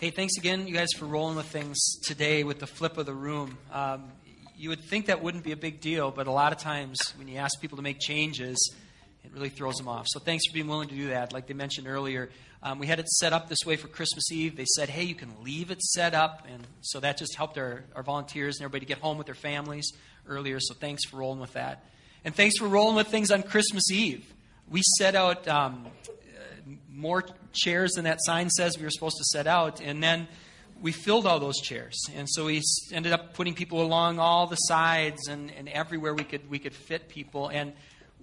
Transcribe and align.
Hey, 0.00 0.08
thanks 0.08 0.38
again, 0.38 0.66
you 0.66 0.72
guys, 0.72 0.88
for 0.96 1.04
rolling 1.04 1.36
with 1.36 1.44
things 1.44 1.78
today 2.02 2.42
with 2.42 2.58
the 2.58 2.66
flip 2.66 2.96
of 2.96 3.04
the 3.04 3.12
room. 3.12 3.58
Um, 3.70 4.04
you 4.56 4.70
would 4.70 4.80
think 4.80 5.04
that 5.08 5.22
wouldn't 5.22 5.44
be 5.44 5.52
a 5.52 5.58
big 5.58 5.82
deal, 5.82 6.10
but 6.10 6.26
a 6.26 6.30
lot 6.30 6.52
of 6.52 6.58
times 6.58 6.98
when 7.18 7.28
you 7.28 7.36
ask 7.36 7.60
people 7.60 7.76
to 7.76 7.82
make 7.82 8.00
changes, 8.00 8.74
it 9.22 9.30
really 9.34 9.50
throws 9.50 9.74
them 9.74 9.88
off. 9.88 10.06
So 10.08 10.18
thanks 10.18 10.46
for 10.46 10.54
being 10.54 10.68
willing 10.68 10.88
to 10.88 10.94
do 10.94 11.08
that. 11.08 11.34
Like 11.34 11.48
they 11.48 11.52
mentioned 11.52 11.86
earlier, 11.86 12.30
um, 12.62 12.78
we 12.78 12.86
had 12.86 12.98
it 12.98 13.10
set 13.10 13.34
up 13.34 13.50
this 13.50 13.58
way 13.66 13.76
for 13.76 13.88
Christmas 13.88 14.32
Eve. 14.32 14.56
They 14.56 14.64
said, 14.64 14.88
hey, 14.88 15.02
you 15.02 15.14
can 15.14 15.34
leave 15.42 15.70
it 15.70 15.82
set 15.82 16.14
up. 16.14 16.46
And 16.50 16.66
so 16.80 16.98
that 17.00 17.18
just 17.18 17.36
helped 17.36 17.58
our, 17.58 17.84
our 17.94 18.02
volunteers 18.02 18.56
and 18.56 18.64
everybody 18.64 18.86
to 18.86 18.88
get 18.88 19.02
home 19.02 19.18
with 19.18 19.26
their 19.26 19.34
families 19.34 19.92
earlier. 20.26 20.60
So 20.60 20.72
thanks 20.72 21.04
for 21.04 21.18
rolling 21.18 21.40
with 21.40 21.52
that. 21.52 21.84
And 22.24 22.34
thanks 22.34 22.56
for 22.56 22.68
rolling 22.68 22.96
with 22.96 23.08
things 23.08 23.30
on 23.30 23.42
Christmas 23.42 23.90
Eve. 23.90 24.32
We 24.66 24.80
set 24.96 25.14
out 25.14 25.46
um, 25.46 25.88
more 27.00 27.24
chairs 27.52 27.92
than 27.92 28.04
that 28.04 28.18
sign 28.22 28.50
says 28.50 28.76
we 28.76 28.84
were 28.84 28.90
supposed 28.90 29.16
to 29.16 29.24
set 29.24 29.46
out. 29.46 29.80
And 29.80 30.02
then 30.02 30.28
we 30.80 30.92
filled 30.92 31.26
all 31.26 31.40
those 31.40 31.60
chairs. 31.60 31.98
And 32.14 32.28
so 32.28 32.46
we 32.46 32.62
ended 32.92 33.12
up 33.12 33.34
putting 33.34 33.54
people 33.54 33.82
along 33.82 34.18
all 34.18 34.46
the 34.46 34.56
sides 34.56 35.28
and, 35.28 35.52
and 35.56 35.68
everywhere 35.68 36.14
we 36.14 36.24
could, 36.24 36.48
we 36.48 36.58
could 36.58 36.74
fit 36.74 37.08
people. 37.08 37.48
And 37.48 37.72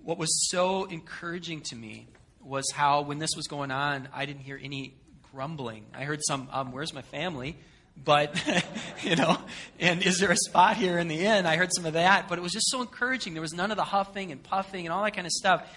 what 0.04 0.18
was 0.18 0.50
so 0.50 0.86
encouraging 0.86 1.62
to 1.62 1.76
me 1.76 2.08
was 2.44 2.66
how, 2.74 3.02
when 3.02 3.20
this 3.20 3.32
was 3.36 3.48
going 3.48 3.72
on, 3.72 4.08
I 4.14 4.26
didn't 4.26 4.42
hear 4.42 4.60
any 4.62 4.94
grumbling. 5.32 5.86
I 5.94 6.04
heard 6.04 6.22
some, 6.26 6.48
um, 6.52 6.72
where's 6.72 6.94
my 6.94 7.02
family? 7.02 7.58
But, 8.04 8.42
you 9.04 9.16
know, 9.16 9.38
and 9.80 10.02
is 10.02 10.20
there 10.20 10.32
a 10.32 10.36
spot 10.36 10.78
here 10.78 10.98
in 10.98 11.08
the 11.08 11.26
inn? 11.26 11.46
I 11.46 11.58
heard 11.58 11.70
some 11.74 11.86
of 11.86 11.94
that, 11.94 12.28
but 12.28 12.38
it 12.38 12.42
was 12.42 12.54
just 12.54 12.70
so 12.70 12.82
encouraging. 12.82 13.34
There 13.34 13.42
was 13.42 13.54
none 13.54 13.72
of 13.72 13.78
the 13.78 13.84
huffing 13.84 14.32
and 14.32 14.42
puffing 14.42 14.86
and 14.86 14.94
all 14.94 15.04
that 15.04 15.14
kind 15.14 15.28
of 15.28 15.34
stuff. 15.34 15.68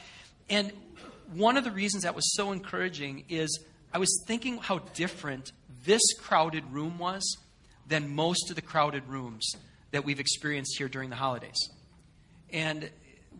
And 0.48 0.72
one 1.32 1.56
of 1.56 1.64
the 1.64 1.70
reasons 1.70 2.02
that 2.02 2.14
was 2.14 2.34
so 2.34 2.52
encouraging 2.52 3.24
is 3.28 3.64
I 3.92 3.98
was 3.98 4.22
thinking 4.26 4.58
how 4.58 4.78
different 4.94 5.52
this 5.84 6.02
crowded 6.18 6.64
room 6.72 6.98
was 6.98 7.38
than 7.86 8.14
most 8.14 8.50
of 8.50 8.56
the 8.56 8.62
crowded 8.62 9.06
rooms 9.08 9.50
that 9.90 10.04
we've 10.04 10.20
experienced 10.20 10.76
here 10.78 10.88
during 10.88 11.10
the 11.10 11.16
holidays. 11.16 11.58
And 12.52 12.90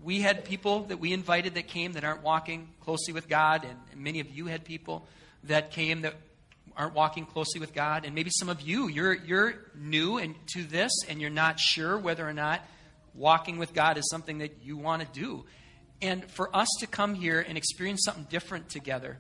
we 0.02 0.20
had 0.20 0.44
people 0.44 0.84
that 0.84 0.98
we 0.98 1.12
invited 1.12 1.54
that 1.54 1.68
came 1.68 1.92
that 1.92 2.04
aren't 2.04 2.22
walking 2.22 2.68
closely 2.80 3.12
with 3.12 3.28
God, 3.28 3.64
and 3.64 4.00
many 4.00 4.20
of 4.20 4.30
you 4.30 4.46
had 4.46 4.64
people 4.64 5.06
that 5.44 5.70
came 5.70 6.02
that 6.02 6.14
aren't 6.76 6.94
walking 6.94 7.26
closely 7.26 7.60
with 7.60 7.74
God, 7.74 8.04
and 8.04 8.14
maybe 8.14 8.30
some 8.32 8.48
of 8.48 8.60
you 8.62 8.88
you're 8.88 9.14
you're 9.14 9.54
new 9.76 10.18
and 10.18 10.34
to 10.54 10.64
this, 10.64 10.92
and 11.08 11.20
you're 11.20 11.30
not 11.30 11.58
sure 11.58 11.98
whether 11.98 12.26
or 12.26 12.32
not 12.32 12.64
walking 13.14 13.58
with 13.58 13.74
God 13.74 13.98
is 13.98 14.08
something 14.10 14.38
that 14.38 14.58
you 14.62 14.76
want 14.76 15.02
to 15.02 15.20
do. 15.20 15.44
And 16.02 16.24
for 16.30 16.54
us 16.54 16.68
to 16.80 16.86
come 16.86 17.14
here 17.14 17.44
and 17.46 17.58
experience 17.58 18.04
something 18.04 18.26
different 18.30 18.68
together, 18.68 19.18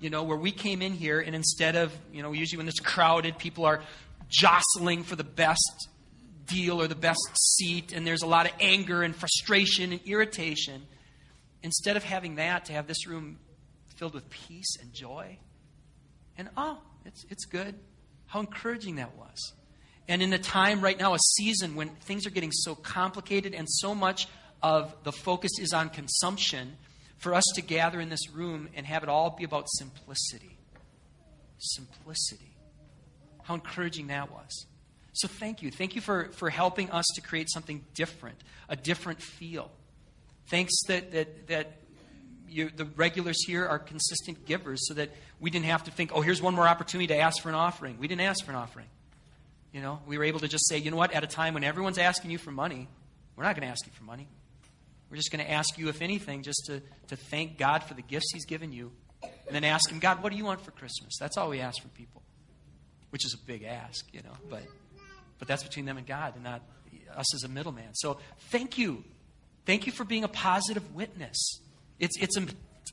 you 0.00 0.10
know, 0.10 0.22
where 0.22 0.36
we 0.36 0.50
came 0.50 0.82
in 0.82 0.92
here 0.92 1.20
and 1.20 1.34
instead 1.34 1.76
of, 1.76 1.92
you 2.12 2.22
know, 2.22 2.32
usually 2.32 2.58
when 2.58 2.68
it's 2.68 2.80
crowded, 2.80 3.38
people 3.38 3.64
are 3.64 3.82
jostling 4.28 5.04
for 5.04 5.14
the 5.14 5.24
best 5.24 5.88
deal 6.46 6.80
or 6.80 6.88
the 6.88 6.94
best 6.94 7.20
seat, 7.34 7.92
and 7.92 8.06
there's 8.06 8.22
a 8.22 8.26
lot 8.26 8.46
of 8.46 8.52
anger 8.60 9.02
and 9.02 9.14
frustration 9.14 9.92
and 9.92 10.00
irritation. 10.06 10.82
Instead 11.62 11.96
of 11.96 12.02
having 12.02 12.36
that, 12.36 12.64
to 12.64 12.72
have 12.72 12.86
this 12.86 13.06
room 13.06 13.38
filled 13.96 14.14
with 14.14 14.28
peace 14.30 14.76
and 14.80 14.92
joy, 14.92 15.38
and 16.36 16.48
oh, 16.56 16.78
it's, 17.04 17.24
it's 17.30 17.44
good. 17.44 17.74
How 18.26 18.40
encouraging 18.40 18.96
that 18.96 19.16
was. 19.16 19.52
And 20.08 20.22
in 20.22 20.32
a 20.32 20.38
time 20.38 20.80
right 20.80 20.98
now, 20.98 21.14
a 21.14 21.18
season 21.18 21.76
when 21.76 21.90
things 21.90 22.26
are 22.26 22.30
getting 22.30 22.50
so 22.50 22.74
complicated 22.74 23.54
and 23.54 23.68
so 23.68 23.94
much 23.94 24.26
of 24.62 24.94
the 25.04 25.12
focus 25.12 25.52
is 25.58 25.72
on 25.72 25.88
consumption, 25.90 26.76
for 27.22 27.34
us 27.34 27.44
to 27.54 27.62
gather 27.62 28.00
in 28.00 28.08
this 28.08 28.30
room 28.30 28.68
and 28.74 28.84
have 28.84 29.02
it 29.02 29.08
all 29.08 29.30
be 29.30 29.44
about 29.44 29.66
simplicity. 29.68 30.58
Simplicity. 31.58 32.56
How 33.44 33.54
encouraging 33.54 34.08
that 34.08 34.30
was. 34.32 34.66
So 35.12 35.28
thank 35.28 35.62
you. 35.62 35.70
Thank 35.70 35.94
you 35.94 36.00
for, 36.00 36.30
for 36.32 36.50
helping 36.50 36.90
us 36.90 37.06
to 37.14 37.20
create 37.20 37.50
something 37.50 37.84
different, 37.94 38.42
a 38.68 38.76
different 38.76 39.22
feel. 39.22 39.70
Thanks 40.46 40.72
that, 40.88 41.12
that, 41.12 41.46
that 41.48 41.72
you, 42.48 42.70
the 42.74 42.86
regulars 42.96 43.44
here 43.46 43.66
are 43.66 43.78
consistent 43.78 44.44
givers 44.46 44.88
so 44.88 44.94
that 44.94 45.10
we 45.38 45.50
didn't 45.50 45.66
have 45.66 45.84
to 45.84 45.90
think, 45.90 46.10
oh, 46.14 46.22
here's 46.22 46.42
one 46.42 46.54
more 46.54 46.66
opportunity 46.66 47.08
to 47.08 47.16
ask 47.16 47.42
for 47.42 47.48
an 47.48 47.54
offering. 47.54 47.98
We 47.98 48.08
didn't 48.08 48.22
ask 48.22 48.44
for 48.44 48.50
an 48.50 48.56
offering. 48.56 48.86
You 49.72 49.80
know, 49.80 50.00
we 50.06 50.18
were 50.18 50.24
able 50.24 50.40
to 50.40 50.48
just 50.48 50.68
say, 50.68 50.78
you 50.78 50.90
know 50.90 50.96
what, 50.96 51.12
at 51.12 51.24
a 51.24 51.26
time 51.26 51.54
when 51.54 51.64
everyone's 51.64 51.98
asking 51.98 52.30
you 52.30 52.38
for 52.38 52.50
money, 52.50 52.88
we're 53.36 53.44
not 53.44 53.54
going 53.54 53.66
to 53.66 53.70
ask 53.70 53.86
you 53.86 53.92
for 53.92 54.04
money. 54.04 54.26
We're 55.12 55.16
just 55.16 55.30
going 55.30 55.44
to 55.44 55.50
ask 55.50 55.76
you, 55.76 55.90
if 55.90 56.00
anything, 56.00 56.42
just 56.42 56.64
to, 56.68 56.80
to 57.08 57.16
thank 57.16 57.58
God 57.58 57.84
for 57.84 57.92
the 57.92 58.00
gifts 58.00 58.32
He's 58.32 58.46
given 58.46 58.72
you. 58.72 58.92
And 59.22 59.54
then 59.54 59.62
ask 59.62 59.90
Him, 59.90 59.98
God, 59.98 60.22
what 60.22 60.32
do 60.32 60.38
you 60.38 60.44
want 60.46 60.62
for 60.62 60.70
Christmas? 60.70 61.18
That's 61.20 61.36
all 61.36 61.50
we 61.50 61.60
ask 61.60 61.82
for 61.82 61.88
people, 61.88 62.22
which 63.10 63.26
is 63.26 63.34
a 63.34 63.46
big 63.46 63.62
ask, 63.62 64.06
you 64.14 64.22
know. 64.22 64.32
But 64.48 64.62
but 65.38 65.48
that's 65.48 65.64
between 65.64 65.84
them 65.84 65.98
and 65.98 66.06
God 66.06 66.34
and 66.34 66.44
not 66.44 66.62
us 67.14 67.34
as 67.34 67.42
a 67.42 67.48
middleman. 67.48 67.92
So 67.92 68.20
thank 68.50 68.78
you. 68.78 69.04
Thank 69.66 69.84
you 69.84 69.92
for 69.92 70.04
being 70.04 70.24
a 70.24 70.28
positive 70.28 70.94
witness. 70.94 71.60
It's, 71.98 72.16
it's 72.18 72.38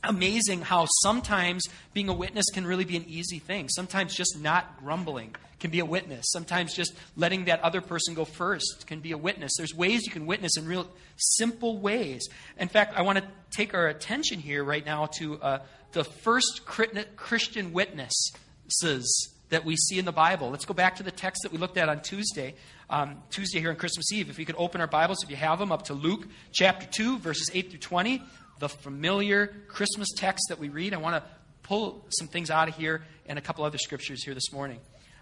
amazing 0.04 0.62
how 0.62 0.88
sometimes 1.02 1.66
being 1.94 2.10
a 2.10 2.14
witness 2.14 2.46
can 2.54 2.66
really 2.66 2.86
be 2.86 2.98
an 2.98 3.06
easy 3.08 3.40
thing. 3.40 3.70
Sometimes 3.70 4.16
just 4.16 4.40
not 4.40 4.80
grumbling 4.80 5.36
can 5.60 5.72
be 5.72 5.80
a 5.80 5.86
witness. 5.86 6.26
Sometimes 6.30 6.74
just 6.74 6.94
letting 7.18 7.46
that 7.46 7.62
other 7.62 7.82
person 7.82 8.14
go 8.14 8.26
first 8.26 8.86
can 8.88 9.02
be 9.02 9.12
a 9.12 9.18
witness. 9.18 9.52
There's 9.58 9.76
ways 9.76 10.06
you 10.06 10.12
can 10.12 10.26
witness 10.26 10.58
in 10.58 10.66
real 10.66 10.88
simple 11.18 11.80
ways. 11.80 12.28
In 12.58 12.70
fact, 12.70 12.98
I 12.98 13.02
want 13.02 13.18
to 13.18 13.26
take 13.52 13.74
our 13.74 13.88
attention 13.88 14.40
here 14.40 14.64
right 14.64 14.86
now 14.86 15.08
to 15.18 15.42
uh, 15.42 15.60
the 15.92 16.04
first 16.04 16.66
Christian 16.66 17.74
witnesses 17.74 19.30
that 19.50 19.66
we 19.66 19.76
see 19.76 20.00
in 20.00 20.06
the 20.06 20.12
Bible. 20.12 20.50
Let's 20.50 20.66
go 20.66 20.74
back 20.74 20.98
to 20.98 21.04
the 21.04 21.12
text 21.12 21.42
that 21.44 21.52
we 21.52 21.58
looked 21.58 21.78
at 21.78 21.90
on 21.90 22.02
Tuesday, 22.02 22.56
um, 22.90 23.18
Tuesday 23.32 23.60
here 23.60 23.72
on 23.72 23.76
Christmas 23.76 24.12
Eve. 24.14 24.30
If 24.30 24.38
we 24.38 24.46
could 24.46 24.56
open 24.58 24.80
our 24.80 24.88
Bibles, 24.88 25.24
if 25.24 25.30
you 25.30 25.36
have 25.36 25.60
them, 25.60 25.72
up 25.72 25.86
to 25.86 25.94
Luke 25.94 26.28
chapter 26.52 26.86
2, 26.86 27.18
verses 27.18 27.50
8 27.54 27.72
through 27.72 27.80
20, 27.80 28.24
the 28.60 28.70
familiar 28.70 29.54
Christmas 29.68 30.10
text 30.16 30.46
that 30.50 30.60
we 30.60 30.70
read. 30.70 30.94
I 30.94 30.98
want 30.98 31.16
to 31.16 31.30
pull 31.64 32.06
some 32.10 32.28
things 32.28 32.50
out 32.50 32.68
of 32.68 32.76
here 32.76 33.04
and 33.26 33.40
a 33.40 33.42
couple 33.42 33.64
other 33.64 33.78
scriptures 33.78 34.24
here 34.24 34.34
this 34.34 34.52
morning. 34.52 34.80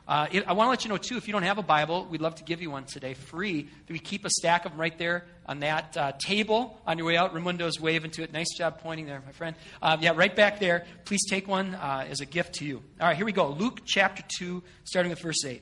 Uh, 0.07 0.25
it, 0.31 0.47
I 0.47 0.53
want 0.53 0.67
to 0.67 0.69
let 0.69 0.85
you 0.85 0.89
know, 0.89 0.97
too, 0.97 1.17
if 1.17 1.27
you 1.27 1.33
don't 1.33 1.43
have 1.43 1.57
a 1.57 1.63
Bible, 1.63 2.07
we'd 2.09 2.21
love 2.21 2.35
to 2.35 2.43
give 2.45 2.61
you 2.61 2.71
one 2.71 2.85
today 2.85 3.13
free. 3.13 3.67
We 3.89 3.99
keep 3.99 4.23
a 4.23 4.29
stack 4.29 4.63
of 4.65 4.71
them 4.71 4.79
right 4.79 4.97
there 4.97 5.25
on 5.45 5.59
that 5.59 5.97
uh, 5.97 6.13
table 6.17 6.79
on 6.87 6.97
your 6.97 7.07
way 7.07 7.17
out. 7.17 7.33
Raimundo's 7.33 7.79
waving 7.79 8.11
to 8.11 8.23
it. 8.23 8.31
Nice 8.31 8.55
job 8.57 8.79
pointing 8.79 9.05
there, 9.05 9.21
my 9.25 9.33
friend. 9.33 9.57
Um, 9.81 10.01
yeah, 10.01 10.13
right 10.15 10.33
back 10.33 10.59
there. 10.61 10.85
Please 11.03 11.25
take 11.29 11.45
one 11.45 11.75
uh, 11.75 12.05
as 12.09 12.21
a 12.21 12.25
gift 12.25 12.55
to 12.55 12.65
you. 12.65 12.81
All 13.01 13.07
right, 13.07 13.17
here 13.17 13.25
we 13.25 13.33
go. 13.33 13.49
Luke 13.49 13.81
chapter 13.85 14.23
2, 14.39 14.63
starting 14.85 15.09
with 15.09 15.19
verse 15.19 15.43
8. 15.43 15.61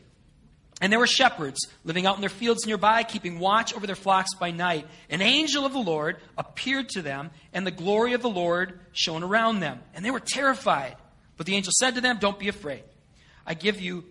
And 0.81 0.91
there 0.91 0.99
were 0.99 1.07
shepherds 1.07 1.67
living 1.85 2.05
out 2.05 2.15
in 2.15 2.21
their 2.21 2.29
fields 2.29 2.65
nearby, 2.65 3.03
keeping 3.03 3.39
watch 3.39 3.73
over 3.73 3.87
their 3.87 3.95
flocks 3.95 4.35
by 4.35 4.51
night. 4.51 4.85
An 5.09 5.21
angel 5.21 5.65
of 5.65 5.71
the 5.71 5.79
Lord 5.79 6.17
appeared 6.37 6.89
to 6.89 7.01
them, 7.01 7.31
and 7.53 7.65
the 7.65 7.71
glory 7.71 8.13
of 8.13 8.21
the 8.21 8.29
Lord 8.29 8.79
shone 8.91 9.23
around 9.23 9.61
them. 9.61 9.79
And 9.93 10.03
they 10.03 10.11
were 10.11 10.19
terrified. 10.19 10.97
But 11.37 11.45
the 11.45 11.55
angel 11.55 11.71
said 11.77 11.95
to 11.95 12.01
them, 12.01 12.17
Don't 12.19 12.39
be 12.39 12.49
afraid. 12.49 12.83
I 13.45 13.53
give 13.53 13.79
you 13.79 14.05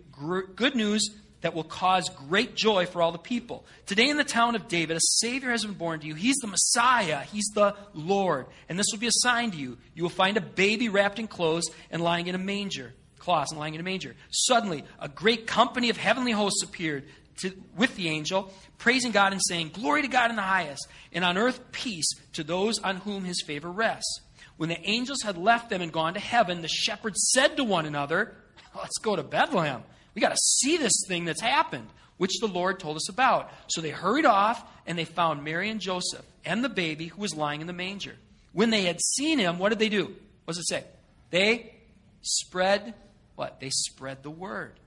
good 0.55 0.75
news 0.75 1.09
that 1.41 1.53
will 1.53 1.63
cause 1.63 2.09
great 2.09 2.55
joy 2.55 2.87
for 2.87 3.03
all 3.03 3.11
the 3.11 3.19
people. 3.19 3.65
Today 3.85 4.09
in 4.09 4.17
the 4.17 4.23
town 4.23 4.55
of 4.55 4.67
David, 4.67 4.97
a 4.97 5.01
Savior 5.01 5.51
has 5.51 5.63
been 5.63 5.75
born 5.75 5.99
to 5.99 6.07
you. 6.07 6.15
He's 6.15 6.37
the 6.37 6.47
Messiah, 6.47 7.21
He's 7.21 7.51
the 7.53 7.75
Lord. 7.93 8.47
And 8.67 8.79
this 8.79 8.87
will 8.91 8.99
be 8.99 9.07
a 9.07 9.11
sign 9.11 9.51
to 9.51 9.57
you. 9.57 9.77
You 9.93 10.01
will 10.01 10.09
find 10.09 10.37
a 10.37 10.41
baby 10.41 10.89
wrapped 10.89 11.19
in 11.19 11.27
clothes 11.27 11.69
and 11.91 12.01
lying 12.01 12.25
in 12.25 12.33
a 12.33 12.39
manger, 12.39 12.95
cloths 13.25 13.51
and 13.51 13.59
lying 13.59 13.73
in 13.73 13.81
a 13.81 13.83
manger. 13.83 14.15
Suddenly, 14.29 14.85
a 14.99 15.09
great 15.09 15.47
company 15.47 15.89
of 15.89 15.97
heavenly 15.97 16.31
hosts 16.31 16.63
appeared 16.63 17.03
to, 17.41 17.51
with 17.75 17.95
the 17.97 18.07
angel, 18.07 18.53
praising 18.77 19.11
God 19.11 19.33
and 19.33 19.41
saying, 19.43 19.71
Glory 19.73 20.03
to 20.03 20.07
God 20.07 20.29
in 20.29 20.37
the 20.37 20.41
highest, 20.41 20.87
and 21.11 21.25
on 21.25 21.37
earth 21.37 21.59
peace 21.73 22.07
to 22.33 22.43
those 22.43 22.79
on 22.79 22.97
whom 22.97 23.25
His 23.25 23.41
favor 23.45 23.69
rests. 23.69 24.21
When 24.55 24.69
the 24.69 24.79
angels 24.89 25.21
had 25.23 25.37
left 25.37 25.69
them 25.69 25.81
and 25.81 25.91
gone 25.91 26.13
to 26.13 26.19
heaven, 26.21 26.61
the 26.61 26.69
shepherds 26.69 27.31
said 27.33 27.57
to 27.57 27.65
one 27.65 27.85
another, 27.85 28.35
Let's 28.73 28.97
go 28.99 29.17
to 29.17 29.23
Bethlehem 29.23 29.83
we 30.15 30.21
got 30.21 30.31
to 30.31 30.37
see 30.37 30.77
this 30.77 31.03
thing 31.07 31.25
that's 31.25 31.41
happened, 31.41 31.87
which 32.17 32.39
the 32.39 32.47
Lord 32.47 32.79
told 32.79 32.95
us 32.95 33.09
about. 33.09 33.51
So 33.67 33.81
they 33.81 33.89
hurried 33.89 34.25
off 34.25 34.63
and 34.87 34.97
they 34.97 35.05
found 35.05 35.43
Mary 35.43 35.69
and 35.69 35.81
Joseph 35.81 36.25
and 36.45 36.63
the 36.63 36.69
baby 36.69 37.07
who 37.07 37.21
was 37.21 37.35
lying 37.35 37.61
in 37.61 37.67
the 37.67 37.73
manger. 37.73 38.15
When 38.53 38.69
they 38.69 38.83
had 38.83 39.01
seen 39.01 39.37
him, 39.37 39.59
what 39.59 39.69
did 39.69 39.79
they 39.79 39.89
do? 39.89 40.05
What 40.45 40.55
does 40.55 40.59
it 40.59 40.69
say? 40.69 40.83
They 41.29 41.75
spread 42.21 42.93
what? 43.35 43.59
They 43.59 43.69
spread 43.69 44.23
the 44.23 44.29
word. 44.29 44.79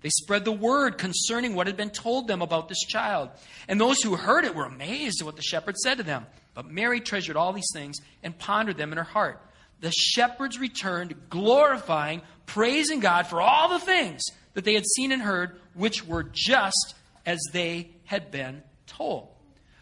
They 0.00 0.10
spread 0.10 0.44
the 0.44 0.52
word 0.52 0.98
concerning 0.98 1.54
what 1.54 1.66
had 1.66 1.78
been 1.78 1.90
told 1.90 2.28
them 2.28 2.42
about 2.42 2.68
this 2.68 2.80
child. 2.80 3.30
And 3.68 3.80
those 3.80 4.02
who 4.02 4.16
heard 4.16 4.44
it 4.44 4.54
were 4.54 4.66
amazed 4.66 5.22
at 5.22 5.24
what 5.24 5.36
the 5.36 5.42
shepherds 5.42 5.80
said 5.82 5.96
to 5.96 6.02
them. 6.02 6.26
But 6.52 6.70
Mary 6.70 7.00
treasured 7.00 7.36
all 7.36 7.54
these 7.54 7.70
things 7.72 7.96
and 8.22 8.38
pondered 8.38 8.76
them 8.76 8.92
in 8.92 8.98
her 8.98 9.04
heart. 9.04 9.40
The 9.80 9.90
shepherds 9.92 10.58
returned, 10.58 11.30
glorifying, 11.30 12.20
praising 12.44 13.00
God 13.00 13.26
for 13.26 13.40
all 13.40 13.70
the 13.70 13.78
things 13.78 14.22
that 14.52 14.64
they 14.64 14.74
had 14.74 14.84
seen 14.84 15.10
and 15.10 15.22
heard, 15.22 15.58
which 15.72 16.06
were 16.06 16.22
just 16.22 16.94
as 17.24 17.40
they 17.52 17.90
had 18.04 18.30
been 18.30 18.62
told. 18.86 19.28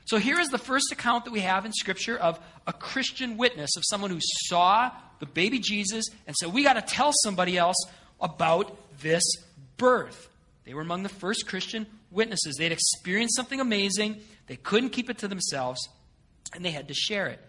So 0.04 0.18
here 0.18 0.38
is 0.38 0.48
the 0.48 0.58
first 0.58 0.92
account 0.92 1.24
that 1.24 1.32
we 1.32 1.40
have 1.40 1.64
in 1.64 1.72
Scripture 1.72 2.16
of 2.16 2.38
a 2.66 2.72
Christian 2.72 3.36
witness, 3.36 3.76
of 3.76 3.82
someone 3.86 4.10
who 4.10 4.20
saw 4.20 4.90
the 5.20 5.26
baby 5.26 5.58
Jesus 5.58 6.06
and 6.26 6.34
said, 6.36 6.52
We 6.52 6.64
got 6.64 6.74
to 6.74 6.82
tell 6.82 7.12
somebody 7.22 7.56
else 7.56 7.76
about 8.22 8.76
this 9.00 9.22
birth, 9.76 10.28
they 10.64 10.74
were 10.74 10.80
among 10.80 11.02
the 11.02 11.08
first 11.08 11.46
Christian 11.46 11.86
witnesses. 12.10 12.54
They 12.56 12.64
had 12.64 12.72
experienced 12.72 13.36
something 13.36 13.60
amazing. 13.60 14.20
They 14.46 14.56
couldn't 14.56 14.90
keep 14.90 15.10
it 15.10 15.18
to 15.18 15.28
themselves, 15.28 15.88
and 16.54 16.64
they 16.64 16.70
had 16.70 16.88
to 16.88 16.94
share 16.94 17.26
it. 17.26 17.40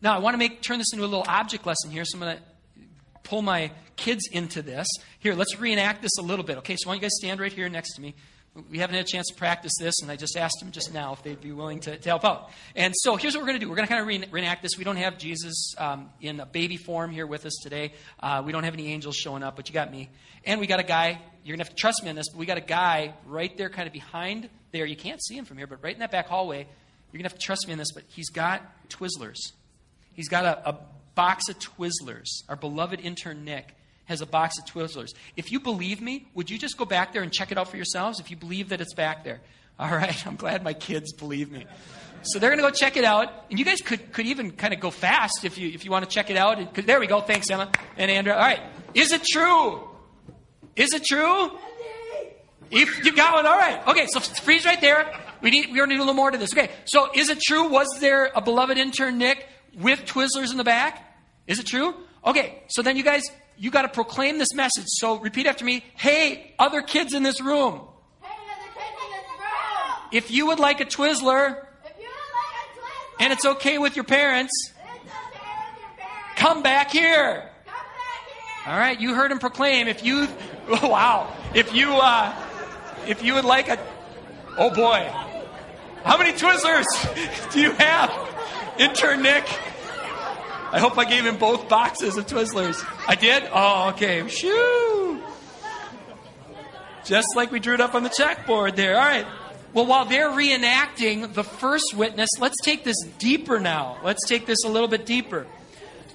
Now, 0.00 0.14
I 0.14 0.18
want 0.18 0.34
to 0.34 0.38
make 0.38 0.62
turn 0.62 0.78
this 0.78 0.92
into 0.92 1.04
a 1.04 1.06
little 1.06 1.24
object 1.28 1.66
lesson 1.66 1.90
here, 1.90 2.04
so 2.04 2.18
I'm 2.18 2.24
going 2.24 2.36
to 2.36 2.42
pull 3.22 3.42
my 3.42 3.70
kids 3.96 4.28
into 4.30 4.62
this. 4.62 4.86
Here, 5.18 5.34
let's 5.34 5.58
reenact 5.58 6.02
this 6.02 6.16
a 6.18 6.22
little 6.22 6.44
bit. 6.44 6.58
Okay, 6.58 6.76
so 6.76 6.88
why 6.88 6.94
don't 6.94 7.02
you 7.02 7.02
guys 7.02 7.16
stand 7.18 7.40
right 7.40 7.52
here 7.52 7.68
next 7.68 7.94
to 7.94 8.00
me? 8.00 8.14
We 8.70 8.78
haven't 8.78 8.96
had 8.96 9.04
a 9.04 9.08
chance 9.08 9.28
to 9.28 9.34
practice 9.34 9.72
this, 9.78 9.94
and 10.00 10.10
I 10.10 10.16
just 10.16 10.36
asked 10.36 10.60
them 10.60 10.70
just 10.70 10.94
now 10.94 11.12
if 11.12 11.22
they'd 11.22 11.40
be 11.40 11.52
willing 11.52 11.80
to, 11.80 11.98
to 11.98 12.08
help 12.08 12.24
out. 12.24 12.50
And 12.74 12.94
so 12.96 13.16
here's 13.16 13.34
what 13.34 13.42
we're 13.42 13.48
going 13.48 13.60
to 13.60 13.64
do. 13.64 13.68
We're 13.68 13.76
going 13.76 13.86
to 13.86 13.94
kind 13.94 14.00
of 14.00 14.32
reenact 14.32 14.62
this. 14.62 14.78
We 14.78 14.84
don't 14.84 14.96
have 14.96 15.18
Jesus 15.18 15.74
um, 15.76 16.08
in 16.22 16.40
a 16.40 16.46
baby 16.46 16.78
form 16.78 17.10
here 17.10 17.26
with 17.26 17.44
us 17.44 17.54
today. 17.62 17.92
Uh, 18.18 18.42
we 18.44 18.52
don't 18.52 18.64
have 18.64 18.72
any 18.72 18.92
angels 18.92 19.14
showing 19.14 19.42
up, 19.42 19.56
but 19.56 19.68
you 19.68 19.74
got 19.74 19.90
me. 19.90 20.08
And 20.44 20.58
we 20.58 20.66
got 20.66 20.80
a 20.80 20.84
guy, 20.84 21.20
you're 21.44 21.56
going 21.56 21.58
to 21.58 21.64
have 21.64 21.74
to 21.74 21.80
trust 21.80 22.02
me 22.02 22.08
on 22.08 22.16
this, 22.16 22.30
but 22.30 22.38
we 22.38 22.46
got 22.46 22.56
a 22.56 22.62
guy 22.62 23.12
right 23.26 23.54
there 23.58 23.68
kind 23.68 23.86
of 23.86 23.92
behind 23.92 24.48
there. 24.72 24.86
You 24.86 24.96
can't 24.96 25.22
see 25.22 25.36
him 25.36 25.44
from 25.44 25.58
here, 25.58 25.66
but 25.66 25.82
right 25.82 25.92
in 25.92 26.00
that 26.00 26.10
back 26.10 26.28
hallway, 26.28 26.58
you're 26.58 27.18
going 27.18 27.24
to 27.24 27.28
have 27.28 27.38
to 27.38 27.44
trust 27.44 27.66
me 27.66 27.72
on 27.72 27.78
this, 27.78 27.92
but 27.92 28.04
he's 28.08 28.30
got 28.30 28.62
Twizzlers. 28.88 29.52
He's 30.14 30.28
got 30.28 30.44
a, 30.44 30.70
a 30.70 30.78
box 31.14 31.48
of 31.48 31.58
Twizzlers. 31.58 32.28
Our 32.48 32.56
beloved 32.56 33.00
intern 33.00 33.44
Nick 33.44 33.74
has 34.06 34.20
a 34.20 34.26
box 34.26 34.58
of 34.58 34.64
Twizzlers. 34.64 35.14
If 35.36 35.52
you 35.52 35.60
believe 35.60 36.00
me, 36.00 36.26
would 36.34 36.50
you 36.50 36.58
just 36.58 36.76
go 36.76 36.84
back 36.84 37.12
there 37.12 37.22
and 37.22 37.32
check 37.32 37.52
it 37.52 37.58
out 37.58 37.68
for 37.68 37.76
yourselves 37.76 38.18
if 38.18 38.30
you 38.30 38.36
believe 38.36 38.70
that 38.70 38.80
it's 38.80 38.94
back 38.94 39.24
there? 39.24 39.40
All 39.78 39.90
right, 39.90 40.26
I'm 40.26 40.36
glad 40.36 40.64
my 40.64 40.72
kids 40.72 41.12
believe 41.12 41.50
me. 41.50 41.66
So 42.22 42.38
they're 42.38 42.50
going 42.50 42.58
to 42.58 42.68
go 42.68 42.70
check 42.70 42.96
it 42.96 43.04
out, 43.04 43.32
and 43.50 43.58
you 43.58 43.64
guys 43.64 43.80
could, 43.80 44.12
could 44.12 44.26
even 44.26 44.50
kind 44.50 44.74
of 44.74 44.80
go 44.80 44.90
fast 44.90 45.44
if 45.44 45.58
you 45.58 45.68
if 45.68 45.84
you 45.84 45.90
want 45.90 46.08
to 46.08 46.10
check 46.12 46.30
it 46.30 46.36
out. 46.36 46.74
There 46.74 46.98
we 46.98 47.06
go. 47.06 47.20
Thanks, 47.20 47.48
Emma 47.50 47.70
and 47.96 48.10
Andrea. 48.10 48.34
All 48.34 48.42
right, 48.42 48.60
is 48.94 49.12
it 49.12 49.22
true? 49.22 49.82
Is 50.74 50.92
it 50.92 51.04
true? 51.04 51.50
If 52.70 53.04
you 53.04 53.14
got 53.14 53.34
one, 53.34 53.46
all 53.46 53.56
right. 53.56 53.86
Okay, 53.86 54.06
so 54.08 54.18
freeze 54.18 54.64
right 54.64 54.80
there. 54.80 55.12
We 55.40 55.50
need 55.50 55.66
we 55.72 55.80
need 55.86 55.96
a 55.96 55.98
little 55.98 56.14
more 56.14 56.30
to 56.30 56.38
this. 56.38 56.52
Okay, 56.52 56.70
so 56.84 57.10
is 57.14 57.28
it 57.28 57.38
true? 57.40 57.68
Was 57.68 57.86
there 58.00 58.32
a 58.34 58.40
beloved 58.40 58.76
intern 58.76 59.18
Nick 59.18 59.46
with 59.78 60.04
Twizzlers 60.04 60.50
in 60.50 60.56
the 60.56 60.64
back? 60.64 61.02
Is 61.46 61.60
it 61.60 61.66
true? 61.66 61.94
Okay, 62.24 62.62
so 62.68 62.82
then 62.82 62.96
you 62.96 63.04
guys 63.04 63.22
you 63.58 63.70
got 63.70 63.82
to 63.82 63.88
proclaim 63.88 64.38
this 64.38 64.54
message. 64.54 64.84
So 64.86 65.18
repeat 65.18 65.46
after 65.46 65.64
me. 65.64 65.84
Hey, 65.94 66.54
other 66.58 66.82
kids 66.82 67.14
in 67.14 67.22
this 67.22 67.40
room. 67.40 67.80
Hey, 68.22 68.28
other 68.28 68.72
kids 68.74 68.96
in 69.04 69.10
this 69.12 69.26
room. 69.38 70.08
If 70.12 70.30
you 70.30 70.46
would 70.46 70.58
like 70.58 70.80
a 70.80 70.84
Twizzler, 70.84 70.94
If 71.02 71.22
you 71.22 71.22
would 71.22 71.54
like 71.54 71.56
a 71.84 72.78
Twizzler, 72.78 73.20
and 73.20 73.32
it's 73.32 73.46
okay 73.46 73.78
with 73.78 73.96
your 73.96 74.04
parents, 74.04 74.52
okay 74.70 74.92
with 74.94 75.04
your 75.04 75.88
parents. 75.96 76.36
come 76.36 76.62
back 76.62 76.90
here. 76.90 77.50
Come 77.64 77.74
back 77.74 78.64
here. 78.64 78.72
All 78.72 78.78
right, 78.78 79.00
you 79.00 79.14
heard 79.14 79.30
him 79.30 79.38
proclaim. 79.38 79.88
If 79.88 80.04
you, 80.04 80.28
oh, 80.68 80.88
wow, 80.88 81.34
if 81.54 81.74
you, 81.74 81.94
uh, 81.94 82.34
if 83.06 83.22
you 83.22 83.34
would 83.34 83.44
like 83.44 83.68
a, 83.68 83.78
oh 84.58 84.70
boy, 84.70 85.10
how 86.04 86.18
many 86.18 86.32
Twizzlers 86.32 86.84
do 87.52 87.60
you 87.60 87.72
have, 87.72 88.12
intern 88.78 89.22
Nick? 89.22 89.46
I 90.76 90.78
hope 90.78 90.98
I 90.98 91.06
gave 91.06 91.24
him 91.24 91.38
both 91.38 91.70
boxes 91.70 92.18
of 92.18 92.26
Twizzlers. 92.26 92.84
I 93.08 93.14
did? 93.14 93.48
Oh, 93.50 93.88
okay. 93.94 94.28
Shoo! 94.28 95.22
Just 97.06 97.28
like 97.34 97.50
we 97.50 97.60
drew 97.60 97.72
it 97.72 97.80
up 97.80 97.94
on 97.94 98.02
the 98.02 98.10
checkboard 98.10 98.76
there. 98.76 98.98
All 98.98 99.06
right. 99.06 99.26
Well, 99.72 99.86
while 99.86 100.04
they're 100.04 100.28
reenacting 100.28 101.32
the 101.32 101.44
first 101.44 101.94
witness, 101.96 102.28
let's 102.40 102.60
take 102.60 102.84
this 102.84 103.00
deeper 103.18 103.58
now. 103.58 103.96
Let's 104.04 104.28
take 104.28 104.44
this 104.44 104.64
a 104.66 104.68
little 104.68 104.86
bit 104.86 105.06
deeper. 105.06 105.46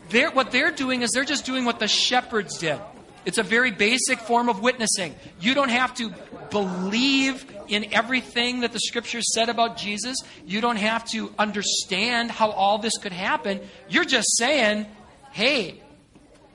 They're, 0.09 0.29
what 0.29 0.51
they're 0.51 0.69
doing 0.69 1.01
is 1.01 1.09
they're 1.09 1.25
just 1.25 1.43
doing 1.43 1.65
what 1.65 1.79
the 1.79 1.87
shepherds 1.87 2.59
did. 2.59 2.79
It's 3.25 3.37
a 3.37 3.43
very 3.43 3.71
basic 3.71 4.19
form 4.19 4.49
of 4.49 4.61
witnessing. 4.61 5.15
You 5.39 5.53
don't 5.53 5.69
have 5.69 5.93
to 5.95 6.11
believe 6.49 7.45
in 7.67 7.93
everything 7.93 8.61
that 8.61 8.73
the 8.73 8.79
scriptures 8.79 9.33
said 9.33 9.47
about 9.47 9.77
Jesus. 9.77 10.17
You 10.45 10.59
don't 10.59 10.77
have 10.77 11.05
to 11.11 11.33
understand 11.37 12.31
how 12.31 12.49
all 12.51 12.79
this 12.79 12.97
could 12.97 13.11
happen. 13.11 13.61
You're 13.89 14.05
just 14.05 14.37
saying, 14.37 14.87
hey, 15.31 15.81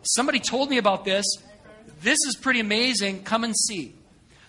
somebody 0.02 0.40
told 0.40 0.68
me 0.68 0.78
about 0.78 1.04
this. 1.04 1.24
This 2.02 2.18
is 2.26 2.36
pretty 2.36 2.60
amazing. 2.60 3.22
Come 3.22 3.44
and 3.44 3.56
see. 3.56 3.94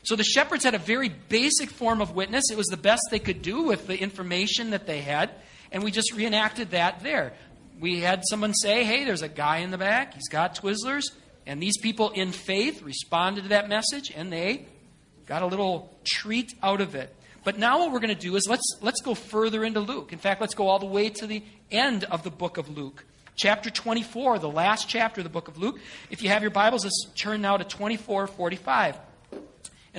So 0.03 0.15
the 0.15 0.23
shepherds 0.23 0.63
had 0.63 0.73
a 0.73 0.79
very 0.79 1.09
basic 1.09 1.69
form 1.69 2.01
of 2.01 2.15
witness. 2.15 2.49
It 2.51 2.57
was 2.57 2.67
the 2.67 2.77
best 2.77 3.01
they 3.11 3.19
could 3.19 3.41
do 3.41 3.63
with 3.63 3.87
the 3.87 3.97
information 3.99 4.71
that 4.71 4.87
they 4.87 5.01
had. 5.01 5.31
And 5.71 5.83
we 5.83 5.91
just 5.91 6.13
reenacted 6.13 6.71
that 6.71 7.01
there. 7.01 7.33
We 7.79 7.99
had 7.99 8.23
someone 8.29 8.53
say, 8.53 8.83
hey, 8.83 9.03
there's 9.03 9.21
a 9.21 9.29
guy 9.29 9.57
in 9.57 9.71
the 9.71 9.77
back. 9.77 10.13
He's 10.13 10.29
got 10.29 10.55
Twizzlers. 10.55 11.11
And 11.47 11.61
these 11.61 11.77
people 11.77 12.09
in 12.09 12.33
faith 12.33 12.83
responded 12.83 13.43
to 13.43 13.49
that 13.49 13.69
message 13.69 14.11
and 14.13 14.31
they 14.31 14.65
got 15.25 15.41
a 15.41 15.47
little 15.47 15.97
treat 16.03 16.53
out 16.61 16.81
of 16.81 16.93
it. 16.93 17.15
But 17.45 17.57
now 17.57 17.79
what 17.79 17.93
we're 17.93 18.01
going 18.01 18.13
to 18.13 18.21
do 18.21 18.35
is 18.35 18.45
let's, 18.49 18.77
let's 18.81 19.01
go 19.01 19.15
further 19.15 19.63
into 19.63 19.79
Luke. 19.79 20.11
In 20.11 20.19
fact, 20.19 20.41
let's 20.41 20.53
go 20.53 20.67
all 20.67 20.79
the 20.79 20.85
way 20.85 21.09
to 21.09 21.25
the 21.25 21.41
end 21.71 22.03
of 22.03 22.23
the 22.23 22.29
book 22.29 22.57
of 22.57 22.69
Luke. 22.69 23.05
Chapter 23.37 23.69
24, 23.69 24.39
the 24.39 24.49
last 24.49 24.89
chapter 24.89 25.21
of 25.21 25.23
the 25.23 25.29
book 25.29 25.47
of 25.47 25.57
Luke. 25.57 25.79
If 26.09 26.21
you 26.21 26.29
have 26.29 26.41
your 26.41 26.51
Bibles, 26.51 26.83
let's 26.83 27.07
turn 27.15 27.41
now 27.41 27.55
to 27.55 27.63
2445. 27.63 28.99
And 29.31 29.41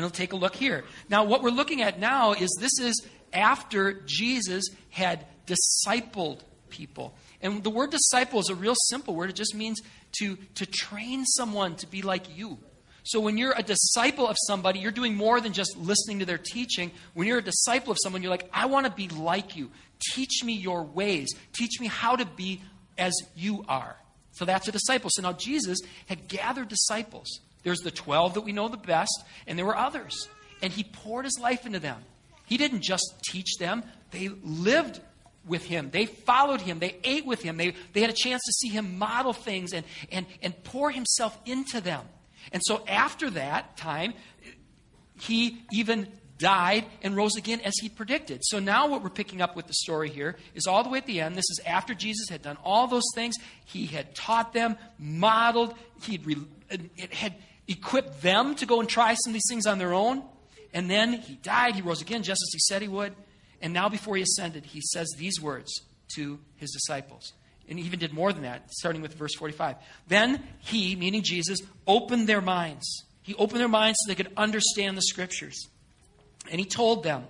we'll 0.04 0.10
take 0.10 0.34
a 0.34 0.36
look 0.36 0.54
here. 0.54 0.84
Now, 1.08 1.24
what 1.24 1.42
we're 1.42 1.50
looking 1.50 1.80
at 1.80 1.98
now 1.98 2.32
is 2.32 2.54
this 2.60 2.78
is 2.78 3.06
after 3.32 4.02
Jesus 4.04 4.68
had 4.90 5.24
discipled 5.46 6.40
people. 6.68 7.14
And 7.40 7.62
the 7.62 7.70
word 7.70 7.90
disciple 7.90 8.40
is 8.40 8.50
a 8.50 8.54
real 8.54 8.74
simple 8.88 9.14
word. 9.14 9.30
It 9.30 9.36
just 9.36 9.54
means 9.54 9.80
to, 10.18 10.36
to 10.56 10.66
train 10.66 11.24
someone 11.24 11.76
to 11.76 11.86
be 11.86 12.02
like 12.02 12.36
you. 12.36 12.58
So 13.04 13.20
when 13.20 13.38
you're 13.38 13.54
a 13.56 13.62
disciple 13.62 14.28
of 14.28 14.36
somebody, 14.46 14.80
you're 14.80 14.90
doing 14.90 15.14
more 15.14 15.40
than 15.40 15.54
just 15.54 15.76
listening 15.78 16.18
to 16.18 16.26
their 16.26 16.38
teaching. 16.38 16.90
When 17.14 17.26
you're 17.26 17.38
a 17.38 17.42
disciple 17.42 17.90
of 17.90 17.98
someone, 18.02 18.22
you're 18.22 18.30
like, 18.30 18.50
I 18.52 18.66
want 18.66 18.86
to 18.86 18.92
be 18.92 19.08
like 19.08 19.56
you. 19.56 19.70
Teach 20.12 20.44
me 20.44 20.52
your 20.52 20.82
ways. 20.82 21.28
Teach 21.52 21.80
me 21.80 21.86
how 21.86 22.16
to 22.16 22.26
be 22.26 22.60
as 22.98 23.14
you 23.34 23.64
are. 23.66 23.96
So 24.32 24.44
that's 24.44 24.68
a 24.68 24.72
disciple. 24.72 25.08
So 25.10 25.22
now 25.22 25.32
Jesus 25.32 25.78
had 26.06 26.28
gathered 26.28 26.68
disciples. 26.68 27.40
There's 27.62 27.80
the 27.80 27.90
12 27.90 28.34
that 28.34 28.42
we 28.42 28.52
know 28.52 28.68
the 28.68 28.76
best, 28.76 29.24
and 29.46 29.58
there 29.58 29.66
were 29.66 29.76
others. 29.76 30.28
And 30.62 30.72
he 30.72 30.84
poured 30.84 31.24
his 31.24 31.38
life 31.40 31.64
into 31.64 31.78
them. 31.78 32.02
He 32.44 32.56
didn't 32.56 32.82
just 32.82 33.14
teach 33.30 33.56
them, 33.58 33.84
they 34.10 34.28
lived 34.28 35.00
with 35.46 35.64
him. 35.64 35.90
They 35.90 36.06
followed 36.06 36.60
him. 36.60 36.78
They 36.78 36.96
ate 37.04 37.26
with 37.26 37.42
him. 37.42 37.56
They, 37.56 37.74
they 37.92 38.00
had 38.00 38.10
a 38.10 38.14
chance 38.14 38.42
to 38.44 38.52
see 38.52 38.68
him 38.68 38.98
model 38.98 39.32
things 39.32 39.72
and, 39.72 39.84
and, 40.12 40.26
and 40.42 40.62
pour 40.64 40.90
himself 40.90 41.38
into 41.46 41.80
them. 41.80 42.02
And 42.52 42.62
so 42.64 42.84
after 42.86 43.30
that 43.30 43.76
time, 43.76 44.14
he 45.20 45.62
even 45.72 46.08
died 46.38 46.86
and 47.02 47.16
rose 47.16 47.36
again 47.36 47.60
as 47.62 47.74
he 47.80 47.88
predicted. 47.88 48.40
So 48.44 48.58
now 48.58 48.88
what 48.88 49.02
we're 49.02 49.10
picking 49.10 49.42
up 49.42 49.56
with 49.56 49.66
the 49.66 49.74
story 49.74 50.08
here 50.08 50.36
is 50.54 50.66
all 50.66 50.84
the 50.84 50.88
way 50.88 50.98
at 50.98 51.06
the 51.06 51.20
end. 51.20 51.34
This 51.34 51.50
is 51.50 51.60
after 51.66 51.94
Jesus 51.94 52.28
had 52.28 52.42
done 52.42 52.56
all 52.64 52.86
those 52.86 53.08
things. 53.14 53.34
He 53.64 53.86
had 53.86 54.14
taught 54.14 54.52
them, 54.52 54.76
modeled, 54.98 55.74
he 56.02 56.20
had, 56.70 56.90
had 57.12 57.34
equipped 57.66 58.22
them 58.22 58.54
to 58.56 58.66
go 58.66 58.80
and 58.80 58.88
try 58.88 59.14
some 59.14 59.30
of 59.30 59.34
these 59.34 59.48
things 59.48 59.66
on 59.66 59.78
their 59.78 59.92
own. 59.92 60.22
And 60.72 60.88
then 60.88 61.14
he 61.14 61.34
died, 61.34 61.74
he 61.74 61.82
rose 61.82 62.02
again 62.02 62.22
just 62.22 62.42
as 62.42 62.50
he 62.52 62.58
said 62.60 62.82
he 62.82 62.88
would. 62.88 63.14
And 63.60 63.72
now, 63.72 63.88
before 63.88 64.16
he 64.16 64.22
ascended, 64.22 64.66
he 64.66 64.80
says 64.80 65.08
these 65.16 65.40
words 65.40 65.72
to 66.14 66.38
his 66.56 66.70
disciples. 66.70 67.32
And 67.68 67.78
he 67.78 67.84
even 67.84 67.98
did 67.98 68.12
more 68.12 68.32
than 68.32 68.42
that, 68.42 68.72
starting 68.72 69.02
with 69.02 69.14
verse 69.14 69.34
45. 69.34 69.76
Then 70.06 70.42
he, 70.60 70.96
meaning 70.96 71.22
Jesus, 71.22 71.58
opened 71.86 72.26
their 72.26 72.40
minds. 72.40 73.04
He 73.22 73.34
opened 73.34 73.60
their 73.60 73.68
minds 73.68 73.98
so 74.00 74.08
they 74.08 74.14
could 74.14 74.32
understand 74.36 74.96
the 74.96 75.02
scriptures. 75.02 75.68
And 76.50 76.58
he 76.58 76.64
told 76.64 77.02
them, 77.02 77.24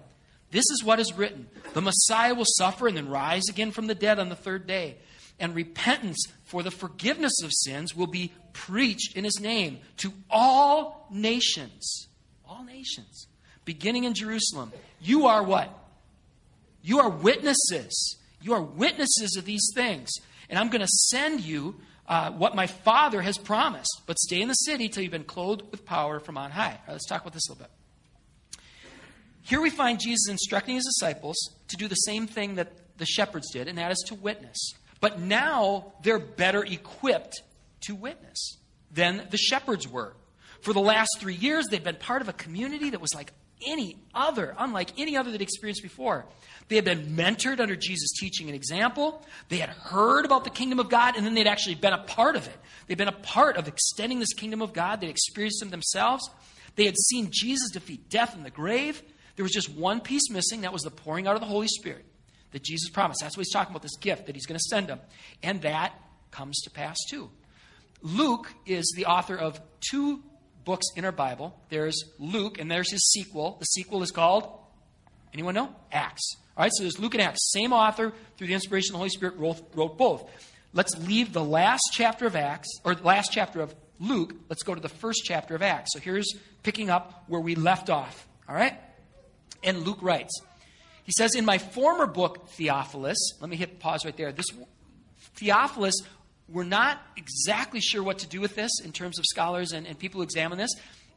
This 0.50 0.64
is 0.70 0.84
what 0.84 1.00
is 1.00 1.12
written 1.12 1.48
the 1.74 1.80
Messiah 1.80 2.34
will 2.34 2.46
suffer 2.46 2.86
and 2.86 2.96
then 2.96 3.08
rise 3.08 3.48
again 3.48 3.72
from 3.72 3.86
the 3.86 3.94
dead 3.94 4.18
on 4.18 4.28
the 4.28 4.36
third 4.36 4.66
day. 4.66 4.96
And 5.40 5.54
repentance 5.54 6.26
for 6.44 6.62
the 6.62 6.70
forgiveness 6.70 7.42
of 7.44 7.52
sins 7.52 7.94
will 7.94 8.08
be 8.08 8.32
preached 8.52 9.16
in 9.16 9.22
his 9.22 9.38
name 9.40 9.78
to 9.98 10.12
all 10.30 11.06
nations. 11.10 12.08
All 12.48 12.64
nations. 12.64 13.28
Beginning 13.64 14.04
in 14.04 14.14
Jerusalem. 14.14 14.72
You 15.00 15.26
are 15.26 15.42
what? 15.42 15.77
You 16.82 17.00
are 17.00 17.10
witnesses. 17.10 18.16
You 18.40 18.54
are 18.54 18.62
witnesses 18.62 19.36
of 19.36 19.44
these 19.44 19.70
things. 19.74 20.10
And 20.48 20.58
I'm 20.58 20.68
going 20.68 20.80
to 20.80 20.86
send 20.86 21.40
you 21.40 21.76
uh, 22.06 22.30
what 22.30 22.54
my 22.54 22.66
Father 22.66 23.20
has 23.20 23.36
promised. 23.36 24.02
But 24.06 24.18
stay 24.18 24.40
in 24.40 24.48
the 24.48 24.54
city 24.54 24.88
till 24.88 25.02
you've 25.02 25.12
been 25.12 25.24
clothed 25.24 25.62
with 25.70 25.84
power 25.84 26.20
from 26.20 26.38
on 26.38 26.50
high. 26.50 26.78
let's 26.88 27.06
talk 27.06 27.20
about 27.20 27.34
this 27.34 27.48
a 27.48 27.52
little 27.52 27.66
bit. 27.66 27.70
Here 29.42 29.60
we 29.60 29.70
find 29.70 29.98
Jesus 29.98 30.28
instructing 30.28 30.74
his 30.74 30.84
disciples 30.84 31.36
to 31.68 31.76
do 31.76 31.88
the 31.88 31.94
same 31.94 32.26
thing 32.26 32.56
that 32.56 32.72
the 32.98 33.06
shepherds 33.06 33.50
did, 33.50 33.68
and 33.68 33.78
that 33.78 33.90
is 33.90 34.04
to 34.08 34.14
witness. 34.14 34.74
But 35.00 35.20
now 35.20 35.92
they're 36.02 36.18
better 36.18 36.64
equipped 36.64 37.42
to 37.82 37.94
witness 37.94 38.58
than 38.90 39.26
the 39.30 39.38
shepherds 39.38 39.86
were. 39.88 40.14
For 40.60 40.72
the 40.72 40.80
last 40.80 41.08
three 41.18 41.34
years, 41.34 41.66
they've 41.68 41.82
been 41.82 41.96
part 41.96 42.20
of 42.20 42.28
a 42.28 42.32
community 42.32 42.90
that 42.90 43.00
was 43.00 43.14
like 43.14 43.32
any 43.66 43.96
other, 44.14 44.54
unlike 44.58 44.98
any 44.98 45.16
other 45.16 45.30
that 45.32 45.42
experienced 45.42 45.82
before. 45.82 46.26
They 46.68 46.76
had 46.76 46.84
been 46.84 47.16
mentored 47.16 47.60
under 47.60 47.76
Jesus' 47.76 48.12
teaching 48.18 48.48
and 48.48 48.54
example. 48.54 49.24
They 49.48 49.58
had 49.58 49.70
heard 49.70 50.24
about 50.24 50.44
the 50.44 50.50
kingdom 50.50 50.78
of 50.78 50.90
God, 50.90 51.16
and 51.16 51.24
then 51.24 51.34
they'd 51.34 51.46
actually 51.46 51.76
been 51.76 51.94
a 51.94 52.02
part 52.02 52.36
of 52.36 52.46
it. 52.46 52.56
They'd 52.86 52.98
been 52.98 53.08
a 53.08 53.12
part 53.12 53.56
of 53.56 53.68
extending 53.68 54.18
this 54.18 54.34
kingdom 54.34 54.60
of 54.60 54.72
God. 54.72 55.00
They'd 55.00 55.10
experienced 55.10 55.60
them 55.60 55.70
themselves. 55.70 56.28
They 56.76 56.84
had 56.84 56.96
seen 56.96 57.28
Jesus 57.30 57.70
defeat 57.70 58.08
death 58.10 58.36
in 58.36 58.42
the 58.42 58.50
grave. 58.50 59.02
There 59.36 59.42
was 59.42 59.52
just 59.52 59.70
one 59.70 60.00
piece 60.00 60.30
missing 60.30 60.60
that 60.62 60.72
was 60.72 60.82
the 60.82 60.90
pouring 60.90 61.26
out 61.26 61.34
of 61.34 61.40
the 61.40 61.46
Holy 61.46 61.68
Spirit 61.68 62.04
that 62.52 62.62
Jesus 62.62 62.90
promised. 62.90 63.20
That's 63.20 63.36
what 63.36 63.44
he's 63.46 63.52
talking 63.52 63.72
about 63.72 63.82
this 63.82 63.96
gift 63.96 64.26
that 64.26 64.34
he's 64.34 64.46
going 64.46 64.58
to 64.58 64.64
send 64.68 64.88
them. 64.88 65.00
And 65.42 65.62
that 65.62 65.92
comes 66.30 66.60
to 66.62 66.70
pass 66.70 66.96
too. 67.08 67.30
Luke 68.02 68.52
is 68.66 68.92
the 68.96 69.06
author 69.06 69.36
of 69.36 69.60
two 69.80 70.22
books 70.68 70.88
in 70.96 71.06
our 71.06 71.12
Bible. 71.12 71.58
There's 71.70 72.04
Luke, 72.18 72.60
and 72.60 72.70
there's 72.70 72.92
his 72.92 73.00
sequel. 73.10 73.56
The 73.58 73.64
sequel 73.64 74.02
is 74.02 74.10
called, 74.10 74.46
anyone 75.32 75.54
know? 75.54 75.74
Acts. 75.90 76.36
All 76.58 76.62
right, 76.62 76.70
so 76.74 76.82
there's 76.82 76.98
Luke 76.98 77.14
and 77.14 77.22
Acts. 77.22 77.50
Same 77.52 77.72
author, 77.72 78.12
through 78.36 78.48
the 78.48 78.52
inspiration 78.52 78.90
of 78.90 78.92
the 78.92 78.98
Holy 78.98 79.08
Spirit, 79.08 79.38
wrote, 79.38 79.62
wrote 79.74 79.96
both. 79.96 80.30
Let's 80.74 80.94
leave 80.98 81.32
the 81.32 81.42
last 81.42 81.84
chapter 81.92 82.26
of 82.26 82.36
Acts, 82.36 82.68
or 82.84 82.94
the 82.94 83.02
last 83.02 83.32
chapter 83.32 83.62
of 83.62 83.74
Luke. 83.98 84.34
Let's 84.50 84.62
go 84.62 84.74
to 84.74 84.80
the 84.80 84.90
first 84.90 85.22
chapter 85.24 85.54
of 85.54 85.62
Acts. 85.62 85.94
So 85.94 86.00
here's 86.00 86.30
picking 86.62 86.90
up 86.90 87.24
where 87.28 87.40
we 87.40 87.54
left 87.54 87.88
off. 87.88 88.28
All 88.46 88.54
right? 88.54 88.78
And 89.64 89.86
Luke 89.86 90.02
writes, 90.02 90.38
he 91.04 91.12
says, 91.12 91.34
In 91.34 91.46
my 91.46 91.56
former 91.56 92.06
book, 92.06 92.50
Theophilus, 92.50 93.16
let 93.40 93.48
me 93.48 93.56
hit 93.56 93.80
pause 93.80 94.04
right 94.04 94.16
there. 94.18 94.32
This 94.32 94.50
Theophilus, 95.36 95.94
we're 96.48 96.64
not 96.64 97.00
exactly 97.16 97.80
sure 97.80 98.02
what 98.02 98.20
to 98.20 98.26
do 98.26 98.40
with 98.40 98.54
this 98.54 98.80
in 98.82 98.92
terms 98.92 99.18
of 99.18 99.24
scholars 99.26 99.72
and, 99.72 99.86
and 99.86 99.98
people 99.98 100.18
who 100.18 100.22
examine 100.22 100.58
this. 100.58 100.70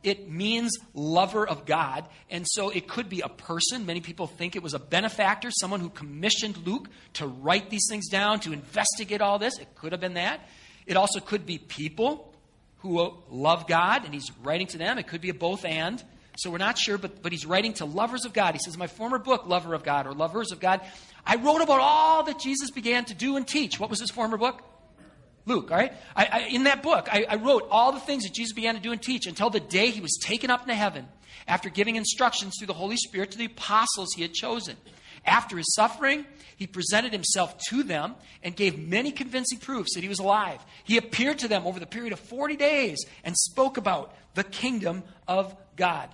It 0.04 0.30
means 0.30 0.78
lover 0.94 1.48
of 1.48 1.66
God. 1.66 2.08
And 2.30 2.46
so 2.48 2.70
it 2.70 2.88
could 2.88 3.08
be 3.08 3.22
a 3.22 3.30
person. 3.30 3.86
Many 3.86 4.02
people 4.02 4.28
think 4.28 4.56
it 4.56 4.64
was 4.64 4.74
a 4.74 4.80
benefactor, 4.80 5.52
someone 5.52 5.80
who 5.80 5.90
commissioned 5.90 6.58
Luke 6.66 6.90
to 7.14 7.28
write 7.28 7.70
these 7.70 7.86
things 7.90 8.10
down, 8.10 8.40
to 8.42 8.52
investigate 8.52 9.22
all 9.22 9.38
this. 9.38 9.60
It 9.60 9.76
could 9.76 9.92
have 9.92 10.02
been 10.02 10.16
that. 10.16 10.42
It 10.88 10.98
also 10.98 11.20
could 11.20 11.46
be 11.46 11.60
people 11.60 12.34
who 12.80 13.00
uh, 13.00 13.12
love 13.30 13.68
God 13.68 14.06
and 14.06 14.14
he's 14.14 14.32
writing 14.44 14.68
to 14.68 14.78
them. 14.78 14.98
It 14.98 15.08
could 15.08 15.22
be 15.22 15.30
a 15.30 15.36
both 15.36 15.66
and. 15.66 16.04
So 16.38 16.50
we're 16.50 16.58
not 16.58 16.78
sure, 16.80 16.98
but, 16.98 17.22
but 17.22 17.32
he's 17.32 17.46
writing 17.46 17.74
to 17.74 17.86
lovers 17.86 18.26
of 18.26 18.34
God. 18.34 18.56
He 18.56 18.60
says, 18.60 18.78
My 18.78 18.88
former 18.88 19.20
book, 19.20 19.46
Lover 19.46 19.76
of 19.76 19.84
God, 19.84 20.08
or 20.08 20.14
Lovers 20.14 20.52
of 20.52 20.60
God, 20.60 20.82
I 21.26 21.36
wrote 21.36 21.62
about 21.62 21.80
all 21.80 22.24
that 22.24 22.40
Jesus 22.40 22.72
began 22.72 23.06
to 23.06 23.14
do 23.14 23.36
and 23.36 23.48
teach. 23.48 23.80
What 23.80 23.90
was 23.90 24.00
his 24.00 24.10
former 24.10 24.38
book? 24.38 24.64
Luke, 25.46 25.72
all 25.72 25.78
right? 25.78 25.94
I, 26.16 26.26
I, 26.32 26.40
in 26.50 26.64
that 26.66 26.84
book, 26.84 27.08
I, 27.12 27.26
I 27.28 27.36
wrote 27.36 27.68
all 27.70 27.92
the 27.92 28.00
things 28.00 28.24
that 28.24 28.34
Jesus 28.34 28.54
began 28.54 28.76
to 28.76 28.82
do 28.82 28.92
and 28.92 29.02
teach 29.02 29.26
until 29.26 29.50
the 29.50 29.60
day 29.60 29.90
he 29.90 30.02
was 30.02 30.20
taken 30.22 30.52
up 30.52 30.62
into 30.62 30.76
heaven 30.76 31.08
after 31.48 31.70
giving 31.70 31.96
instructions 31.96 32.54
through 32.58 32.68
the 32.68 32.74
Holy 32.74 32.98
Spirit 32.98 33.32
to 33.32 33.38
the 33.38 33.46
apostles 33.46 34.14
he 34.14 34.22
had 34.22 34.34
chosen. 34.34 34.78
After 35.26 35.58
his 35.58 35.74
suffering, 35.76 36.26
he 36.58 36.68
presented 36.68 37.12
himself 37.12 37.58
to 37.70 37.84
them 37.84 38.16
and 38.44 38.56
gave 38.56 38.78
many 38.78 39.12
convincing 39.12 39.60
proofs 39.60 39.94
that 39.96 40.02
he 40.02 40.10
was 40.10 40.20
alive. 40.20 40.60
He 40.84 40.98
appeared 40.98 41.40
to 41.40 41.48
them 41.48 41.66
over 41.66 41.80
the 41.80 41.86
period 41.86 42.14
of 42.14 42.20
40 42.20 42.56
days 42.56 43.04
and 43.24 43.36
spoke 43.38 43.78
about 43.78 44.16
the 44.34 44.44
kingdom 44.44 45.04
of 45.28 45.56
God. 45.76 46.10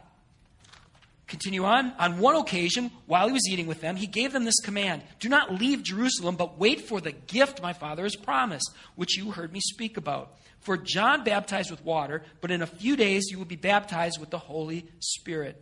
Continue 1.28 1.66
on. 1.66 1.92
On 2.00 2.20
one 2.20 2.38
occasion, 2.38 2.90
while 3.06 3.28
he 3.28 3.34
was 3.34 3.48
eating 3.50 3.68
with 3.68 3.82
them, 3.82 3.98
he 3.98 4.08
gave 4.08 4.32
them 4.32 4.46
this 4.46 4.60
command 4.62 5.04
Do 5.20 5.28
not 5.28 5.54
leave 5.54 5.84
Jerusalem, 5.84 6.38
but 6.38 6.58
wait 6.58 6.88
for 6.88 7.02
the 7.02 7.12
gift 7.12 7.62
my 7.62 7.74
Father 7.74 8.04
has 8.04 8.16
promised, 8.16 8.72
which 8.96 9.18
you 9.18 9.32
heard 9.32 9.52
me 9.52 9.60
speak 9.60 9.98
about. 9.98 10.38
For 10.62 10.78
John 10.78 11.24
baptized 11.24 11.70
with 11.70 11.84
water, 11.84 12.24
but 12.40 12.52
in 12.52 12.62
a 12.62 12.68
few 12.68 12.96
days 12.96 13.28
you 13.30 13.38
will 13.38 13.46
be 13.46 13.58
baptized 13.58 14.20
with 14.20 14.30
the 14.30 14.38
Holy 14.38 14.86
Spirit. 15.00 15.62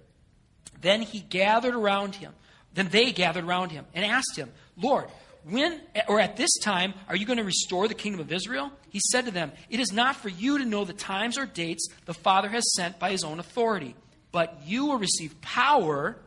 Then 0.82 1.02
he 1.02 1.20
gathered 1.20 1.76
around 1.76 2.16
him. 2.16 2.34
Then 2.74 2.90
they 2.90 3.12
gathered 3.12 3.46
around 3.46 3.72
him 3.72 3.86
and 3.94 4.06
asked 4.06 4.36
him, 4.38 4.52
Lord, 4.78 5.06
when 5.50 5.80
or 6.08 6.20
at 6.20 6.38
this 6.38 6.58
time 6.60 6.94
are 7.08 7.16
you 7.16 7.26
going 7.26 7.38
to 7.38 7.44
restore 7.44 7.88
the 7.88 7.94
kingdom 7.94 8.20
of 8.20 8.32
Israel? 8.32 8.72
He 8.90 9.00
said 9.00 9.26
to 9.26 9.32
them, 9.32 9.52
It 9.70 9.80
is 9.80 9.92
not 9.92 10.16
for 10.16 10.30
you 10.30 10.60
to 10.60 10.66
know 10.66 10.86
the 10.86 10.94
times 10.94 11.38
or 11.38 11.46
dates 11.46 11.88
the 12.06 12.14
Father 12.14 12.50
has 12.50 12.74
sent 12.74 13.00
by 13.00 13.12
his 13.12 13.24
own 13.24 13.40
authority 13.40 13.96
but 14.36 14.64
you 14.66 14.88
will 14.88 14.98
receive 14.98 15.40
power. 15.40 16.18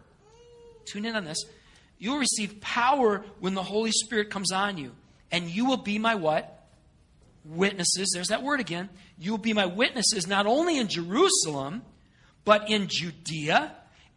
Tune 0.87 1.05
in 1.05 1.15
on 1.15 1.27
this. 1.27 1.45
You 1.99 2.13
will 2.13 2.19
receive 2.19 2.59
power 2.59 3.23
when 3.39 3.53
the 3.53 3.63
Holy 3.63 3.93
Spirit 3.93 4.31
comes 4.31 4.51
on 4.51 4.79
you. 4.79 4.93
And 5.31 5.51
you 5.51 5.67
will 5.67 5.77
be 5.77 5.99
my 5.99 6.15
what? 6.15 6.67
Witnesses. 7.45 8.13
There's 8.15 8.29
that 8.29 8.43
word 8.43 8.61
again. 8.61 8.89
You 9.19 9.33
will 9.33 9.37
be 9.37 9.53
my 9.53 9.67
witnesses 9.67 10.27
not 10.27 10.47
only 10.47 10.79
in 10.79 10.89
Jerusalem, 10.89 11.83
but 12.47 12.71
in 12.71 12.87
Judea 12.89 13.73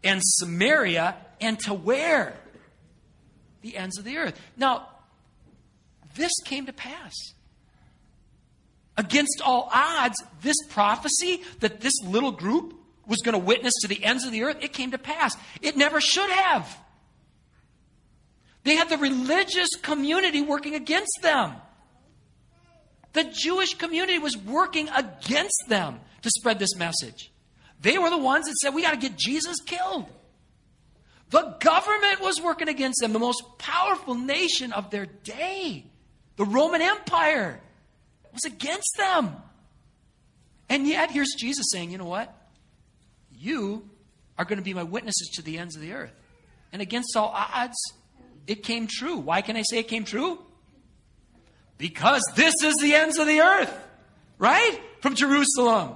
and 0.06 0.22
Samaria 0.24 1.18
and 1.42 1.60
to 1.60 1.74
where? 1.74 2.38
The 3.62 3.76
ends 3.76 3.98
of 4.00 4.06
the 4.06 4.16
earth. 4.16 4.40
Now, 4.56 4.88
this 6.16 6.32
came 6.46 6.66
to 6.68 6.72
pass. 6.72 7.14
Against 8.96 9.42
all 9.44 9.70
odds, 9.74 10.16
this 10.42 10.56
prophecy 10.70 11.44
that 11.60 11.82
this 11.82 12.00
little 12.06 12.32
group 12.32 12.78
was 13.08 13.20
going 13.20 13.34
to 13.34 13.40
witness 13.40 13.74
to 13.82 13.88
the 13.88 14.04
ends 14.04 14.26
of 14.26 14.32
the 14.32 14.44
earth, 14.44 14.58
it 14.62 14.74
came 14.74 14.92
to 14.92 14.98
pass. 14.98 15.36
It 15.62 15.76
never 15.76 16.00
should 16.00 16.30
have. 16.30 16.78
They 18.64 18.76
had 18.76 18.90
the 18.90 18.98
religious 18.98 19.70
community 19.82 20.42
working 20.42 20.76
against 20.76 21.20
them. 21.22 21.54
The 23.14 23.24
Jewish 23.26 23.74
community 23.74 24.20
was 24.20 24.38
working 24.38 24.88
against 24.90 25.64
them 25.68 26.00
to 26.22 26.30
spread 26.30 26.60
this 26.60 26.76
message. 26.76 27.32
They 27.82 27.98
were 27.98 28.10
the 28.10 28.18
ones 28.18 28.46
that 28.46 28.56
said, 28.58 28.74
we 28.74 28.84
got 28.84 28.92
to 28.92 28.98
get 28.98 29.18
Jesus 29.18 29.58
killed. 29.66 30.06
The 31.32 31.56
government 31.60 32.22
was 32.22 32.42
working 32.42 32.68
against 32.68 33.02
them, 33.02 33.14
the 33.14 33.20
most 33.20 33.44
powerful 33.58 34.16
nation 34.16 34.72
of 34.74 34.92
their 34.92 35.06
day. 35.06 35.86
The 36.36 36.46
Roman 36.46 36.82
Empire 36.82 37.60
was 38.32 38.44
against 38.46 38.96
them. 38.98 39.36
And 40.70 40.88
yet, 40.88 41.12
here's 41.12 41.34
Jesus 41.38 41.66
saying, 41.72 41.92
you 41.92 41.98
know 41.98 42.06
what? 42.06 42.34
You 43.42 43.90
are 44.38 44.46
going 44.46 44.58
to 44.58 44.64
be 44.64 44.74
my 44.74 44.84
witnesses 44.84 45.30
to 45.36 45.42
the 45.42 45.58
ends 45.58 45.76
of 45.76 45.82
the 45.82 45.94
earth. 45.94 46.14
And 46.72 46.82
against 46.82 47.18
all 47.18 47.34
odds, 47.36 47.78
it 48.46 48.62
came 48.64 48.88
true. 48.88 49.18
Why 49.18 49.42
can 49.42 49.58
I 49.58 49.64
say 49.64 49.80
it 49.80 49.88
came 49.88 50.06
true? 50.06 50.40
Because 51.80 52.22
this 52.36 52.54
is 52.64 52.76
the 52.78 52.94
ends 52.94 53.18
of 53.18 53.26
the 53.26 53.40
earth, 53.42 53.76
right? 54.38 54.80
From 55.02 55.16
Jerusalem. 55.16 55.96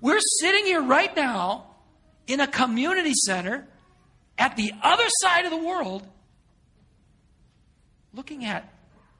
We're 0.00 0.20
sitting 0.40 0.64
here 0.66 0.82
right 0.82 1.14
now 1.14 1.66
in 2.26 2.40
a 2.40 2.48
community 2.48 3.14
center 3.14 3.68
at 4.36 4.56
the 4.56 4.72
other 4.82 5.06
side 5.22 5.44
of 5.44 5.52
the 5.52 5.64
world 5.64 6.06
looking 8.12 8.44
at 8.44 8.72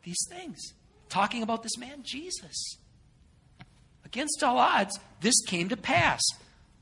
these 0.03 0.27
things, 0.29 0.75
talking 1.09 1.45
about 1.45 1.63
this 1.63 1.79
man, 1.79 2.03
Jesus. 2.03 2.79
Against 4.05 4.43
all 4.43 4.59
odds, 4.59 4.99
this 5.21 5.41
came 5.47 5.69
to 5.69 5.77
pass 5.77 6.23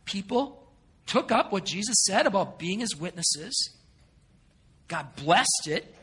people 0.05 0.67
took 1.07 1.31
up 1.31 1.53
what 1.53 1.65
Jesus 1.65 2.05
said 2.05 2.27
about 2.27 2.59
being 2.59 2.81
his 2.81 2.97
witnesses. 2.97 3.71
God 4.89 5.07
blessed 5.17 5.67
it. 5.67 5.95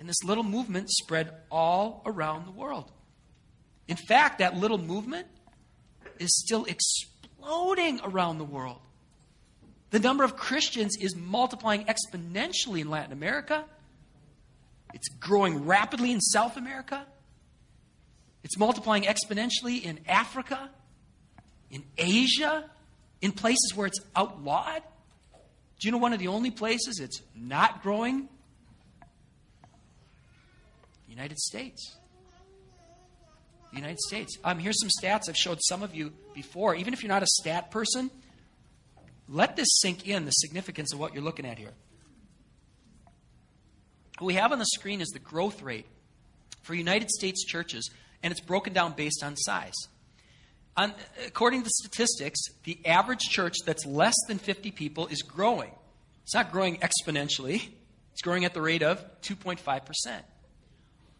And 0.00 0.08
this 0.08 0.22
little 0.24 0.44
movement 0.44 0.90
spread 0.90 1.32
all 1.50 2.02
around 2.04 2.46
the 2.46 2.52
world. 2.52 2.90
In 3.88 3.96
fact, 3.96 4.38
that 4.38 4.56
little 4.56 4.78
movement 4.78 5.26
is 6.18 6.30
still 6.44 6.64
exploding 6.64 8.00
around 8.04 8.38
the 8.38 8.44
world. 8.44 8.80
The 9.90 9.98
number 9.98 10.24
of 10.24 10.36
Christians 10.36 10.96
is 11.00 11.14
multiplying 11.14 11.86
exponentially 11.86 12.80
in 12.80 12.90
Latin 12.90 13.12
America. 13.12 13.64
It's 14.92 15.08
growing 15.08 15.66
rapidly 15.66 16.12
in 16.12 16.20
South 16.20 16.56
America. 16.56 17.06
It's 18.42 18.58
multiplying 18.58 19.04
exponentially 19.04 19.82
in 19.82 20.00
Africa 20.06 20.70
in 21.74 21.82
Asia, 21.98 22.70
in 23.20 23.32
places 23.32 23.72
where 23.74 23.88
it's 23.88 23.98
outlawed. 24.14 24.82
Do 25.80 25.88
you 25.88 25.92
know 25.92 25.98
one 25.98 26.12
of 26.12 26.20
the 26.20 26.28
only 26.28 26.52
places 26.52 27.00
it's 27.00 27.20
not 27.34 27.82
growing? 27.82 28.28
United 31.08 31.36
States. 31.36 31.96
The 33.72 33.76
United 33.76 33.98
States. 33.98 34.38
Um, 34.44 34.60
here's 34.60 34.80
some 34.80 34.88
stats 34.88 35.28
I've 35.28 35.36
showed 35.36 35.58
some 35.62 35.82
of 35.82 35.96
you 35.96 36.12
before. 36.32 36.76
Even 36.76 36.94
if 36.94 37.02
you're 37.02 37.12
not 37.12 37.24
a 37.24 37.26
stat 37.26 37.72
person, 37.72 38.08
let 39.28 39.56
this 39.56 39.68
sink 39.80 40.06
in 40.06 40.26
the 40.26 40.30
significance 40.30 40.92
of 40.92 41.00
what 41.00 41.12
you're 41.12 41.24
looking 41.24 41.44
at 41.44 41.58
here. 41.58 41.72
What 44.20 44.28
we 44.28 44.34
have 44.34 44.52
on 44.52 44.60
the 44.60 44.66
screen 44.66 45.00
is 45.00 45.08
the 45.08 45.18
growth 45.18 45.60
rate 45.60 45.86
for 46.62 46.74
United 46.74 47.10
States 47.10 47.44
churches, 47.44 47.90
and 48.22 48.30
it's 48.30 48.40
broken 48.40 48.72
down 48.72 48.92
based 48.92 49.24
on 49.24 49.36
size 49.36 49.74
according 50.76 51.62
to 51.62 51.70
statistics, 51.70 52.40
the 52.64 52.78
average 52.84 53.20
church 53.20 53.56
that's 53.64 53.86
less 53.86 54.14
than 54.28 54.38
50 54.38 54.70
people 54.72 55.06
is 55.06 55.22
growing. 55.22 55.70
It's 56.22 56.34
not 56.34 56.50
growing 56.52 56.78
exponentially, 56.78 57.68
it's 58.12 58.22
growing 58.22 58.44
at 58.44 58.54
the 58.54 58.62
rate 58.62 58.82
of 58.82 59.04
2.5%. 59.22 60.22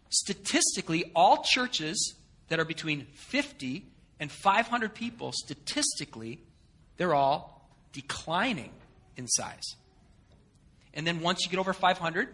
Statistically, 0.09 1.11
all 1.15 1.43
churches 1.43 2.15
that 2.49 2.59
are 2.59 2.65
between 2.65 3.07
50 3.15 3.85
and 4.21 4.31
500 4.31 4.95
people, 4.95 5.33
statistically, 5.33 6.41
they're 6.97 7.15
all 7.15 7.69
declining 7.93 8.71
in 9.17 9.27
size. 9.27 9.77
And 10.95 11.07
then 11.07 11.21
once 11.21 11.41
you 11.45 11.51
get 11.51 11.59
over 11.59 11.73
500, 11.73 12.29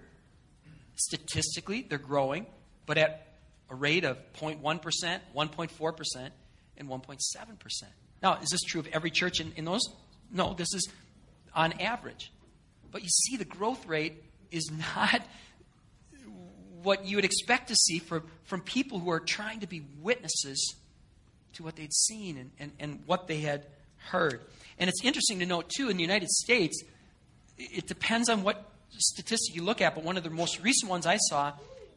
statistically, 0.95 1.87
they're 1.89 1.99
growing, 1.99 2.47
but 2.87 2.99
at 2.99 3.27
a 3.71 3.75
rate 3.75 4.05
of 4.05 4.19
0.1%, 4.35 4.61
1.4%, 4.61 6.31
and 6.81 6.89
1.7%. 6.89 7.19
Now, 8.23 8.39
is 8.43 8.49
this 8.51 8.63
true 8.63 8.81
of 8.81 8.89
every 8.89 9.11
church 9.11 9.39
in, 9.39 9.53
in 9.55 9.65
those? 9.65 9.83
No, 10.33 10.55
this 10.55 10.75
is 10.75 10.89
on 11.55 11.73
average. 11.81 12.33
But 12.91 13.03
you 13.03 13.09
see, 13.09 13.37
the 13.37 13.45
growth 13.45 13.87
rate 13.87 14.25
is 14.51 14.71
not 14.97 15.23
what 16.83 17.05
you 17.05 17.17
would 17.17 17.25
expect 17.25 17.69
to 17.69 17.75
see 17.75 17.99
from, 17.99 18.25
from 18.45 18.63
people 18.63 18.99
who 18.99 19.11
are 19.11 19.21
trying 19.21 19.61
to 19.61 19.67
be 19.67 19.83
witnesses 20.01 20.75
to 21.53 21.63
what 21.63 21.77
they'd 21.77 21.93
seen 21.93 22.39
and, 22.39 22.51
and, 22.59 22.73
and 22.81 23.03
what 23.07 23.27
they 23.27 23.41
had 23.41 23.67
heard. 23.97 24.41
And 24.79 24.89
it's 24.89 25.05
interesting 25.05 25.41
to 25.41 25.47
note, 25.47 25.69
too, 25.69 25.91
in 25.91 25.97
the 25.97 26.03
United 26.03 26.31
States, 26.31 26.83
it 27.59 27.87
depends 27.87 28.31
on 28.31 28.43
what 28.43 28.71
statistic 28.97 29.55
you 29.55 29.63
look 29.63 29.83
at, 29.83 29.95
but 29.95 30.05
one 30.05 30.17
of 30.17 30.25
the 30.25 30.31
most 30.31 30.63
recent 30.63 30.91
ones 30.91 31.07
I 31.07 31.19
saw 31.29 31.53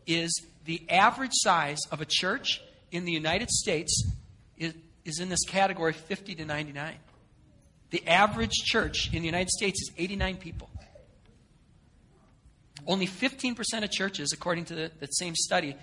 is 0.05 0.45
the 0.65 0.83
average 0.89 1.31
size 1.33 1.79
of 1.91 2.01
a 2.01 2.05
church 2.05 2.61
in 2.91 3.05
the 3.05 3.11
United 3.11 3.49
States 3.49 4.05
is, 4.57 4.74
is 5.05 5.19
in 5.19 5.29
this 5.29 5.43
category 5.48 5.93
50 5.93 6.36
to 6.36 6.45
99. 6.45 6.95
The 7.89 8.07
average 8.07 8.53
church 8.53 9.10
in 9.13 9.22
the 9.22 9.25
United 9.25 9.50
States 9.50 9.81
is 9.81 9.91
89 9.98 10.38
people. 10.38 10.69
Only 12.86 13.07
15% 13.07 13.83
of 13.83 13.91
churches, 13.91 14.31
according 14.33 14.65
to 14.65 14.75
the, 14.75 14.91
that 15.00 15.15
same 15.15 15.36
study, 15.36 15.75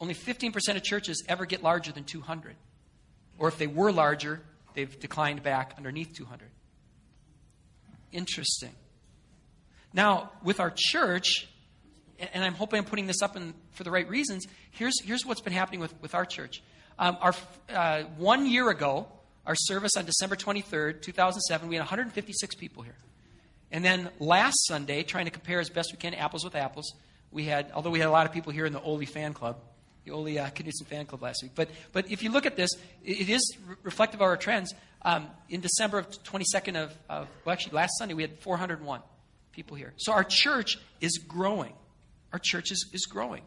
only 0.00 0.14
15% 0.14 0.76
of 0.76 0.82
churches 0.82 1.22
ever 1.28 1.46
get 1.46 1.62
larger 1.62 1.92
than 1.92 2.04
200. 2.04 2.54
Or 3.38 3.48
if 3.48 3.58
they 3.58 3.66
were 3.66 3.92
larger, 3.92 4.40
they've 4.74 4.98
declined 4.98 5.42
back 5.42 5.74
underneath 5.76 6.14
200. 6.14 6.48
Interesting. 8.12 8.72
Now, 9.92 10.30
with 10.42 10.60
our 10.60 10.72
church, 10.74 11.48
and 12.32 12.44
I'm 12.44 12.54
hoping 12.54 12.78
I'm 12.78 12.84
putting 12.84 13.06
this 13.06 13.22
up 13.22 13.36
in, 13.36 13.54
for 13.72 13.84
the 13.84 13.90
right 13.90 14.08
reasons, 14.08 14.46
here's, 14.70 15.00
here's 15.02 15.26
what's 15.26 15.40
been 15.40 15.52
happening 15.52 15.80
with, 15.80 15.94
with 16.00 16.14
our 16.14 16.24
church. 16.24 16.62
Um, 16.98 17.16
our, 17.20 17.34
uh, 17.72 18.02
one 18.16 18.46
year 18.46 18.70
ago, 18.70 19.06
our 19.46 19.54
service 19.54 19.92
on 19.96 20.04
December 20.04 20.36
23rd, 20.36 21.00
2007, 21.00 21.68
we 21.68 21.76
had 21.76 21.80
156 21.80 22.54
people 22.56 22.82
here. 22.82 22.96
And 23.70 23.84
then 23.84 24.10
last 24.18 24.56
Sunday, 24.66 25.02
trying 25.02 25.26
to 25.26 25.30
compare 25.30 25.60
as 25.60 25.70
best 25.70 25.92
we 25.92 25.98
can 25.98 26.14
apples 26.14 26.44
with 26.44 26.54
apples, 26.54 26.92
we 27.30 27.44
had, 27.44 27.70
although 27.74 27.90
we 27.90 27.98
had 27.98 28.08
a 28.08 28.10
lot 28.10 28.26
of 28.26 28.32
people 28.32 28.52
here 28.52 28.66
in 28.66 28.72
the 28.72 28.80
Oli 28.80 29.06
fan 29.06 29.34
club, 29.34 29.58
the 30.04 30.10
Oli 30.12 30.38
uh, 30.38 30.48
Knudsen 30.50 30.86
fan 30.86 31.06
club 31.06 31.22
last 31.22 31.42
week. 31.42 31.52
But, 31.54 31.68
but 31.92 32.10
if 32.10 32.22
you 32.22 32.30
look 32.30 32.46
at 32.46 32.56
this, 32.56 32.70
it, 33.04 33.20
it 33.20 33.28
is 33.28 33.56
re- 33.66 33.76
reflective 33.82 34.20
of 34.20 34.22
our 34.22 34.36
trends. 34.36 34.74
Um, 35.02 35.28
in 35.48 35.60
December 35.60 35.98
of 35.98 36.10
22nd 36.24 36.76
of, 36.76 36.96
of, 37.08 37.28
well, 37.44 37.52
actually 37.52 37.74
last 37.74 37.92
Sunday, 37.98 38.14
we 38.14 38.22
had 38.22 38.38
401 38.40 39.02
people 39.52 39.76
here. 39.76 39.92
So 39.98 40.12
our 40.12 40.24
church 40.24 40.78
is 41.00 41.18
growing. 41.18 41.74
Our 42.32 42.40
church 42.42 42.72
is, 42.72 42.88
is 42.92 43.06
growing. 43.06 43.42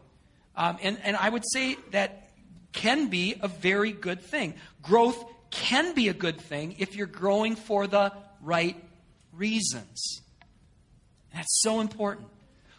Um, 0.56 0.78
and, 0.82 0.98
and 1.02 1.16
I 1.16 1.28
would 1.28 1.44
say 1.52 1.76
that 1.90 2.31
can 2.72 3.08
be 3.08 3.36
a 3.40 3.48
very 3.48 3.92
good 3.92 4.20
thing. 4.20 4.54
Growth 4.82 5.24
can 5.50 5.94
be 5.94 6.08
a 6.08 6.14
good 6.14 6.40
thing 6.40 6.76
if 6.78 6.96
you're 6.96 7.06
growing 7.06 7.56
for 7.56 7.86
the 7.86 8.12
right 8.40 8.76
reasons. 9.32 10.22
That's 11.34 11.60
so 11.62 11.80
important. 11.80 12.28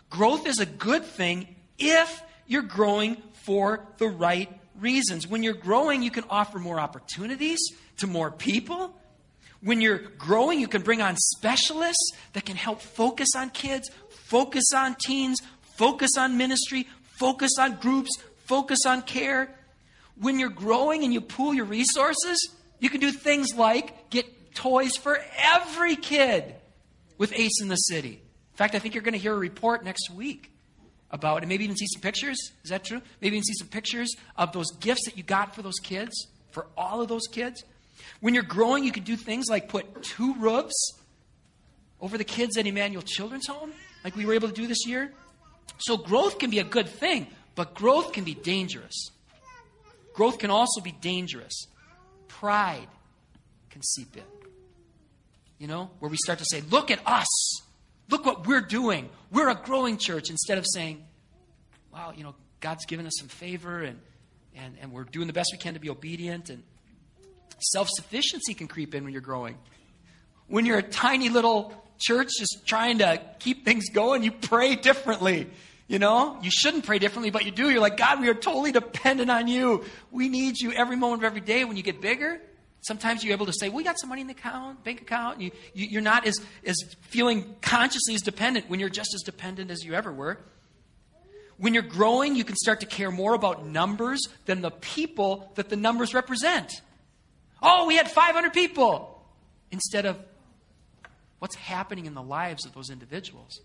Growth 0.10 0.48
is 0.48 0.60
a 0.60 0.66
good 0.66 1.04
thing 1.04 1.48
if 1.80 2.22
you're 2.48 2.62
growing 2.62 3.18
for 3.44 3.86
the 3.98 4.08
right 4.08 4.50
reasons. 4.80 5.28
When 5.28 5.44
you're 5.44 5.54
growing, 5.54 6.04
you 6.04 6.12
can 6.12 6.24
offer 6.30 6.60
more 6.60 6.80
opportunities 6.80 7.60
to 7.98 8.08
more 8.08 8.32
people. 8.32 8.96
When 9.62 9.82
you're 9.82 10.00
growing, 10.18 10.60
you 10.60 10.68
can 10.68 10.82
bring 10.82 11.02
on 11.02 11.16
specialists 11.16 12.12
that 12.34 12.46
can 12.46 12.56
help 12.56 12.82
focus 12.82 13.30
on 13.36 13.50
kids, 13.50 13.90
focus 14.10 14.66
on 14.76 14.96
teens, 14.96 15.40
focus 15.78 16.12
on 16.18 16.38
ministry, 16.38 16.88
focus 17.04 17.52
on 17.60 17.78
groups, 17.78 18.12
focus 18.46 18.86
on 18.86 19.04
care. 19.04 19.56
When 20.20 20.40
you're 20.40 20.50
growing 20.50 21.04
and 21.04 21.14
you 21.14 21.22
pool 21.22 21.54
your 21.54 21.66
resources, 21.66 22.56
you 22.80 22.90
can 22.90 23.00
do 23.00 23.12
things 23.12 23.56
like 23.56 24.10
get 24.10 24.54
toys 24.56 24.96
for 24.96 25.20
every 25.38 25.96
kid 25.96 26.56
with 27.18 27.34
Ace 27.34 27.62
in 27.62 27.68
the 27.68 27.76
City. 27.76 28.22
In 28.54 28.58
fact, 28.58 28.76
I 28.76 28.80
think 28.80 28.94
you're 28.94 29.04
going 29.04 29.14
to 29.14 29.20
hear 29.20 29.34
a 29.34 29.38
report 29.38 29.84
next 29.84 30.12
week 30.12 30.52
about 31.10 31.38
it. 31.38 31.44
And 31.44 31.50
maybe 31.50 31.64
even 31.64 31.78
see 31.78 31.88
some 31.88 32.02
pictures. 32.02 32.38
Is 32.64 32.70
that 32.70 32.84
true? 32.84 33.02
Maybe 33.22 33.38
even 33.38 33.44
see 33.44 33.54
some 33.54 33.70
pictures 33.70 34.14
of 34.38 34.52
those 34.52 34.72
gifts 34.80 35.06
that 35.06 35.18
you 35.18 35.24
got 35.24 35.56
for 35.56 35.62
those 35.62 35.80
kids, 35.82 36.28
for 36.52 36.68
all 36.78 37.02
of 37.02 37.08
those 37.08 37.28
kids. 37.32 37.64
When 38.20 38.34
you're 38.34 38.44
growing, 38.44 38.84
you 38.84 38.92
can 38.92 39.04
do 39.04 39.16
things 39.16 39.46
like 39.50 39.70
put 39.70 40.04
two 40.04 40.36
roofs 40.36 40.94
over 42.02 42.18
the 42.18 42.24
kids 42.24 42.58
at 42.58 42.68
Emmanuel 42.68 43.02
Children's 43.02 43.48
Home, 43.48 43.72
like 44.04 44.16
we 44.16 44.26
were 44.26 44.34
able 44.34 44.50
to 44.50 44.54
do 44.54 44.68
this 44.68 44.86
year. 44.86 45.14
So 45.80 45.98
growth 45.98 46.38
can 46.38 46.50
be 46.50 46.60
a 46.60 46.64
good 46.64 46.90
thing, 46.90 47.28
but 47.56 47.74
growth 47.74 48.12
can 48.12 48.24
be 48.24 48.34
dangerous. 48.34 49.12
Growth 50.14 50.38
can 50.38 50.50
also 50.50 50.82
be 50.82 50.92
dangerous. 50.92 51.68
Pride 52.28 52.88
can 53.70 53.82
seep 53.82 54.16
in. 54.16 54.24
You 55.58 55.68
know, 55.68 55.90
where 56.00 56.10
we 56.10 56.18
start 56.18 56.40
to 56.40 56.46
say, 56.46 56.62
look 56.62 56.92
at 56.92 57.00
us. 57.08 57.62
Look 58.10 58.26
what 58.26 58.46
we're 58.46 58.62
doing. 58.62 59.10
We're 59.32 59.50
a 59.50 59.56
growing 59.56 59.98
church 59.98 60.30
instead 60.30 60.58
of 60.58 60.66
saying, 60.68 61.04
wow, 61.92 62.14
you 62.16 62.24
know, 62.24 62.36
God's 62.60 62.86
given 62.86 63.06
us 63.06 63.14
some 63.18 63.28
favor 63.28 63.82
and, 63.82 64.00
and, 64.56 64.76
and 64.82 64.92
we're 64.92 65.04
doing 65.04 65.28
the 65.28 65.34
best 65.34 65.50
we 65.52 65.58
can 65.58 65.74
to 65.74 65.80
be 65.80 65.90
obedient. 65.90 66.50
And 66.50 66.64
self 67.60 67.88
sufficiency 67.92 68.54
can 68.54 68.68
creep 68.68 68.94
in 68.94 69.04
when 69.04 69.14
you're 69.14 69.22
growing. 69.22 69.58
When 70.48 70.66
you're 70.66 70.80
a 70.80 70.84
tiny 70.84 71.30
little 71.30 71.74
church 72.00 72.30
just 72.38 72.66
trying 72.66 73.00
to 73.00 73.22
keep 73.40 73.66
things 73.66 73.90
going, 73.90 74.24
you 74.24 74.32
pray 74.32 74.76
differently. 74.76 75.50
You 75.88 76.00
know, 76.00 76.40
you 76.42 76.50
shouldn't 76.50 76.86
pray 76.86 76.98
differently, 76.98 77.30
but 77.30 77.46
you 77.46 77.52
do. 77.52 77.70
You're 77.70 77.82
like, 77.82 77.98
God, 77.98 78.22
we 78.22 78.30
are 78.30 78.34
totally 78.34 78.72
dependent 78.72 79.30
on 79.30 79.48
you. 79.48 79.84
We 80.12 80.30
need 80.30 80.60
you 80.60 80.72
every 80.72 80.96
moment 80.96 81.22
of 81.22 81.26
every 81.26 81.42
day. 81.42 81.66
When 81.66 81.76
you 81.76 81.84
get 81.84 82.02
bigger, 82.02 82.40
Sometimes 82.84 83.24
you're 83.24 83.32
able 83.32 83.46
to 83.46 83.54
say, 83.54 83.70
we 83.70 83.82
got 83.82 83.98
some 83.98 84.10
money 84.10 84.22
in 84.22 84.28
the 84.28 84.34
account, 84.34 84.84
bank 84.84 85.02
account. 85.02 85.40
You, 85.40 85.52
you, 85.74 85.88
you're 85.88 86.02
not 86.02 86.28
as, 86.28 86.42
as 86.66 86.76
feeling 87.00 87.56
consciously 87.62 88.14
as 88.14 88.22
dependent 88.22 88.70
when 88.70 88.82
you're 88.82 88.90
just 88.90 89.14
as 89.16 89.22
dependent 89.22 89.72
as 89.72 89.86
you 89.86 89.94
ever 89.94 90.12
were. 90.12 90.38
When 91.56 91.74
you're 91.74 91.84
growing, 91.84 92.36
you 92.36 92.44
can 92.44 92.58
start 92.58 92.82
to 92.82 92.86
care 92.86 93.10
more 93.10 93.36
about 93.36 93.66
numbers 93.66 94.20
than 94.48 94.62
the 94.62 94.70
people 94.70 95.50
that 95.56 95.70
the 95.70 95.78
numbers 95.78 96.14
represent. 96.14 96.82
Oh, 97.62 97.88
we 97.88 97.96
had 97.96 98.12
500 98.12 98.52
people 98.52 99.24
instead 99.72 100.06
of 100.06 100.20
what's 101.40 101.56
happening 101.56 102.06
in 102.06 102.16
the 102.16 102.22
lives 102.22 102.66
of 102.66 102.74
those 102.74 102.90
individuals. 102.90 103.62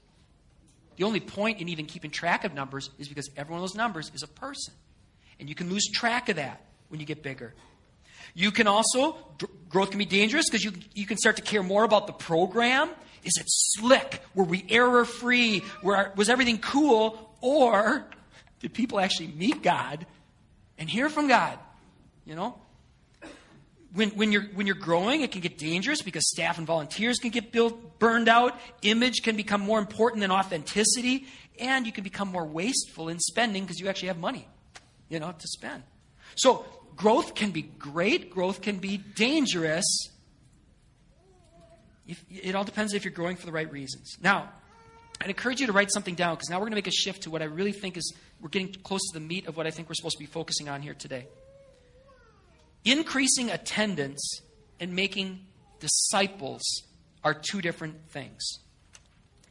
The 0.98 1.04
only 1.04 1.20
point 1.20 1.60
in 1.60 1.68
even 1.68 1.86
keeping 1.86 2.10
track 2.10 2.44
of 2.44 2.54
numbers 2.54 2.90
is 2.98 3.08
because 3.08 3.30
every 3.36 3.52
one 3.52 3.62
of 3.62 3.62
those 3.62 3.76
numbers 3.76 4.10
is 4.14 4.24
a 4.24 4.26
person. 4.26 4.74
And 5.38 5.48
you 5.48 5.54
can 5.54 5.70
lose 5.70 5.86
track 5.86 6.28
of 6.28 6.36
that 6.36 6.66
when 6.88 6.98
you 6.98 7.06
get 7.06 7.22
bigger. 7.22 7.54
You 8.34 8.50
can 8.50 8.66
also, 8.66 9.16
growth 9.68 9.90
can 9.90 9.98
be 9.98 10.04
dangerous 10.04 10.46
because 10.50 10.64
you, 10.64 10.72
you 10.94 11.06
can 11.06 11.16
start 11.16 11.36
to 11.36 11.42
care 11.42 11.62
more 11.62 11.84
about 11.84 12.08
the 12.08 12.12
program. 12.12 12.90
Is 13.22 13.36
it 13.38 13.44
slick? 13.46 14.20
Were 14.34 14.42
we 14.42 14.66
error 14.68 15.04
free? 15.04 15.62
Was 15.84 16.28
everything 16.28 16.58
cool? 16.58 17.32
Or 17.40 18.04
did 18.58 18.74
people 18.74 18.98
actually 18.98 19.28
meet 19.28 19.62
God 19.62 20.04
and 20.78 20.90
hear 20.90 21.08
from 21.08 21.28
God? 21.28 21.60
You 22.24 22.34
know? 22.34 22.58
When, 23.94 24.10
when, 24.10 24.32
you're, 24.32 24.42
when 24.54 24.66
you're 24.66 24.76
growing, 24.76 25.22
it 25.22 25.32
can 25.32 25.40
get 25.40 25.56
dangerous 25.56 26.02
because 26.02 26.28
staff 26.28 26.58
and 26.58 26.66
volunteers 26.66 27.18
can 27.18 27.30
get 27.30 27.52
built, 27.52 27.98
burned 27.98 28.28
out. 28.28 28.58
Image 28.82 29.22
can 29.22 29.34
become 29.36 29.62
more 29.62 29.78
important 29.78 30.20
than 30.20 30.30
authenticity. 30.30 31.26
And 31.58 31.86
you 31.86 31.92
can 31.92 32.04
become 32.04 32.28
more 32.28 32.44
wasteful 32.44 33.08
in 33.08 33.18
spending 33.18 33.64
because 33.64 33.80
you 33.80 33.88
actually 33.88 34.08
have 34.08 34.18
money, 34.18 34.46
you 35.08 35.18
know, 35.18 35.32
to 35.32 35.48
spend. 35.48 35.82
So 36.36 36.66
growth 36.96 37.34
can 37.34 37.50
be 37.50 37.62
great, 37.62 38.30
growth 38.30 38.60
can 38.60 38.76
be 38.76 38.98
dangerous. 38.98 40.10
If, 42.06 42.24
it 42.30 42.54
all 42.54 42.64
depends 42.64 42.94
if 42.94 43.04
you're 43.04 43.12
growing 43.12 43.36
for 43.36 43.46
the 43.46 43.52
right 43.52 43.70
reasons. 43.70 44.16
Now, 44.22 44.50
I'd 45.20 45.28
encourage 45.28 45.60
you 45.60 45.66
to 45.66 45.72
write 45.72 45.90
something 45.92 46.14
down 46.14 46.34
because 46.34 46.48
now 46.48 46.56
we're 46.56 46.66
going 46.66 46.72
to 46.72 46.76
make 46.76 46.86
a 46.86 46.92
shift 46.92 47.22
to 47.22 47.30
what 47.30 47.42
I 47.42 47.46
really 47.46 47.72
think 47.72 47.96
is 47.96 48.14
we're 48.40 48.50
getting 48.50 48.72
close 48.72 49.00
to 49.12 49.18
the 49.18 49.24
meat 49.24 49.46
of 49.46 49.56
what 49.56 49.66
I 49.66 49.70
think 49.70 49.88
we're 49.88 49.94
supposed 49.94 50.16
to 50.16 50.20
be 50.20 50.26
focusing 50.26 50.68
on 50.68 50.80
here 50.80 50.94
today. 50.94 51.26
Increasing 52.88 53.50
attendance 53.50 54.40
and 54.80 54.94
making 54.94 55.40
disciples 55.78 56.62
are 57.22 57.34
two 57.34 57.60
different 57.60 58.08
things. 58.08 58.42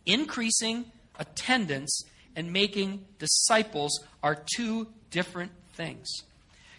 Increasing 0.08 0.86
attendance 1.20 2.02
and 2.36 2.52
making 2.52 3.06
disciples 3.20 4.04
are 4.24 4.44
two 4.56 4.88
different 5.12 5.52
things. 5.74 6.08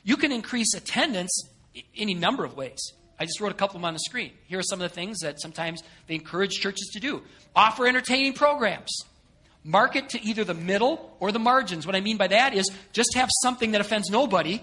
You 0.02 0.16
can 0.16 0.32
increase 0.32 0.74
attendance 0.74 1.48
any 1.96 2.14
number 2.14 2.44
of 2.44 2.56
ways. 2.56 2.80
I 3.20 3.24
just 3.24 3.40
wrote 3.40 3.52
a 3.52 3.54
couple 3.54 3.76
of 3.76 3.82
them 3.82 3.84
on 3.84 3.94
the 3.94 4.00
screen. 4.00 4.32
Here 4.48 4.58
are 4.58 4.64
some 4.64 4.80
of 4.80 4.90
the 4.90 4.92
things 4.92 5.20
that 5.20 5.40
sometimes 5.40 5.84
they 6.08 6.16
encourage 6.16 6.54
churches 6.54 6.90
to 6.94 6.98
do 6.98 7.22
offer 7.54 7.86
entertaining 7.86 8.32
programs, 8.32 8.90
market 9.62 10.08
to 10.08 10.22
either 10.22 10.42
the 10.42 10.54
middle 10.54 11.16
or 11.20 11.30
the 11.30 11.38
margins. 11.38 11.86
What 11.86 11.94
I 11.94 12.00
mean 12.00 12.16
by 12.16 12.26
that 12.26 12.52
is 12.52 12.68
just 12.92 13.14
have 13.14 13.28
something 13.42 13.70
that 13.70 13.80
offends 13.80 14.10
nobody. 14.10 14.60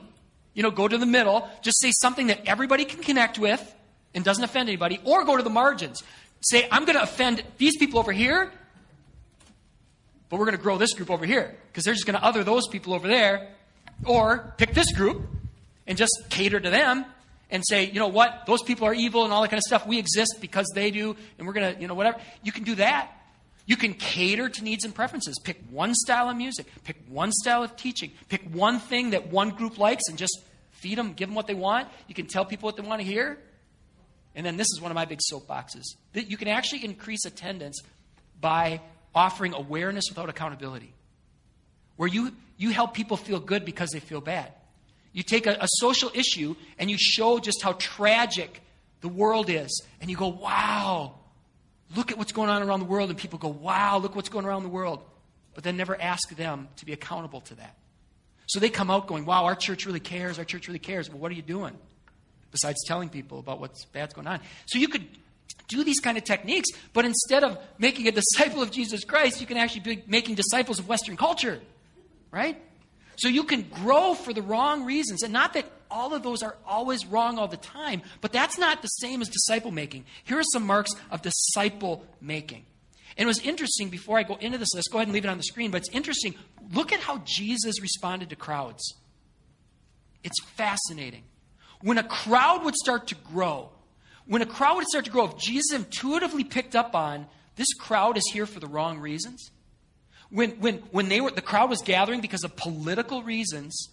You 0.55 0.63
know, 0.63 0.71
go 0.71 0.87
to 0.87 0.97
the 0.97 1.05
middle, 1.05 1.47
just 1.61 1.79
say 1.79 1.91
something 1.91 2.27
that 2.27 2.41
everybody 2.47 2.85
can 2.85 3.03
connect 3.03 3.37
with 3.37 3.75
and 4.15 4.23
doesn't 4.23 4.43
offend 4.43 4.67
anybody, 4.69 4.99
or 5.03 5.23
go 5.23 5.37
to 5.37 5.43
the 5.43 5.49
margins. 5.51 6.01
Say, 6.41 6.67
I'm 6.71 6.85
going 6.85 6.95
to 6.95 7.03
offend 7.03 7.43
these 7.57 7.77
people 7.77 7.99
over 7.99 8.11
here, 8.11 8.51
but 10.29 10.39
we're 10.39 10.45
going 10.45 10.57
to 10.57 10.63
grow 10.63 10.77
this 10.77 10.93
group 10.93 11.11
over 11.11 11.25
here 11.25 11.55
because 11.67 11.83
they're 11.83 11.93
just 11.93 12.07
going 12.07 12.17
to 12.17 12.23
other 12.25 12.43
those 12.43 12.67
people 12.67 12.93
over 12.93 13.07
there 13.07 13.49
or 14.05 14.53
pick 14.57 14.73
this 14.73 14.91
group 14.91 15.21
and 15.85 15.97
just 15.97 16.25
cater 16.29 16.59
to 16.59 16.69
them. 16.69 17.05
and 17.49 17.63
say, 17.65 17.85
you 17.85 17.99
know 17.99 18.07
what, 18.07 18.43
those 18.45 18.61
people 18.63 18.87
are 18.87 18.93
evil 18.93 19.23
and 19.23 19.31
all 19.31 19.41
that 19.41 19.49
kind 19.49 19.59
of 19.59 19.63
stuff. 19.63 19.85
We 19.85 19.99
exist 19.99 20.37
because 20.41 20.65
they 20.73 20.91
do, 20.91 21.15
and 21.37 21.47
we're 21.47 21.53
going 21.53 21.75
to, 21.75 21.81
you 21.81 21.87
know, 21.87 21.93
whatever. 21.93 22.19
You 22.43 22.51
can 22.51 22.63
do 22.63 22.75
that. 22.75 23.11
You 23.65 23.77
can 23.77 23.93
cater 23.93 24.47
to 24.47 24.63
needs 24.63 24.85
and 24.85 24.93
preferences. 24.93 25.39
Pick 25.43 25.59
one 25.71 25.95
style 25.95 26.29
of 26.29 26.37
music, 26.37 26.67
pick 26.83 26.97
one 27.07 27.31
style 27.31 27.63
of 27.63 27.75
teaching, 27.75 28.11
pick 28.29 28.43
one 28.53 28.79
thing 28.79 29.11
that 29.11 29.27
one 29.27 29.49
group 29.49 29.79
likes 29.79 30.03
and 30.07 30.17
just 30.17 30.39
feed 30.71 30.97
them, 30.97 31.13
give 31.13 31.29
them 31.29 31.35
what 31.35 31.47
they 31.47 31.55
want. 31.55 31.87
You 32.07 32.13
can 32.13 32.27
tell 32.27 32.45
people 32.45 32.67
what 32.67 32.75
they 32.75 32.83
want 32.83 33.01
to 33.01 33.07
hear. 33.07 33.39
And 34.35 34.45
then 34.45 34.57
this 34.57 34.67
is 34.67 34.81
one 34.81 34.91
of 34.91 34.95
my 34.95 35.05
big 35.05 35.19
soapboxes 35.31 35.83
that 36.13 36.29
you 36.29 36.37
can 36.37 36.47
actually 36.47 36.85
increase 36.85 37.25
attendance 37.25 37.81
by 38.39 38.81
offering 39.15 39.53
awareness 39.53 40.05
without 40.09 40.29
accountability. 40.29 40.93
Where 41.95 42.09
you, 42.09 42.33
you 42.57 42.71
help 42.71 42.93
people 42.93 43.17
feel 43.17 43.39
good 43.39 43.65
because 43.65 43.89
they 43.91 44.01
feel 44.01 44.21
bad. 44.21 44.51
You 45.13 45.23
take 45.23 45.47
a, 45.47 45.57
a 45.61 45.67
social 45.79 46.11
issue 46.13 46.55
and 46.77 46.91
you 46.91 46.97
show 46.99 47.39
just 47.39 47.63
how 47.63 47.73
tragic 47.79 48.61
the 48.99 49.07
world 49.07 49.49
is. 49.49 49.81
And 50.01 50.09
you 50.09 50.17
go, 50.17 50.27
wow, 50.27 51.15
look 51.95 52.11
at 52.11 52.17
what's 52.17 52.31
going 52.31 52.49
on 52.49 52.61
around 52.61 52.79
the 52.79 52.85
world. 52.85 53.09
And 53.09 53.17
people 53.17 53.39
go, 53.39 53.49
wow, 53.49 53.97
look 53.97 54.15
what's 54.15 54.29
going 54.29 54.45
around 54.45 54.63
the 54.63 54.69
world. 54.69 55.03
But 55.53 55.63
then 55.63 55.77
never 55.77 55.99
ask 55.99 56.29
them 56.35 56.67
to 56.77 56.85
be 56.85 56.93
accountable 56.93 57.41
to 57.41 57.55
that. 57.55 57.75
So 58.47 58.59
they 58.59 58.69
come 58.69 58.91
out 58.91 59.07
going, 59.07 59.25
wow, 59.25 59.45
our 59.45 59.55
church 59.55 59.85
really 59.85 59.99
cares. 59.99 60.37
Our 60.37 60.45
church 60.45 60.67
really 60.67 60.79
cares. 60.79 61.09
Well, 61.09 61.17
what 61.19 61.31
are 61.31 61.35
you 61.35 61.41
doing? 61.41 61.75
Besides 62.51 62.83
telling 62.85 63.09
people 63.09 63.39
about 63.39 63.59
what's 63.59 63.85
bad's 63.85 64.13
going 64.13 64.27
on. 64.27 64.39
So 64.65 64.77
you 64.79 64.87
could 64.87 65.05
do 65.67 65.83
these 65.83 65.99
kind 65.99 66.17
of 66.17 66.23
techniques, 66.23 66.69
but 66.93 67.05
instead 67.05 67.43
of 67.43 67.57
making 67.79 68.07
a 68.07 68.11
disciple 68.11 68.61
of 68.61 68.71
Jesus 68.71 69.03
Christ, 69.03 69.41
you 69.41 69.47
can 69.47 69.57
actually 69.57 69.95
be 69.95 70.03
making 70.07 70.35
disciples 70.35 70.79
of 70.79 70.87
Western 70.87 71.17
culture. 71.17 71.59
Right? 72.31 72.61
So 73.15 73.29
you 73.29 73.43
can 73.43 73.63
grow 73.63 74.13
for 74.13 74.33
the 74.33 74.41
wrong 74.41 74.85
reasons. 74.85 75.23
And 75.23 75.31
not 75.31 75.53
that 75.53 75.65
all 75.95 76.13
of 76.13 76.23
those 76.23 76.43
are 76.43 76.57
always 76.67 77.05
wrong 77.05 77.39
all 77.39 77.47
the 77.47 77.57
time, 77.57 78.01
but 78.19 78.33
that's 78.33 78.57
not 78.57 78.81
the 78.81 78.89
same 78.89 79.21
as 79.21 79.29
disciple 79.29 79.71
making. 79.71 80.03
Here 80.25 80.37
are 80.37 80.43
some 80.51 80.67
marks 80.67 80.91
of 81.09 81.21
disciple 81.21 82.05
making. 82.19 82.65
And 83.17 83.23
it 83.23 83.27
was 83.27 83.39
interesting 83.39 83.89
before 83.89 84.19
I 84.19 84.23
go 84.23 84.35
into 84.35 84.57
this 84.57 84.73
list, 84.75 84.89
go 84.91 84.97
ahead 84.97 85.07
and 85.07 85.13
leave 85.13 85.23
it 85.23 85.29
on 85.29 85.37
the 85.37 85.43
screen, 85.43 85.71
but 85.71 85.77
it's 85.77 85.89
interesting. 85.89 86.35
Look 86.73 86.91
at 86.91 86.99
how 86.99 87.21
Jesus 87.23 87.81
responded 87.81 88.29
to 88.29 88.35
crowds. 88.35 88.93
It's 90.21 90.43
fascinating. 90.43 91.23
When 91.81 91.97
a 91.97 92.03
crowd 92.03 92.65
would 92.65 92.75
start 92.75 93.07
to 93.07 93.15
grow, 93.15 93.69
when 94.25 94.41
a 94.41 94.45
crowd 94.45 94.75
would 94.75 94.87
start 94.87 95.05
to 95.05 95.11
grow, 95.11 95.25
if 95.25 95.37
Jesus 95.37 95.71
intuitively 95.71 96.43
picked 96.43 96.75
up 96.75 96.93
on 96.93 97.27
this 97.55 97.73
crowd 97.73 98.17
is 98.17 98.29
here 98.33 98.45
for 98.45 98.59
the 98.59 98.67
wrong 98.67 98.99
reasons, 98.99 99.49
when, 100.29 100.51
when, 100.59 100.79
when 100.91 101.07
they 101.07 101.21
were, 101.21 101.31
the 101.31 101.41
crowd 101.41 101.69
was 101.69 101.81
gathering 101.81 102.19
because 102.19 102.43
of 102.43 102.57
political 102.57 103.23
reasons, 103.23 103.89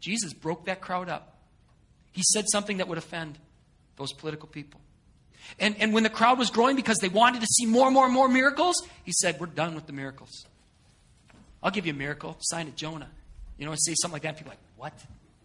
Jesus 0.00 0.32
broke 0.32 0.66
that 0.66 0.80
crowd 0.80 1.08
up. 1.08 1.38
He 2.12 2.22
said 2.22 2.46
something 2.50 2.78
that 2.78 2.88
would 2.88 2.98
offend 2.98 3.38
those 3.96 4.12
political 4.12 4.48
people. 4.48 4.80
And, 5.58 5.76
and 5.78 5.92
when 5.92 6.02
the 6.02 6.10
crowd 6.10 6.38
was 6.38 6.50
growing 6.50 6.76
because 6.76 6.98
they 6.98 7.08
wanted 7.08 7.40
to 7.40 7.46
see 7.46 7.66
more 7.66 7.86
and 7.86 7.94
more 7.94 8.04
and 8.04 8.14
more 8.14 8.28
miracles, 8.28 8.86
he 9.04 9.12
said, 9.12 9.38
We're 9.40 9.46
done 9.46 9.74
with 9.74 9.86
the 9.86 9.92
miracles. 9.92 10.46
I'll 11.62 11.70
give 11.70 11.86
you 11.86 11.92
a 11.92 11.96
miracle. 11.96 12.36
Sign 12.40 12.68
it, 12.68 12.76
Jonah. 12.76 13.10
You 13.58 13.66
know, 13.66 13.72
and 13.72 13.80
say 13.80 13.94
something 13.94 14.14
like 14.14 14.22
that. 14.22 14.36
People 14.36 14.52
are 14.52 14.54
like, 14.54 14.58
What? 14.76 14.92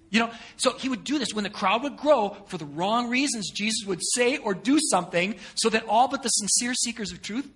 You 0.09 0.19
know, 0.19 0.31
so 0.55 0.73
he 0.77 0.87
would 0.87 1.03
do 1.03 1.19
this. 1.19 1.33
When 1.33 1.43
the 1.43 1.49
crowd 1.49 1.83
would 1.83 1.97
grow 1.97 2.37
for 2.47 2.57
the 2.57 2.65
wrong 2.65 3.09
reasons, 3.09 3.49
Jesus 3.51 3.85
would 3.87 3.99
say 4.01 4.37
or 4.37 4.53
do 4.53 4.79
something 4.79 5.35
so 5.55 5.69
that 5.69 5.85
all 5.87 6.07
but 6.07 6.23
the 6.23 6.29
sincere 6.29 6.73
seekers 6.73 7.11
of 7.11 7.21
truth 7.21 7.49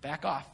back 0.00 0.24
off. 0.24 0.46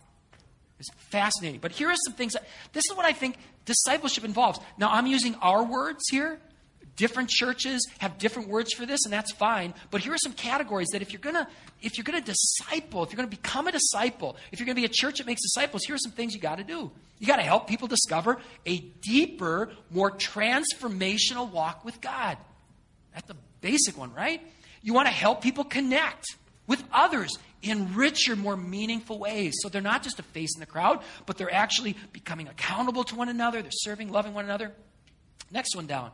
It's 0.79 0.89
fascinating. 1.11 1.61
But 1.61 1.73
here 1.73 1.91
are 1.91 1.97
some 2.07 2.15
things. 2.15 2.33
That, 2.33 2.49
this 2.73 2.85
is 2.91 2.97
what 2.97 3.05
I 3.05 3.13
think 3.13 3.37
discipleship 3.71 4.25
involves. 4.25 4.59
Now, 4.79 4.91
I'm 4.91 5.07
using 5.07 5.35
our 5.37 5.65
words 5.65 6.03
here. 6.11 6.41
Different 6.97 7.31
churches 7.31 7.89
have 7.99 8.19
different 8.19 8.49
words 8.49 8.75
for 8.75 8.85
this, 8.85 9.05
and 9.05 9.13
that's 9.13 9.33
fine. 9.33 9.73
But 9.91 10.03
here 10.03 10.13
are 10.13 10.19
some 10.19 10.35
categories 10.35 10.89
that 10.93 11.01
if 11.01 11.13
you're 11.13 11.21
gonna 11.21 11.49
if 11.81 11.97
you're 11.97 12.05
gonna 12.05 12.21
disciple, 12.21 13.03
if 13.05 13.11
you're 13.11 13.17
gonna 13.17 13.29
become 13.29 13.69
a 13.69 13.73
disciple, 13.73 14.37
if 14.53 14.59
you're 14.59 14.67
gonna 14.67 14.75
be 14.75 14.85
a 14.85 14.91
church 14.91 15.19
that 15.19 15.27
makes 15.27 15.41
disciples, 15.41 15.83
here 15.85 15.95
are 15.95 15.99
some 15.99 16.13
things 16.13 16.35
you 16.35 16.41
got 16.41 16.59
to 16.59 16.65
do. 16.65 16.91
You 17.19 17.27
got 17.27 17.37
to 17.37 17.43
help 17.43 17.69
people 17.69 17.87
discover 17.87 18.39
a 18.67 18.79
deeper, 18.79 19.71
more 19.91 20.11
transformational 20.11 21.51
walk 21.51 21.85
with 21.85 22.01
God. 22.01 22.37
That's 23.15 23.29
the 23.29 23.37
basic 23.61 23.97
one, 23.97 24.13
right? 24.13 24.43
You 24.83 24.93
want 24.93 25.07
to 25.07 25.13
help 25.15 25.43
people 25.43 25.65
connect 25.65 26.25
with 26.71 26.85
others 26.93 27.37
in 27.63 27.97
richer, 27.97 28.37
more 28.37 28.57
meaningful 28.57 29.19
ways. 29.19 29.55
So 29.61 29.69
they're 29.69 29.83
not 29.83 30.05
just 30.05 30.21
a 30.21 30.23
face 30.23 30.55
in 30.55 30.61
the 30.61 30.67
crowd, 30.67 31.03
but 31.27 31.37
they're 31.37 31.53
actually 31.53 31.97
becoming 32.13 32.47
accountable 32.47 33.03
to 33.05 33.17
one 33.17 33.29
another. 33.29 33.61
They're 33.61 33.73
serving, 33.73 34.13
loving 34.13 34.35
one 34.35 34.45
another. 34.45 34.71
Next 35.51 35.75
one 35.75 35.89
down. 35.89 36.13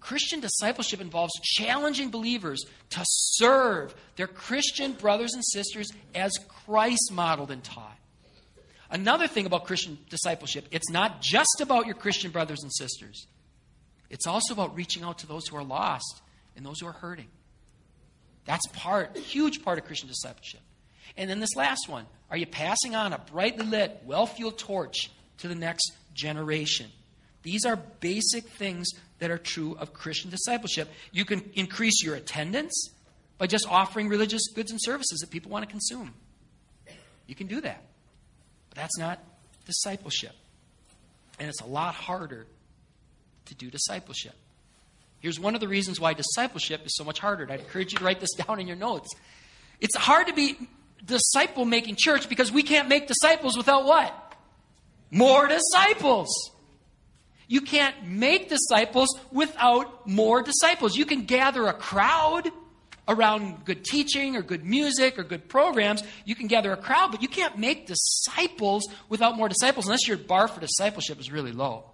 Christian 0.00 0.40
discipleship 0.40 1.00
involves 1.00 1.32
challenging 1.40 2.10
believers 2.10 2.64
to 2.90 3.00
serve 3.04 3.94
their 4.16 4.26
Christian 4.26 4.92
brothers 4.92 5.34
and 5.34 5.44
sisters 5.44 5.88
as 6.16 6.32
Christ 6.66 7.12
modeled 7.12 7.52
and 7.52 7.62
taught. 7.62 7.96
Another 8.90 9.28
thing 9.28 9.46
about 9.46 9.66
Christian 9.66 9.98
discipleship, 10.08 10.66
it's 10.72 10.90
not 10.90 11.22
just 11.22 11.60
about 11.60 11.86
your 11.86 11.94
Christian 11.94 12.32
brothers 12.32 12.64
and 12.64 12.72
sisters. 12.72 13.28
It's 14.08 14.26
also 14.26 14.52
about 14.52 14.74
reaching 14.74 15.04
out 15.04 15.18
to 15.18 15.28
those 15.28 15.46
who 15.46 15.56
are 15.56 15.62
lost 15.62 16.22
and 16.56 16.66
those 16.66 16.80
who 16.80 16.88
are 16.88 16.92
hurting. 16.92 17.28
That's 18.46 18.66
part, 18.72 19.16
huge 19.16 19.62
part 19.62 19.78
of 19.78 19.84
Christian 19.84 20.08
discipleship. 20.08 20.60
And 21.16 21.28
then 21.28 21.40
this 21.40 21.54
last 21.56 21.88
one 21.88 22.06
are 22.30 22.36
you 22.36 22.46
passing 22.46 22.94
on 22.94 23.12
a 23.12 23.18
brightly 23.18 23.66
lit, 23.66 24.02
well 24.04 24.26
fueled 24.26 24.58
torch 24.58 25.10
to 25.38 25.48
the 25.48 25.54
next 25.54 25.92
generation? 26.14 26.86
These 27.42 27.64
are 27.64 27.76
basic 27.76 28.44
things 28.44 28.88
that 29.18 29.30
are 29.30 29.38
true 29.38 29.76
of 29.78 29.92
Christian 29.92 30.30
discipleship. 30.30 30.88
You 31.12 31.24
can 31.24 31.42
increase 31.54 32.02
your 32.02 32.14
attendance 32.14 32.90
by 33.38 33.46
just 33.46 33.66
offering 33.68 34.08
religious 34.08 34.42
goods 34.54 34.70
and 34.70 34.80
services 34.80 35.20
that 35.20 35.30
people 35.30 35.50
want 35.50 35.64
to 35.64 35.70
consume. 35.70 36.12
You 37.26 37.34
can 37.34 37.46
do 37.46 37.60
that. 37.60 37.82
But 38.68 38.76
that's 38.76 38.98
not 38.98 39.18
discipleship. 39.66 40.34
And 41.38 41.48
it's 41.48 41.60
a 41.60 41.66
lot 41.66 41.94
harder 41.94 42.46
to 43.46 43.54
do 43.54 43.70
discipleship. 43.70 44.34
Here's 45.20 45.38
one 45.38 45.54
of 45.54 45.60
the 45.60 45.68
reasons 45.68 46.00
why 46.00 46.14
discipleship 46.14 46.84
is 46.86 46.96
so 46.96 47.04
much 47.04 47.18
harder. 47.18 47.46
I'd 47.50 47.60
encourage 47.60 47.92
you 47.92 47.98
to 47.98 48.04
write 48.04 48.20
this 48.20 48.32
down 48.46 48.58
in 48.58 48.66
your 48.66 48.76
notes. 48.76 49.08
It's 49.80 49.96
hard 49.96 50.26
to 50.26 50.34
be 50.34 50.56
disciple 51.04 51.64
making 51.64 51.96
church 51.96 52.28
because 52.28 52.50
we 52.52 52.62
can't 52.62 52.88
make 52.88 53.06
disciples 53.06 53.56
without 53.56 53.84
what? 53.84 54.34
More 55.10 55.46
disciples. 55.46 56.28
You 57.48 57.62
can't 57.62 58.06
make 58.06 58.48
disciples 58.48 59.18
without 59.32 60.06
more 60.06 60.42
disciples. 60.42 60.96
You 60.96 61.04
can 61.04 61.24
gather 61.24 61.66
a 61.66 61.72
crowd 61.72 62.50
around 63.08 63.64
good 63.64 63.84
teaching 63.84 64.36
or 64.36 64.42
good 64.42 64.64
music 64.64 65.18
or 65.18 65.24
good 65.24 65.48
programs. 65.48 66.04
You 66.24 66.36
can 66.36 66.46
gather 66.46 66.72
a 66.72 66.76
crowd, 66.76 67.10
but 67.10 67.22
you 67.22 67.28
can't 67.28 67.58
make 67.58 67.86
disciples 67.86 68.84
without 69.08 69.36
more 69.36 69.48
disciples 69.48 69.86
unless 69.86 70.06
your 70.06 70.16
bar 70.16 70.46
for 70.46 70.60
discipleship 70.60 71.18
is 71.18 71.32
really 71.32 71.52
low. 71.52 71.84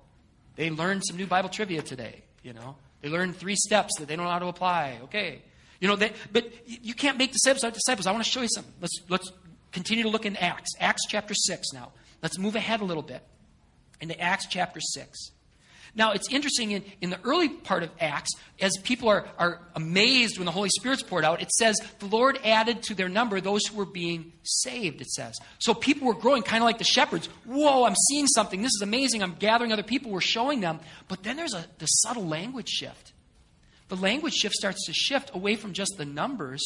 They 0.56 0.70
learned 0.70 1.04
some 1.06 1.16
new 1.16 1.26
Bible 1.26 1.48
trivia 1.48 1.80
today, 1.80 2.22
you 2.42 2.52
know. 2.52 2.76
They 3.02 3.08
learned 3.08 3.36
three 3.36 3.56
steps 3.56 3.98
that 3.98 4.08
they 4.08 4.16
don't 4.16 4.24
know 4.24 4.30
how 4.30 4.38
to 4.38 4.46
apply. 4.46 4.98
Okay. 5.04 5.42
You 5.80 5.88
know, 5.88 5.96
they, 5.96 6.12
but 6.32 6.50
you 6.66 6.94
can't 6.94 7.18
make 7.18 7.32
disciples 7.32 7.62
without 7.62 7.74
disciples. 7.74 8.06
I 8.06 8.12
want 8.12 8.24
to 8.24 8.30
show 8.30 8.40
you 8.40 8.48
something. 8.48 8.72
Let's, 8.80 9.00
let's 9.08 9.32
continue 9.72 10.04
to 10.04 10.10
look 10.10 10.24
in 10.24 10.36
Acts. 10.36 10.70
Acts 10.80 11.02
chapter 11.06 11.34
6 11.34 11.72
now. 11.72 11.92
Let's 12.22 12.38
move 12.38 12.56
ahead 12.56 12.80
a 12.80 12.84
little 12.84 13.02
bit 13.02 13.22
into 14.00 14.18
Acts 14.18 14.46
chapter 14.46 14.80
6. 14.80 15.30
Now, 15.96 16.12
it's 16.12 16.30
interesting 16.30 16.72
in, 16.72 16.84
in 17.00 17.08
the 17.08 17.18
early 17.24 17.48
part 17.48 17.82
of 17.82 17.90
Acts, 17.98 18.30
as 18.60 18.76
people 18.84 19.08
are, 19.08 19.26
are 19.38 19.62
amazed 19.74 20.38
when 20.38 20.44
the 20.44 20.52
Holy 20.52 20.68
Spirit's 20.68 21.02
poured 21.02 21.24
out, 21.24 21.40
it 21.40 21.50
says 21.50 21.76
the 21.98 22.06
Lord 22.06 22.38
added 22.44 22.82
to 22.84 22.94
their 22.94 23.08
number 23.08 23.40
those 23.40 23.66
who 23.66 23.78
were 23.78 23.86
being 23.86 24.32
saved, 24.42 25.00
it 25.00 25.08
says. 25.08 25.38
So 25.58 25.72
people 25.72 26.06
were 26.06 26.14
growing, 26.14 26.42
kind 26.42 26.62
of 26.62 26.66
like 26.66 26.76
the 26.76 26.84
shepherds. 26.84 27.30
Whoa, 27.46 27.84
I'm 27.84 27.94
seeing 28.08 28.26
something. 28.26 28.60
This 28.60 28.74
is 28.74 28.82
amazing. 28.82 29.22
I'm 29.22 29.36
gathering 29.36 29.72
other 29.72 29.82
people. 29.82 30.10
We're 30.10 30.20
showing 30.20 30.60
them. 30.60 30.80
But 31.08 31.22
then 31.22 31.36
there's 31.36 31.54
a 31.54 31.64
the 31.78 31.86
subtle 31.86 32.26
language 32.26 32.68
shift. 32.68 33.12
The 33.88 33.96
language 33.96 34.34
shift 34.34 34.54
starts 34.54 34.84
to 34.86 34.92
shift 34.92 35.30
away 35.34 35.56
from 35.56 35.72
just 35.72 35.94
the 35.96 36.04
numbers 36.04 36.62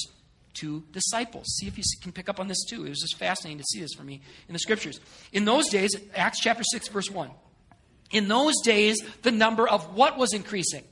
to 0.55 0.83
disciples. 0.91 1.47
See 1.59 1.69
if 1.69 1.79
you 1.79 1.85
can 2.03 2.11
pick 2.11 2.29
up 2.29 2.41
on 2.41 2.49
this 2.49 2.65
too. 2.65 2.85
It 2.85 2.89
was 2.89 3.01
just 3.01 3.17
fascinating 3.17 3.59
to 3.59 3.65
see 3.65 3.81
this 3.81 3.95
for 3.95 4.03
me 4.03 4.23
in 4.49 4.55
the 4.55 4.59
scriptures. 4.59 4.99
In 5.33 5.45
those 5.45 5.69
days, 5.69 5.95
Acts 6.17 6.41
chapter 6.41 6.65
6, 6.65 6.89
verse 6.89 7.11
1. 7.11 7.31
In 8.11 8.29
those 8.29 8.55
days, 8.63 9.01
the 9.23 9.31
number 9.31 9.69
of 9.69 9.95
what 9.95 10.19
was 10.19 10.33
increasing? 10.33 10.85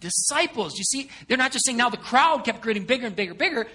Disciples. 0.00 0.78
You 0.78 0.84
see, 0.84 1.10
they're 1.26 1.36
not 1.36 1.52
just 1.52 1.66
saying 1.66 1.76
now 1.76 1.90
the 1.90 1.96
crowd 1.96 2.44
kept 2.44 2.62
getting 2.62 2.84
bigger 2.84 3.06
and 3.06 3.16
bigger 3.16 3.30
and 3.32 3.38
bigger. 3.38 3.66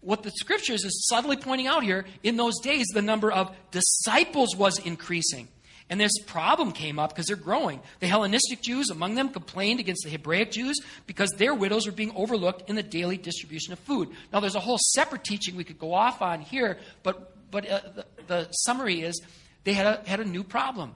What 0.00 0.22
the 0.22 0.30
scriptures 0.30 0.84
is 0.84 1.06
subtly 1.08 1.36
pointing 1.36 1.66
out 1.66 1.82
here, 1.82 2.06
in 2.22 2.36
those 2.36 2.58
days, 2.60 2.86
the 2.94 3.02
number 3.02 3.30
of 3.30 3.54
disciples 3.72 4.54
was 4.56 4.78
increasing. 4.78 5.48
And 5.88 6.00
this 6.00 6.18
problem 6.26 6.72
came 6.72 6.98
up 6.98 7.10
because 7.10 7.26
they're 7.26 7.36
growing. 7.36 7.80
The 8.00 8.08
Hellenistic 8.08 8.60
Jews 8.60 8.90
among 8.90 9.14
them 9.14 9.28
complained 9.28 9.78
against 9.78 10.02
the 10.04 10.10
Hebraic 10.10 10.50
Jews 10.50 10.80
because 11.06 11.30
their 11.32 11.54
widows 11.54 11.86
were 11.86 11.92
being 11.92 12.12
overlooked 12.16 12.68
in 12.68 12.74
the 12.74 12.82
daily 12.82 13.16
distribution 13.16 13.72
of 13.72 13.78
food. 13.80 14.10
Now, 14.32 14.40
there's 14.40 14.56
a 14.56 14.60
whole 14.60 14.78
separate 14.78 15.22
teaching 15.22 15.54
we 15.54 15.64
could 15.64 15.78
go 15.78 15.94
off 15.94 16.22
on 16.22 16.40
here, 16.40 16.78
but, 17.02 17.36
but 17.50 17.68
uh, 17.68 17.80
the, 17.94 18.06
the, 18.26 18.48
summary 18.50 19.02
is 19.02 19.20
they 19.62 19.74
had 19.74 19.86
a, 19.86 20.08
had 20.08 20.18
a 20.18 20.24
new 20.24 20.42
problem 20.42 20.92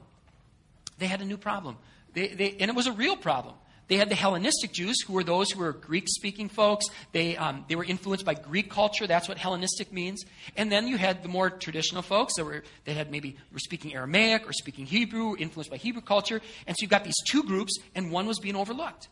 they 1.01 1.07
had 1.07 1.21
a 1.21 1.25
new 1.25 1.37
problem. 1.37 1.77
They, 2.15 2.29
they, 2.29 2.57
and 2.61 2.69
it 2.69 2.77
was 2.77 2.87
a 2.87 2.93
real 2.93 3.17
problem. 3.17 3.55
They 3.89 3.97
had 3.97 4.09
the 4.09 4.15
Hellenistic 4.15 4.73
Jews, 4.73 5.01
who 5.03 5.15
were 5.15 5.25
those 5.25 5.51
who 5.51 5.59
were 5.59 5.73
Greek 5.73 6.05
speaking 6.07 6.49
folks. 6.49 6.87
They, 7.11 7.37
um, 7.37 7.65
they 7.69 7.75
were 7.75 7.83
influenced 7.83 8.25
by 8.25 8.35
Greek 8.35 8.71
culture. 8.71 9.09
That's 9.09 9.29
what 9.29 9.37
Hellenistic 9.37 9.93
means. 9.93 10.25
And 10.57 10.71
then 10.71 10.87
you 10.87 10.97
had 10.97 11.25
the 11.25 11.29
more 11.29 11.51
traditional 11.51 12.03
folks 12.03 12.37
that, 12.37 12.45
were, 12.45 12.63
that 12.85 12.93
had 12.93 13.11
maybe 13.11 13.37
were 13.53 13.59
speaking 13.59 13.93
Aramaic 13.93 14.49
or 14.49 14.53
speaking 14.53 14.87
Hebrew, 14.87 15.35
influenced 15.37 15.73
by 15.73 15.77
Hebrew 15.77 16.03
culture. 16.03 16.41
And 16.69 16.77
so 16.77 16.85
you've 16.85 16.91
got 16.91 17.03
these 17.03 17.19
two 17.27 17.43
groups, 17.43 17.77
and 17.97 18.13
one 18.13 18.27
was 18.27 18.39
being 18.39 18.55
overlooked. 18.55 19.09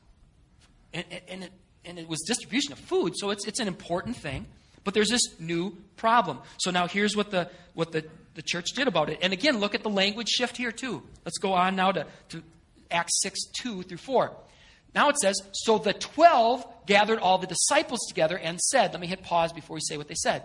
And, 0.92 1.04
and, 1.26 1.42
it, 1.42 1.52
and 1.84 1.98
it 1.98 2.08
was 2.08 2.20
distribution 2.20 2.72
of 2.72 2.78
food, 2.78 3.14
so 3.16 3.30
it's, 3.30 3.48
it's 3.48 3.58
an 3.58 3.66
important 3.66 4.16
thing. 4.16 4.46
But 4.84 4.94
there's 4.94 5.10
this 5.10 5.40
new 5.40 5.76
problem. 5.96 6.38
So 6.58 6.70
now 6.70 6.86
here's 6.86 7.16
what 7.16 7.32
the, 7.32 7.50
what 7.74 7.90
the, 7.90 8.04
the 8.38 8.42
church 8.42 8.70
did 8.70 8.86
about 8.86 9.10
it. 9.10 9.18
And 9.20 9.32
again, 9.32 9.58
look 9.58 9.74
at 9.74 9.82
the 9.82 9.90
language 9.90 10.28
shift 10.28 10.56
here, 10.56 10.70
too. 10.70 11.02
Let's 11.24 11.38
go 11.38 11.54
on 11.54 11.74
now 11.74 11.90
to, 11.90 12.06
to 12.28 12.40
Acts 12.88 13.20
6 13.22 13.36
2 13.60 13.82
through 13.82 13.98
4. 13.98 14.30
Now 14.94 15.08
it 15.08 15.18
says, 15.18 15.42
So 15.52 15.78
the 15.78 15.92
12 15.92 16.64
gathered 16.86 17.18
all 17.18 17.38
the 17.38 17.48
disciples 17.48 17.98
together 18.06 18.38
and 18.38 18.60
said, 18.60 18.92
Let 18.92 19.00
me 19.00 19.08
hit 19.08 19.24
pause 19.24 19.52
before 19.52 19.74
we 19.74 19.80
say 19.80 19.96
what 19.96 20.06
they 20.06 20.14
said. 20.14 20.44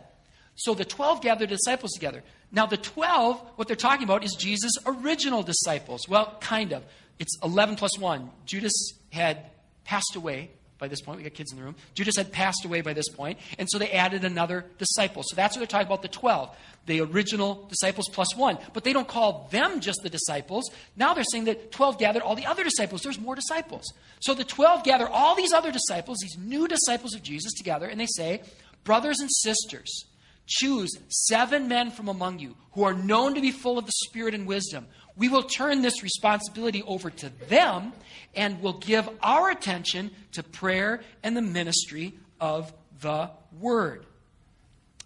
So 0.56 0.74
the 0.74 0.86
12 0.86 1.22
gathered 1.22 1.50
the 1.50 1.56
disciples 1.56 1.92
together. 1.92 2.24
Now, 2.52 2.66
the 2.66 2.78
12, 2.78 3.40
what 3.58 3.68
they're 3.68 3.76
talking 3.76 4.06
about 4.06 4.24
is 4.24 4.34
Jesus' 4.40 4.74
original 4.88 5.44
disciples. 5.44 6.10
Well, 6.10 6.36
kind 6.42 6.74
of. 6.74 6.84
It's 7.20 7.38
11 7.44 7.76
plus 7.76 8.00
1. 8.00 8.28
Judas 8.48 8.94
had 9.12 9.52
passed 9.84 10.16
away 10.16 10.50
by 10.84 10.90
this 10.90 11.00
point. 11.00 11.16
We 11.16 11.24
got 11.24 11.34
kids 11.34 11.54
in 11.54 11.58
the 11.58 11.64
room. 11.64 11.76
Judas 11.94 12.18
had 12.18 12.34
passed 12.34 12.66
away 12.66 12.82
by 12.82 12.92
this 12.92 13.08
point, 13.08 13.40
and 13.58 13.70
so 13.70 13.80
they 13.80 13.92
added 13.92 14.26
another 14.26 14.66
disciple. 14.78 15.24
So 15.26 15.34
that's 15.34 15.56
what 15.56 15.62
they're 15.62 15.68
talking 15.68 15.88
about 15.88 16.02
the 16.02 16.10
12, 16.10 16.54
the 16.88 17.00
original 17.00 17.66
disciples 17.70 18.10
plus 18.12 18.36
one. 18.36 18.58
But 18.74 18.84
they 18.84 18.92
don't 18.92 19.08
call 19.08 19.48
them 19.50 19.80
just 19.80 20.02
the 20.04 20.10
disciples. 20.10 20.70
Now 20.98 21.14
they're 21.14 21.24
saying 21.24 21.46
that 21.46 21.72
12 21.72 22.00
gathered 22.00 22.22
all 22.22 22.36
the 22.36 22.46
other 22.46 22.66
disciples. 22.66 23.02
There's 23.02 23.18
more 23.18 23.34
disciples. 23.34 23.86
So 24.20 24.34
the 24.34 24.44
12 24.44 24.84
gather 24.84 25.08
all 25.08 25.36
these 25.36 25.54
other 25.54 25.72
disciples, 25.72 26.18
these 26.22 26.38
new 26.38 26.68
disciples 26.68 27.16
of 27.16 27.24
Jesus 27.24 27.54
together, 27.54 27.88
and 27.88 27.98
they 27.98 28.08
say, 28.08 28.42
Brothers 28.84 29.22
and 29.22 29.30
sisters, 29.32 30.04
choose 30.46 30.92
seven 31.10 31.68
men 31.68 31.92
from 31.92 32.08
among 32.08 32.40
you 32.40 32.56
who 32.74 32.84
are 32.84 32.94
known 32.94 33.36
to 33.36 33.42
be 33.42 33.52
full 33.52 33.78
of 33.78 33.86
the 33.86 33.92
Spirit 34.08 34.34
and 34.34 34.46
wisdom 34.46 34.88
we 35.16 35.30
will 35.30 35.44
turn 35.44 35.82
this 35.82 36.02
responsibility 36.02 36.84
over 36.84 37.10
to 37.10 37.30
them 37.48 37.94
and 38.36 38.62
will 38.62 38.74
give 38.74 39.08
our 39.22 39.52
attention 39.52 40.12
to 40.32 40.44
prayer 40.44 41.02
and 41.22 41.38
the 41.38 41.42
ministry 41.42 42.14
of 42.40 42.74
the 43.02 43.30
Word. 43.60 44.06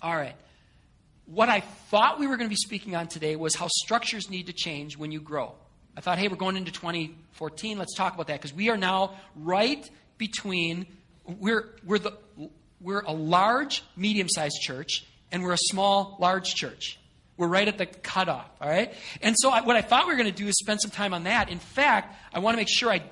All 0.02 0.15
right. 0.15 0.36
What 1.26 1.50
I 1.50 1.60
thought 1.60 2.19
we 2.19 2.28
were 2.28 2.38
going 2.38 2.47
to 2.47 2.54
be 2.54 2.56
speaking 2.56 2.95
on 2.95 3.08
today 3.08 3.36
was 3.36 3.56
how 3.56 3.67
structures 3.67 4.30
need 4.30 4.47
to 4.47 4.54
change 4.54 4.97
when 4.97 5.12
you 5.12 5.19
grow. 5.19 5.56
I 5.97 6.02
thought, 6.02 6.19
hey, 6.19 6.30
we're 6.30 6.38
going 6.38 6.56
into 6.56 6.71
2014. 6.71 7.78
Let's 7.78 7.95
talk 7.95 8.13
about 8.13 8.28
that 8.28 8.39
because 8.39 8.54
we 8.54 8.69
are 8.69 8.78
now 8.78 9.15
right 9.36 9.89
between, 10.17 10.86
we're, 11.26 11.76
we're, 11.84 12.00
the, 12.00 12.13
we're 12.80 13.02
a 13.02 13.12
large, 13.12 13.84
medium 13.97 14.30
sized 14.30 14.62
church, 14.62 15.06
and 15.32 15.44
we're 15.44 15.54
a 15.54 15.58
small, 15.58 16.18
large 16.20 16.56
church. 16.56 17.00
We're 17.38 17.48
right 17.48 17.68
at 17.68 17.78
the 17.78 17.86
cutoff, 17.86 18.50
all 18.60 18.70
right? 18.70 18.94
And 19.22 19.36
so, 19.38 19.52
I, 19.52 19.62
what 19.62 19.76
I 19.76 19.82
thought 19.82 20.08
we 20.08 20.13
were 20.13 20.18
going 20.18 20.34
to 20.34 20.38
do 20.38 20.48
is 20.48 20.58
spend 20.58 20.82
some 20.82 20.92
time 20.92 21.13
on 21.13 21.26
that. 21.26 21.50
In 21.50 21.60
fact, 21.60 22.16
I 22.34 22.40
want 22.40 22.56
to 22.56 22.58
make 22.58 22.70
sure 22.70 22.90
I 22.92 23.04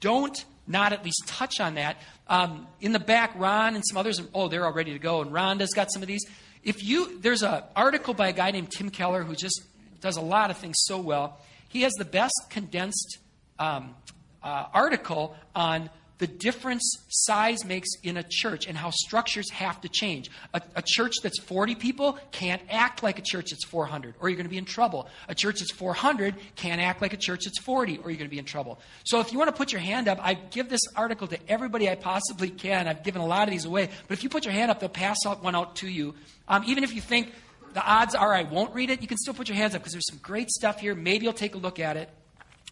don't 0.00 0.44
not 0.66 0.92
at 0.92 1.04
least 1.04 1.22
touch 1.26 1.60
on 1.60 1.74
that. 1.74 1.96
Um, 2.28 2.66
in 2.80 2.92
the 2.92 2.98
back, 2.98 3.32
Ron 3.36 3.74
and 3.74 3.84
some 3.86 3.98
others, 3.98 4.20
oh, 4.32 4.48
they're 4.48 4.64
all 4.64 4.72
ready 4.72 4.92
to 4.92 4.98
go. 4.98 5.20
And 5.20 5.30
Rhonda's 5.30 5.74
got 5.74 5.92
some 5.92 6.02
of 6.02 6.08
these. 6.08 6.24
If 6.62 6.82
you, 6.82 7.20
there's 7.20 7.42
an 7.42 7.62
article 7.76 8.14
by 8.14 8.28
a 8.28 8.32
guy 8.32 8.50
named 8.50 8.70
Tim 8.70 8.90
Keller 8.90 9.22
who 9.22 9.34
just 9.34 9.62
does 10.00 10.16
a 10.16 10.22
lot 10.22 10.50
of 10.50 10.56
things 10.56 10.76
so 10.78 10.98
well. 10.98 11.38
He 11.68 11.82
has 11.82 11.92
the 11.94 12.04
best 12.04 12.34
condensed 12.50 13.18
um, 13.58 13.94
uh, 14.42 14.66
article 14.72 15.36
on 15.54 15.90
the 16.18 16.26
difference 16.26 16.96
size 17.08 17.64
makes 17.64 17.88
in 18.02 18.16
a 18.16 18.22
church 18.22 18.66
and 18.66 18.76
how 18.76 18.90
structures 18.90 19.50
have 19.50 19.80
to 19.80 19.88
change. 19.88 20.30
A, 20.52 20.62
a, 20.76 20.82
church 20.82 21.14
that's 21.22 21.40
40 21.40 21.74
people 21.74 22.18
can't 22.30 22.62
act 22.70 23.02
like 23.02 23.18
a 23.18 23.22
church 23.22 23.50
that's 23.50 23.64
400, 23.64 24.14
or 24.20 24.28
you're 24.28 24.36
going 24.36 24.46
to 24.46 24.50
be 24.50 24.58
in 24.58 24.64
trouble. 24.64 25.08
A 25.28 25.34
church 25.34 25.58
that's 25.58 25.72
400 25.72 26.36
can't 26.54 26.80
act 26.80 27.02
like 27.02 27.12
a 27.12 27.16
church 27.16 27.44
that's 27.44 27.58
40, 27.58 27.98
or 27.98 28.10
you're 28.10 28.18
going 28.18 28.28
to 28.28 28.34
be 28.34 28.38
in 28.38 28.44
trouble. 28.44 28.78
So 29.04 29.18
if 29.20 29.32
you 29.32 29.38
want 29.38 29.48
to 29.48 29.56
put 29.56 29.72
your 29.72 29.80
hand 29.80 30.06
up, 30.06 30.18
I 30.22 30.34
give 30.34 30.68
this 30.68 30.82
article 30.94 31.26
to 31.28 31.38
everybody 31.48 31.90
I 31.90 31.96
possibly 31.96 32.50
can. 32.50 32.86
I've 32.86 33.02
given 33.02 33.20
a 33.20 33.26
lot 33.26 33.48
of 33.48 33.52
these 33.52 33.64
away. 33.64 33.88
But 34.06 34.16
if 34.16 34.22
you 34.22 34.28
put 34.28 34.44
your 34.44 34.54
hand 34.54 34.70
up, 34.70 34.78
they'll 34.78 34.88
pass 34.88 35.18
out 35.26 35.42
one 35.42 35.56
out 35.56 35.76
to 35.76 35.88
you. 35.88 36.14
Um, 36.46 36.62
even 36.66 36.84
if 36.84 36.94
you 36.94 37.00
think 37.00 37.32
the 37.72 37.84
odds 37.84 38.14
are 38.14 38.32
I 38.32 38.44
won't 38.44 38.72
read 38.72 38.90
it, 38.90 39.02
you 39.02 39.08
can 39.08 39.18
still 39.18 39.34
put 39.34 39.48
your 39.48 39.56
hands 39.56 39.74
up 39.74 39.80
because 39.80 39.92
there's 39.92 40.08
some 40.08 40.20
great 40.22 40.50
stuff 40.50 40.78
here. 40.78 40.94
Maybe 40.94 41.24
you'll 41.24 41.32
take 41.32 41.56
a 41.56 41.58
look 41.58 41.80
at 41.80 41.96
it. 41.96 42.08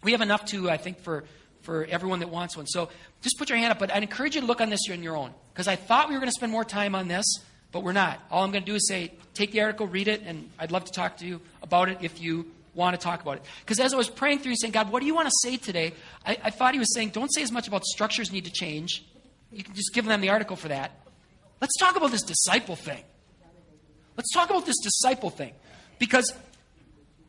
We 0.05 0.13
have 0.13 0.21
enough 0.21 0.45
to, 0.47 0.71
I 0.71 0.77
think, 0.77 1.01
for 1.01 1.25
for 1.63 1.85
everyone 1.87 2.21
that 2.21 2.29
wants 2.29 2.57
one. 2.57 2.67
So 2.67 2.89
just 3.23 3.39
put 3.39 3.49
your 3.49 3.59
hand 3.59 3.73
up. 3.73 3.79
But 3.79 3.93
I'd 3.93 4.03
encourage 4.03 4.35
you 4.35 4.41
to 4.41 4.47
look 4.47 4.61
on 4.61 4.71
this 4.71 4.81
on 4.91 5.03
your 5.03 5.17
own. 5.17 5.33
Because 5.53 5.69
I 5.69 5.77
thought 5.77 6.09
we 6.09 6.15
were 6.15 6.21
going 6.21 6.31
to 6.31 6.35
spend 6.35 6.53
more 6.53 6.65
time 6.65 6.95
on 6.95 7.09
this, 7.09 7.25
but 7.71 7.83
we're 7.83 7.93
not. 7.93 8.21
All 8.31 8.45
I'm 8.45 8.51
going 8.51 8.65
to 8.65 8.71
do 8.71 8.75
is 8.75 8.87
say, 8.89 9.13
take 9.35 9.53
the 9.53 9.63
article, 9.63 9.87
read 9.87 10.09
it, 10.09 10.23
and 10.25 10.51
I'd 10.59 10.73
love 10.73 10.85
to 10.85 10.93
talk 10.93 11.19
to 11.19 11.27
you 11.27 11.41
about 11.63 11.89
it 11.89 11.99
if 12.03 12.21
you 12.21 12.47
want 12.75 12.99
to 12.99 13.03
talk 13.03 13.21
about 13.23 13.37
it. 13.37 13.45
Because 13.61 13.81
as 13.81 13.93
I 13.93 13.97
was 13.97 14.09
praying 14.09 14.41
through 14.41 14.57
saying, 14.57 14.73
God, 14.73 14.91
what 14.91 15.01
do 15.01 15.07
you 15.07 15.15
want 15.15 15.29
to 15.29 15.35
say 15.43 15.57
today? 15.57 15.93
I, 16.25 16.39
I 16.45 16.51
thought 16.51 16.73
he 16.73 16.79
was 16.79 16.95
saying, 16.95 17.11
don't 17.11 17.33
say 17.33 17.43
as 17.43 17.53
much 17.53 17.69
about 17.69 17.85
structures 17.85 18.33
need 18.33 18.47
to 18.47 18.51
change. 18.51 19.05
You 19.51 19.63
can 19.63 19.75
just 19.75 19.93
give 19.93 20.07
them 20.07 20.21
the 20.21 20.31
article 20.31 20.57
for 20.57 20.69
that. 20.69 20.93
Let's 21.61 21.77
talk 21.79 21.97
about 21.97 22.11
this 22.11 22.23
disciple 22.23 22.77
thing. 22.77 23.03
Let's 24.17 24.33
talk 24.33 24.51
about 24.51 24.67
this 24.67 24.79
disciple 24.83 25.31
thing. 25.31 25.53
Because 25.99 26.33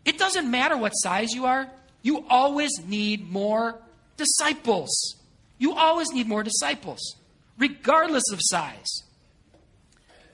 it 0.06 0.18
doesn't 0.18 0.50
matter 0.50 0.76
what 0.76 0.92
size 0.92 1.34
you 1.34 1.46
are, 1.46 1.70
you 2.02 2.26
always 2.30 2.72
need 2.86 3.30
more 3.30 3.76
disciples. 4.18 5.16
You 5.58 5.74
always 5.74 6.12
need 6.12 6.28
more 6.28 6.44
disciples, 6.44 7.16
regardless 7.58 8.24
of 8.32 8.40
size. 8.42 9.04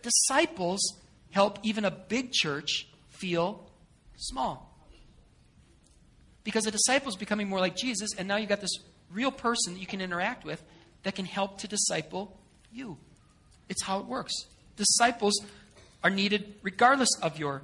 Disciples 0.02 0.82
help 1.32 1.60
even 1.64 1.86
a 1.86 1.92
big 1.92 2.32
church 2.32 2.88
feel 3.10 3.70
small. 4.18 4.66
Because 6.44 6.66
a 6.66 6.72
disciple 6.72 7.10
is 7.10 7.16
becoming 7.16 7.48
more 7.48 7.60
like 7.60 7.76
Jesus, 7.76 8.10
and 8.18 8.28
now 8.28 8.38
you've 8.38 8.50
got 8.50 8.62
this 8.62 8.80
real 9.12 9.32
person 9.32 9.74
that 9.74 9.80
you 9.80 9.86
can 9.86 10.02
interact 10.02 10.46
with 10.46 10.64
that 11.04 11.16
can 11.16 11.26
help 11.26 11.60
to 11.60 11.68
disciple 11.68 12.40
you. 12.72 12.98
It's 13.68 13.84
how 13.84 14.00
it 14.00 14.06
works. 14.06 14.34
Disciples 14.76 15.34
are 16.04 16.10
needed 16.10 16.56
regardless 16.64 17.10
of 17.22 17.38
your 17.38 17.62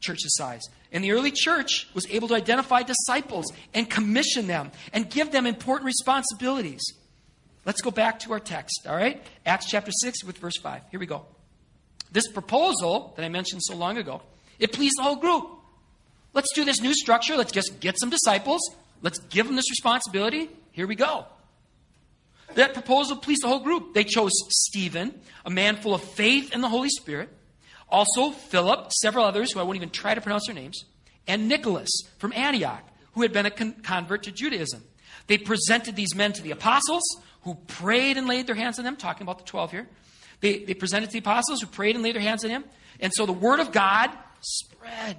church's 0.00 0.36
size. 0.36 0.62
And 0.96 1.04
the 1.04 1.12
early 1.12 1.30
church 1.30 1.86
was 1.92 2.06
able 2.08 2.26
to 2.28 2.34
identify 2.34 2.82
disciples 2.82 3.52
and 3.74 3.88
commission 3.88 4.46
them 4.46 4.72
and 4.94 5.10
give 5.10 5.30
them 5.30 5.44
important 5.44 5.84
responsibilities. 5.84 6.82
Let's 7.66 7.82
go 7.82 7.90
back 7.90 8.20
to 8.20 8.32
our 8.32 8.40
text, 8.40 8.86
all 8.88 8.96
right? 8.96 9.22
Acts 9.44 9.66
chapter 9.66 9.90
6 9.92 10.24
with 10.24 10.38
verse 10.38 10.56
5. 10.56 10.80
Here 10.90 10.98
we 10.98 11.04
go. 11.04 11.26
This 12.12 12.26
proposal 12.28 13.12
that 13.16 13.26
I 13.26 13.28
mentioned 13.28 13.62
so 13.62 13.76
long 13.76 13.98
ago, 13.98 14.22
it 14.58 14.72
pleased 14.72 14.94
the 14.96 15.02
whole 15.02 15.16
group. 15.16 15.46
Let's 16.32 16.48
do 16.54 16.64
this 16.64 16.80
new 16.80 16.94
structure. 16.94 17.36
Let's 17.36 17.52
just 17.52 17.78
get 17.78 18.00
some 18.00 18.08
disciples. 18.08 18.62
Let's 19.02 19.18
give 19.18 19.44
them 19.44 19.56
this 19.56 19.70
responsibility. 19.70 20.48
Here 20.72 20.86
we 20.86 20.94
go. 20.94 21.26
That 22.54 22.72
proposal 22.72 23.18
pleased 23.18 23.42
the 23.42 23.48
whole 23.48 23.60
group. 23.60 23.92
They 23.92 24.04
chose 24.04 24.32
Stephen, 24.48 25.20
a 25.44 25.50
man 25.50 25.76
full 25.76 25.94
of 25.94 26.02
faith 26.02 26.54
and 26.54 26.64
the 26.64 26.70
Holy 26.70 26.88
Spirit 26.88 27.28
also, 27.88 28.30
Philip, 28.30 28.92
several 28.92 29.24
others 29.24 29.52
who 29.52 29.60
I 29.60 29.62
won't 29.62 29.76
even 29.76 29.90
try 29.90 30.14
to 30.14 30.20
pronounce 30.20 30.46
their 30.46 30.54
names, 30.54 30.84
and 31.26 31.48
Nicholas 31.48 31.90
from 32.18 32.32
Antioch, 32.32 32.82
who 33.12 33.22
had 33.22 33.32
been 33.32 33.46
a 33.46 33.50
con- 33.50 33.74
convert 33.82 34.24
to 34.24 34.32
Judaism. 34.32 34.82
They 35.26 35.38
presented 35.38 35.96
these 35.96 36.14
men 36.14 36.32
to 36.34 36.42
the 36.42 36.50
apostles, 36.50 37.02
who 37.42 37.54
prayed 37.54 38.16
and 38.16 38.26
laid 38.26 38.46
their 38.46 38.54
hands 38.54 38.78
on 38.78 38.84
them, 38.84 38.96
talking 38.96 39.22
about 39.22 39.38
the 39.38 39.44
12 39.44 39.70
here. 39.70 39.88
They, 40.40 40.58
they 40.64 40.74
presented 40.74 41.06
to 41.06 41.12
the 41.12 41.20
apostles, 41.20 41.60
who 41.60 41.66
prayed 41.66 41.94
and 41.94 42.02
laid 42.02 42.14
their 42.14 42.22
hands 42.22 42.44
on 42.44 42.50
him. 42.50 42.64
And 43.00 43.12
so 43.14 43.24
the 43.24 43.32
word 43.32 43.60
of 43.60 43.72
God 43.72 44.10
spread. 44.40 45.16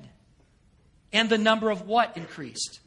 And 1.13 1.29
the 1.29 1.37
number 1.37 1.69
of 1.69 1.87
what 1.87 2.17
increased? 2.17 2.79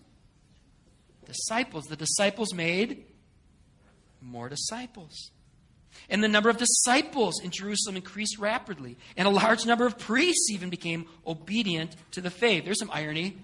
Disciples. 1.25 1.87
The 1.87 1.97
disciples 1.97 2.53
made 2.53 3.05
more 4.21 4.49
disciples. 4.49 5.31
And 6.09 6.23
the 6.25 6.29
number 6.29 6.51
of 6.51 6.57
disciples 6.57 7.41
in 7.43 7.51
Jerusalem 7.51 7.97
increased 7.97 8.39
rapidly. 8.39 8.97
And 9.17 9.29
a 9.29 9.31
large 9.31 9.65
number 9.65 9.87
of 9.87 9.99
priests 9.99 10.51
even 10.51 10.71
became 10.71 11.07
obedient 11.27 11.95
to 12.13 12.21
the 12.21 12.31
faith. 12.31 12.65
There's 12.65 12.79
some 12.79 12.91
irony. 12.93 13.37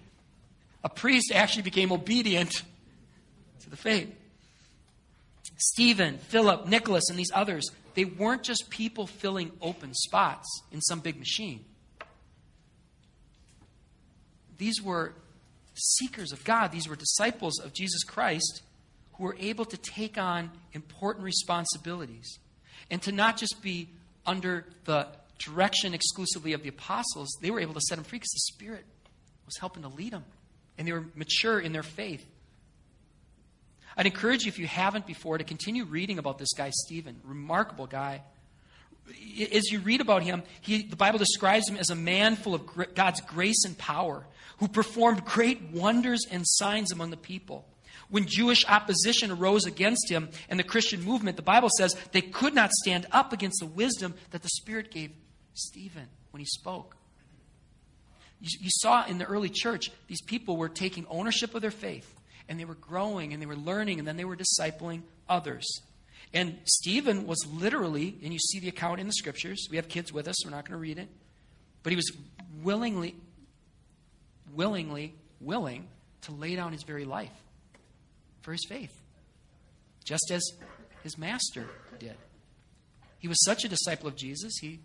A 0.82 0.88
priest 0.88 1.32
actually 1.35 1.62
became 1.62 1.92
obedient 1.92 2.62
to 3.61 3.70
the 3.70 3.76
faith. 3.76 4.12
Stephen, 5.56 6.18
Philip, 6.18 6.66
Nicholas, 6.66 7.09
and 7.09 7.18
these 7.18 7.30
others, 7.35 7.70
they 7.94 8.04
weren't 8.04 8.42
just 8.42 8.68
people 8.68 9.06
filling 9.06 9.52
open 9.62 9.94
spots 9.94 10.62
in 10.70 10.80
some 10.80 11.00
big 11.00 11.18
machine. 11.18 11.64
These 14.59 14.82
were 14.82 15.14
seekers 15.74 16.32
of 16.32 16.44
God, 16.44 16.72
these 16.72 16.88
were 16.88 16.96
disciples 16.96 17.59
of 17.59 17.72
Jesus 17.72 18.02
Christ 18.04 18.62
who 19.16 19.24
were 19.24 19.37
able 19.38 19.64
to 19.64 19.76
take 19.76 20.18
on 20.18 20.50
important 20.72 21.24
responsibilities 21.24 22.38
and 22.90 23.00
to 23.02 23.12
not 23.12 23.37
just 23.37 23.62
be 23.62 23.88
under 24.26 24.64
the 24.85 25.07
direction 25.38 25.94
exclusively 25.94 26.52
of 26.52 26.62
the 26.62 26.68
apostles, 26.68 27.29
they 27.40 27.50
were 27.50 27.61
able 27.61 27.74
to 27.74 27.81
set 27.81 27.96
them 27.96 28.05
free 28.05 28.18
because 28.18 28.33
the 28.33 28.55
Spirit 28.55 28.85
was 29.44 29.57
helping 29.59 29.83
to 29.83 29.88
lead 29.88 30.12
them. 30.12 30.24
And 30.79 30.87
they 30.87 30.92
were 30.92 31.05
mature 31.14 31.59
in 31.59 31.72
their 31.72 31.83
faith. 31.83 32.24
I'd 33.96 34.07
encourage 34.07 34.44
you, 34.44 34.48
if 34.48 34.59
you 34.59 34.66
haven't 34.66 35.07
before, 35.07 35.38
to 35.38 35.44
continue 35.44 35.85
reading 35.85 36.18
about 36.18 36.38
this 36.38 36.52
guy, 36.52 36.70
Stephen. 36.70 37.18
Remarkable 37.24 37.87
guy. 37.87 38.22
As 39.52 39.70
you 39.70 39.79
read 39.81 40.00
about 40.00 40.22
him, 40.22 40.42
he, 40.61 40.83
the 40.83 40.96
Bible 40.96 41.18
describes 41.18 41.68
him 41.68 41.76
as 41.76 41.88
a 41.88 41.94
man 41.94 42.37
full 42.37 42.55
of 42.55 42.94
God's 42.94 43.20
grace 43.22 43.64
and 43.64 43.79
power, 43.79 44.26
who 44.59 44.68
performed 44.68 45.24
great 45.24 45.70
wonders 45.70 46.26
and 46.31 46.42
signs 46.46 46.92
among 46.92 47.11
the 47.11 47.16
people. 47.16 47.66
When 48.09 48.26
Jewish 48.26 48.64
opposition 48.66 49.30
arose 49.30 49.66
against 49.66 50.11
him 50.11 50.28
and 50.48 50.59
the 50.59 50.64
Christian 50.64 51.02
movement, 51.02 51.37
the 51.37 51.42
Bible 51.42 51.70
says 51.76 51.96
they 52.12 52.20
could 52.20 52.54
not 52.54 52.70
stand 52.72 53.06
up 53.12 53.32
against 53.32 53.61
the 53.61 53.66
wisdom 53.66 54.14
that 54.30 54.42
the 54.42 54.48
Spirit 54.48 54.90
gave 54.90 55.11
Stephen 55.54 56.09
when 56.30 56.40
he 56.40 56.46
spoke. 56.46 56.96
You, 58.40 58.50
you 58.61 58.70
saw 58.70 59.06
in 59.06 59.18
the 59.18 59.24
early 59.24 59.48
church, 59.48 59.90
these 60.06 60.22
people 60.22 60.56
were 60.56 60.68
taking 60.68 61.06
ownership 61.09 61.54
of 61.54 61.62
their 61.62 61.70
faith, 61.70 62.14
and 62.48 62.61
they 62.61 62.64
were 62.64 62.74
growing, 62.74 63.32
and 63.32 63.42
they 63.42 63.46
were 63.46 63.56
learning, 63.56 63.98
and 63.98 64.06
then 64.06 64.16
they 64.16 64.24
were 64.24 64.37
discipling 64.37 65.02
others. 65.28 65.66
And 66.32 66.59
Stephen 66.64 67.26
was 67.26 67.44
literally, 67.46 68.18
and 68.22 68.32
you 68.32 68.38
see 68.38 68.61
the 68.61 68.68
account 68.68 69.00
in 69.00 69.06
the 69.06 69.12
scriptures. 69.12 69.68
We 69.70 69.76
have 69.76 69.88
kids 69.88 70.12
with 70.12 70.28
us, 70.28 70.44
we're 70.44 70.50
not 70.50 70.64
going 70.64 70.78
to 70.78 70.82
read 70.82 70.98
it. 70.98 71.09
But 71.82 71.90
he 71.90 71.96
was 71.96 72.11
willingly, 72.62 73.16
willingly, 74.54 75.14
willing 75.40 75.88
to 76.22 76.32
lay 76.32 76.56
down 76.56 76.72
his 76.72 76.82
very 76.82 77.04
life 77.04 77.30
for 78.46 78.52
his 78.52 78.64
faith, 78.64 79.02
just 80.04 80.30
as 80.30 80.52
his 81.02 81.18
master 81.18 81.66
did. 81.98 82.14
He 83.18 83.26
was 83.26 83.44
such 83.44 83.64
a 83.64 83.68
disciple 83.68 84.06
of 84.06 84.14
Jesus, 84.14 84.59
he 84.59 84.78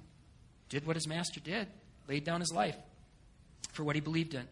did 0.67 0.87
what 0.87 0.95
his 0.95 1.07
master 1.07 1.39
did, 1.39 1.67
laid 2.09 2.23
down 2.23 2.39
his 2.39 2.51
life 2.51 2.75
for 3.71 3.83
what 3.83 3.95
he 3.95 4.01
believed 4.01 4.33
in. 4.33 4.47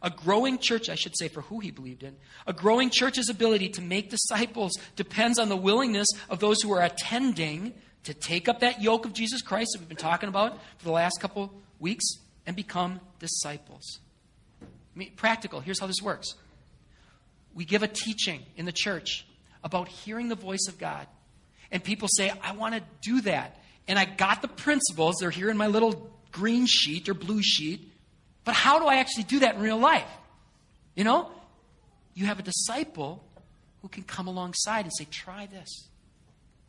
A 0.00 0.08
growing 0.08 0.56
church, 0.56 0.88
I 0.88 0.94
should 0.94 1.18
say, 1.18 1.28
for 1.28 1.42
who 1.42 1.60
he 1.60 1.70
believed 1.70 2.02
in. 2.02 2.16
A 2.46 2.54
growing 2.54 2.88
church's 2.88 3.28
ability 3.28 3.68
to 3.70 3.82
make 3.82 4.08
disciples 4.08 4.72
depends 4.96 5.38
on 5.38 5.50
the 5.50 5.56
willingness 5.56 6.08
of 6.30 6.38
those 6.38 6.62
who 6.62 6.72
are 6.72 6.82
attending 6.82 7.74
to 8.04 8.14
take 8.14 8.48
up 8.48 8.60
that 8.60 8.80
yoke 8.80 9.04
of 9.04 9.12
Jesus 9.12 9.42
Christ 9.42 9.72
that 9.74 9.80
we've 9.80 9.88
been 9.88 9.98
talking 9.98 10.30
about 10.30 10.58
for 10.78 10.84
the 10.86 10.92
last 10.92 11.20
couple 11.20 11.52
weeks 11.78 12.06
and 12.46 12.56
become 12.56 13.00
disciples. 13.18 13.98
I 14.62 14.98
mean, 14.98 15.12
practical, 15.14 15.60
here's 15.60 15.78
how 15.78 15.86
this 15.86 16.00
works. 16.00 16.34
We 17.58 17.64
give 17.64 17.82
a 17.82 17.88
teaching 17.88 18.46
in 18.56 18.66
the 18.66 18.72
church 18.72 19.26
about 19.64 19.88
hearing 19.88 20.28
the 20.28 20.36
voice 20.36 20.68
of 20.68 20.78
God. 20.78 21.08
And 21.72 21.82
people 21.82 22.06
say, 22.08 22.32
I 22.40 22.52
want 22.52 22.76
to 22.76 22.82
do 23.02 23.20
that. 23.22 23.58
And 23.88 23.98
I 23.98 24.04
got 24.04 24.42
the 24.42 24.48
principles, 24.48 25.16
they're 25.18 25.30
here 25.30 25.50
in 25.50 25.56
my 25.56 25.66
little 25.66 26.08
green 26.30 26.66
sheet 26.66 27.08
or 27.08 27.14
blue 27.14 27.42
sheet. 27.42 27.92
But 28.44 28.54
how 28.54 28.78
do 28.78 28.86
I 28.86 28.98
actually 28.98 29.24
do 29.24 29.40
that 29.40 29.56
in 29.56 29.60
real 29.60 29.76
life? 29.76 30.06
You 30.94 31.02
know, 31.02 31.32
you 32.14 32.26
have 32.26 32.38
a 32.38 32.44
disciple 32.44 33.24
who 33.82 33.88
can 33.88 34.04
come 34.04 34.28
alongside 34.28 34.84
and 34.84 34.92
say, 34.96 35.08
try 35.10 35.46
this. 35.46 35.88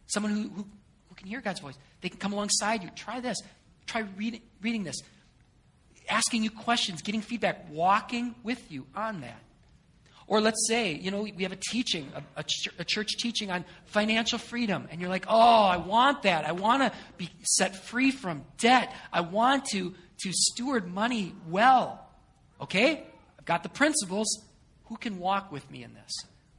Someone 0.07 0.31
who, 0.31 0.41
who, 0.49 0.67
who 1.09 1.15
can 1.15 1.27
hear 1.27 1.39
God's 1.39 1.59
voice. 1.59 1.77
They 2.01 2.09
can 2.09 2.17
come 2.17 2.33
alongside 2.33 2.81
you. 2.81 2.89
Try 2.95 3.19
this. 3.19 3.37
Try 3.85 4.05
reading, 4.17 4.41
reading 4.59 4.85
this. 4.85 4.99
Asking 6.09 6.41
you 6.43 6.49
questions, 6.49 7.03
getting 7.03 7.21
feedback, 7.21 7.67
walking 7.69 8.33
with 8.41 8.71
you 8.71 8.87
on 8.95 9.21
that. 9.21 9.39
Or 10.29 10.39
let's 10.41 10.67
say, 10.67 10.93
you 10.93 11.09
know, 11.09 11.23
we 11.23 11.41
have 11.41 11.51
a 11.51 11.59
teaching, 11.71 12.07
a, 12.15 12.21
a, 12.41 12.43
ch- 12.43 12.69
a, 12.77 12.85
church 12.85 13.17
teaching 13.17 13.49
on 13.49 13.65
financial 13.85 14.37
freedom, 14.37 14.87
and 14.91 15.01
you're 15.01 15.09
like, 15.09 15.25
oh, 15.27 15.63
I 15.63 15.77
want 15.77 16.21
that. 16.21 16.45
I 16.45 16.51
want 16.51 16.83
to 16.83 16.91
be 17.17 17.31
set 17.41 17.75
free 17.75 18.11
from 18.11 18.45
debt. 18.59 18.93
I 19.11 19.21
want 19.21 19.65
to, 19.71 19.95
to 20.21 20.31
steward 20.31 20.87
money 20.87 21.33
well. 21.47 22.07
Okay? 22.61 23.03
I've 23.39 23.45
got 23.45 23.63
the 23.63 23.69
principles. 23.69 24.27
Who 24.85 24.97
can 24.97 25.17
walk 25.17 25.51
with 25.51 25.69
me 25.71 25.83
in 25.83 25.95
this? 25.95 26.11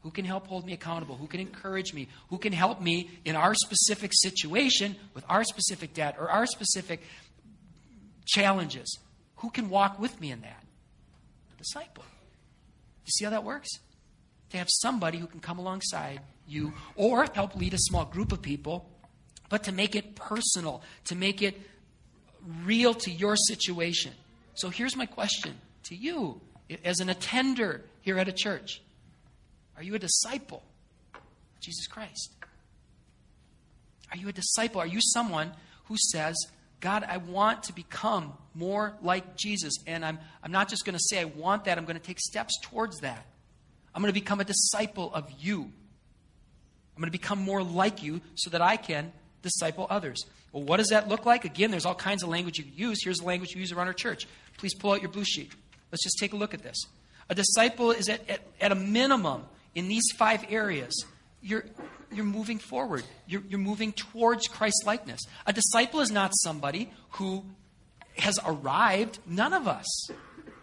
Who 0.02 0.10
can 0.10 0.24
help 0.24 0.48
hold 0.48 0.66
me 0.66 0.72
accountable? 0.72 1.14
Who 1.14 1.28
can 1.28 1.38
encourage 1.38 1.94
me? 1.94 2.08
Who 2.30 2.38
can 2.38 2.52
help 2.52 2.80
me 2.80 3.08
in 3.24 3.36
our 3.36 3.54
specific 3.54 4.10
situation 4.14 4.96
with 5.14 5.24
our 5.28 5.44
specific 5.44 5.94
debt 5.94 6.16
or 6.18 6.28
our 6.28 6.46
specific 6.46 7.02
challenges? 8.26 8.98
Who 9.36 9.50
can 9.50 9.70
walk 9.70 10.00
with 10.00 10.20
me 10.20 10.32
in 10.32 10.40
that? 10.40 10.64
A 11.54 11.56
disciple. 11.56 12.02
You 13.10 13.12
see 13.18 13.24
how 13.24 13.32
that 13.32 13.42
works? 13.42 13.68
To 14.50 14.56
have 14.56 14.68
somebody 14.70 15.18
who 15.18 15.26
can 15.26 15.40
come 15.40 15.58
alongside 15.58 16.20
you 16.46 16.72
or 16.94 17.26
help 17.34 17.56
lead 17.56 17.74
a 17.74 17.78
small 17.78 18.04
group 18.04 18.30
of 18.30 18.40
people, 18.40 18.88
but 19.48 19.64
to 19.64 19.72
make 19.72 19.96
it 19.96 20.14
personal, 20.14 20.82
to 21.06 21.16
make 21.16 21.42
it 21.42 21.60
real 22.64 22.94
to 22.94 23.10
your 23.10 23.34
situation. 23.34 24.12
So 24.54 24.68
here's 24.68 24.94
my 24.94 25.06
question 25.06 25.56
to 25.84 25.96
you 25.96 26.40
as 26.84 27.00
an 27.00 27.08
attender 27.08 27.84
here 28.02 28.16
at 28.16 28.28
a 28.28 28.32
church 28.32 28.80
Are 29.76 29.82
you 29.82 29.96
a 29.96 29.98
disciple 29.98 30.62
of 31.12 31.20
Jesus 31.60 31.88
Christ? 31.88 32.36
Are 34.12 34.16
you 34.16 34.28
a 34.28 34.32
disciple? 34.32 34.80
Are 34.80 34.86
you 34.86 35.00
someone 35.00 35.50
who 35.86 35.96
says, 35.98 36.36
God, 36.80 37.04
I 37.06 37.18
want 37.18 37.64
to 37.64 37.72
become 37.72 38.32
more 38.54 38.96
like 39.02 39.36
Jesus. 39.36 39.74
And 39.86 40.04
I'm, 40.04 40.18
I'm 40.42 40.52
not 40.52 40.68
just 40.68 40.84
going 40.84 40.96
to 40.96 41.02
say 41.02 41.20
I 41.20 41.24
want 41.24 41.64
that, 41.64 41.78
I'm 41.78 41.84
going 41.84 41.98
to 41.98 42.02
take 42.02 42.18
steps 42.20 42.58
towards 42.62 42.98
that. 43.00 43.26
I'm 43.94 44.02
going 44.02 44.12
to 44.12 44.18
become 44.18 44.40
a 44.40 44.44
disciple 44.44 45.12
of 45.12 45.30
you. 45.38 45.62
I'm 45.62 47.02
going 47.02 47.12
to 47.12 47.18
become 47.18 47.40
more 47.40 47.62
like 47.62 48.02
you 48.02 48.20
so 48.34 48.50
that 48.50 48.60
I 48.60 48.76
can 48.76 49.12
disciple 49.42 49.86
others. 49.90 50.24
Well, 50.52 50.64
what 50.64 50.78
does 50.78 50.88
that 50.88 51.08
look 51.08 51.26
like? 51.26 51.44
Again, 51.44 51.70
there's 51.70 51.86
all 51.86 51.94
kinds 51.94 52.22
of 52.22 52.28
language 52.28 52.58
you 52.58 52.64
use. 52.74 53.02
Here's 53.02 53.18
the 53.18 53.26
language 53.26 53.54
we 53.54 53.60
use 53.60 53.72
around 53.72 53.86
our 53.86 53.92
church. 53.92 54.26
Please 54.58 54.74
pull 54.74 54.92
out 54.92 55.00
your 55.00 55.10
blue 55.10 55.24
sheet. 55.24 55.52
Let's 55.90 56.02
just 56.04 56.18
take 56.18 56.32
a 56.32 56.36
look 56.36 56.54
at 56.54 56.62
this. 56.62 56.76
A 57.28 57.34
disciple 57.34 57.90
is 57.90 58.08
at, 58.08 58.28
at, 58.28 58.40
at 58.60 58.72
a 58.72 58.74
minimum 58.74 59.44
in 59.74 59.88
these 59.88 60.04
five 60.16 60.44
areas. 60.50 61.04
You're, 61.40 61.64
you're 62.12 62.24
moving 62.24 62.58
forward. 62.58 63.04
You're, 63.26 63.42
you're 63.48 63.58
moving 63.58 63.92
towards 63.92 64.48
Christ 64.48 64.82
likeness. 64.84 65.20
A 65.46 65.52
disciple 65.52 66.00
is 66.00 66.10
not 66.10 66.32
somebody 66.34 66.92
who 67.12 67.44
has 68.18 68.38
arrived. 68.44 69.18
None 69.26 69.52
of 69.52 69.68
us 69.68 70.10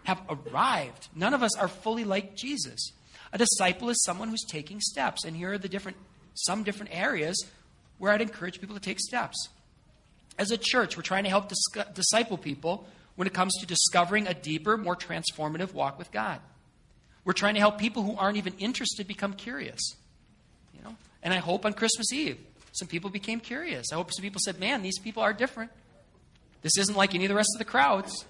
have 0.04 0.22
arrived. 0.28 1.08
None 1.14 1.34
of 1.34 1.42
us 1.42 1.56
are 1.56 1.68
fully 1.68 2.04
like 2.04 2.36
Jesus. 2.36 2.92
A 3.32 3.38
disciple 3.38 3.90
is 3.90 4.02
someone 4.04 4.28
who's 4.28 4.44
taking 4.48 4.80
steps. 4.80 5.24
And 5.24 5.36
here 5.36 5.52
are 5.52 5.58
the 5.58 5.68
different, 5.68 5.96
some 6.34 6.62
different 6.62 6.94
areas 6.94 7.44
where 7.98 8.12
I'd 8.12 8.22
encourage 8.22 8.60
people 8.60 8.76
to 8.76 8.82
take 8.82 9.00
steps. 9.00 9.48
As 10.38 10.50
a 10.50 10.56
church, 10.56 10.96
we're 10.96 11.02
trying 11.02 11.24
to 11.24 11.30
help 11.30 11.48
dis- 11.48 11.84
disciple 11.94 12.38
people 12.38 12.86
when 13.16 13.26
it 13.26 13.34
comes 13.34 13.54
to 13.60 13.66
discovering 13.66 14.28
a 14.28 14.34
deeper, 14.34 14.76
more 14.76 14.94
transformative 14.94 15.74
walk 15.74 15.98
with 15.98 16.12
God. 16.12 16.40
We're 17.24 17.32
trying 17.32 17.54
to 17.54 17.60
help 17.60 17.78
people 17.78 18.04
who 18.04 18.16
aren't 18.16 18.36
even 18.36 18.54
interested 18.58 19.08
become 19.08 19.34
curious. 19.34 19.96
You 20.72 20.82
know? 20.84 20.96
And 21.22 21.34
I 21.34 21.38
hope 21.38 21.64
on 21.64 21.72
Christmas 21.72 22.12
Eve, 22.12 22.38
some 22.72 22.88
people 22.88 23.10
became 23.10 23.40
curious. 23.40 23.92
I 23.92 23.96
hope 23.96 24.12
some 24.12 24.22
people 24.22 24.40
said, 24.44 24.60
man, 24.60 24.82
these 24.82 24.98
people 24.98 25.22
are 25.22 25.32
different. 25.32 25.70
This 26.62 26.76
isn't 26.78 26.96
like 26.96 27.14
any 27.14 27.24
of 27.24 27.28
the 27.28 27.34
rest 27.34 27.50
of 27.54 27.58
the 27.58 27.64
crowds. 27.64 28.24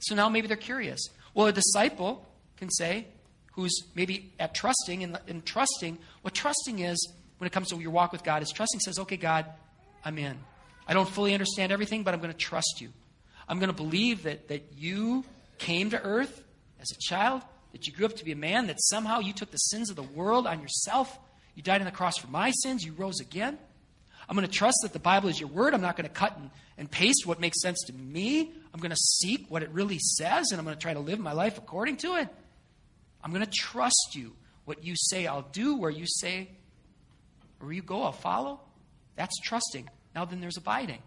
So 0.00 0.14
now 0.14 0.28
maybe 0.28 0.48
they're 0.48 0.56
curious. 0.56 1.00
Well, 1.34 1.46
a 1.46 1.52
disciple 1.52 2.26
can 2.56 2.70
say, 2.70 3.06
who's 3.52 3.72
maybe 3.94 4.32
at 4.38 4.54
trusting 4.54 5.02
and, 5.02 5.18
and 5.28 5.44
trusting, 5.44 5.98
what 6.22 6.34
trusting 6.34 6.80
is 6.80 7.12
when 7.38 7.46
it 7.46 7.52
comes 7.52 7.68
to 7.68 7.76
your 7.76 7.90
walk 7.90 8.12
with 8.12 8.24
God 8.24 8.42
is 8.42 8.50
trusting 8.50 8.80
says, 8.80 8.98
okay, 9.00 9.16
God, 9.16 9.46
I'm 10.04 10.18
in. 10.18 10.38
I 10.86 10.94
don't 10.94 11.08
fully 11.08 11.32
understand 11.32 11.72
everything, 11.72 12.02
but 12.02 12.14
I'm 12.14 12.20
going 12.20 12.32
to 12.32 12.38
trust 12.38 12.80
you. 12.80 12.90
I'm 13.48 13.58
going 13.58 13.70
to 13.70 13.76
believe 13.76 14.24
that, 14.24 14.48
that 14.48 14.72
you 14.76 15.24
came 15.58 15.90
to 15.90 16.02
earth 16.02 16.42
as 16.80 16.90
a 16.90 16.98
child, 17.00 17.42
that 17.72 17.86
you 17.86 17.92
grew 17.92 18.06
up 18.06 18.16
to 18.16 18.24
be 18.24 18.32
a 18.32 18.36
man, 18.36 18.66
that 18.66 18.80
somehow 18.80 19.20
you 19.20 19.32
took 19.32 19.50
the 19.50 19.58
sins 19.58 19.90
of 19.90 19.96
the 19.96 20.02
world 20.02 20.46
on 20.46 20.60
yourself. 20.60 21.18
You 21.54 21.62
died 21.62 21.80
on 21.80 21.84
the 21.84 21.92
cross 21.92 22.16
for 22.18 22.28
my 22.28 22.50
sins. 22.50 22.84
You 22.84 22.92
rose 22.92 23.20
again. 23.20 23.58
I'm 24.28 24.36
going 24.36 24.46
to 24.46 24.52
trust 24.52 24.78
that 24.82 24.92
the 24.92 24.98
Bible 24.98 25.28
is 25.28 25.38
your 25.38 25.48
word. 25.48 25.74
I'm 25.74 25.80
not 25.80 25.96
going 25.96 26.08
to 26.08 26.14
cut 26.14 26.36
and, 26.38 26.50
and 26.78 26.90
paste 26.90 27.26
what 27.26 27.40
makes 27.40 27.60
sense 27.60 27.82
to 27.86 27.92
me. 27.92 28.52
I'm 28.72 28.80
going 28.80 28.90
to 28.90 28.96
seek 28.96 29.46
what 29.50 29.62
it 29.62 29.70
really 29.70 29.98
says, 29.98 30.46
and 30.50 30.58
I'm 30.58 30.64
going 30.64 30.76
to 30.76 30.80
try 30.80 30.94
to 30.94 31.00
live 31.00 31.18
my 31.18 31.32
life 31.32 31.58
according 31.58 31.98
to 31.98 32.16
it. 32.16 32.28
I'm 33.22 33.32
going 33.32 33.44
to 33.44 33.50
trust 33.50 34.14
you. 34.14 34.32
What 34.64 34.84
you 34.84 34.94
say, 34.96 35.26
I'll 35.26 35.48
do. 35.52 35.76
Where 35.76 35.90
you 35.90 36.06
say, 36.06 36.48
where 37.58 37.72
you 37.72 37.82
go, 37.82 38.02
I'll 38.02 38.12
follow. 38.12 38.60
That's 39.16 39.38
trusting. 39.40 39.88
Now 40.14 40.24
then, 40.24 40.40
there's 40.40 40.56
abiding. 40.56 41.02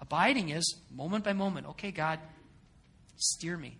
Abiding 0.00 0.50
is 0.50 0.76
moment 0.90 1.24
by 1.24 1.32
moment. 1.32 1.68
Okay, 1.70 1.90
God, 1.90 2.20
steer 3.16 3.56
me. 3.56 3.76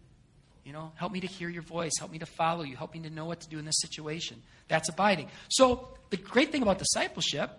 You 0.65 0.73
know, 0.73 0.93
help 0.95 1.13
me 1.13 1.21
to 1.21 1.27
hear 1.27 1.49
your 1.49 1.63
voice. 1.63 1.93
Help 1.99 2.13
me 2.13 2.19
to 2.19 2.27
follow 2.27 2.63
you. 2.63 2.77
Help 2.77 2.95
me 2.95 3.01
to 3.01 3.11
know 3.11 3.25
what 3.25 3.41
to 3.41 3.49
do 3.49 3.59
in 3.59 3.65
this 3.65 3.81
situation. 3.81 4.41
That's 4.69 4.89
abiding. 4.89 5.29
So, 5.49 5.89
the 6.11 6.17
great 6.17 6.53
thing 6.53 6.63
about 6.63 6.79
discipleship 6.79 7.51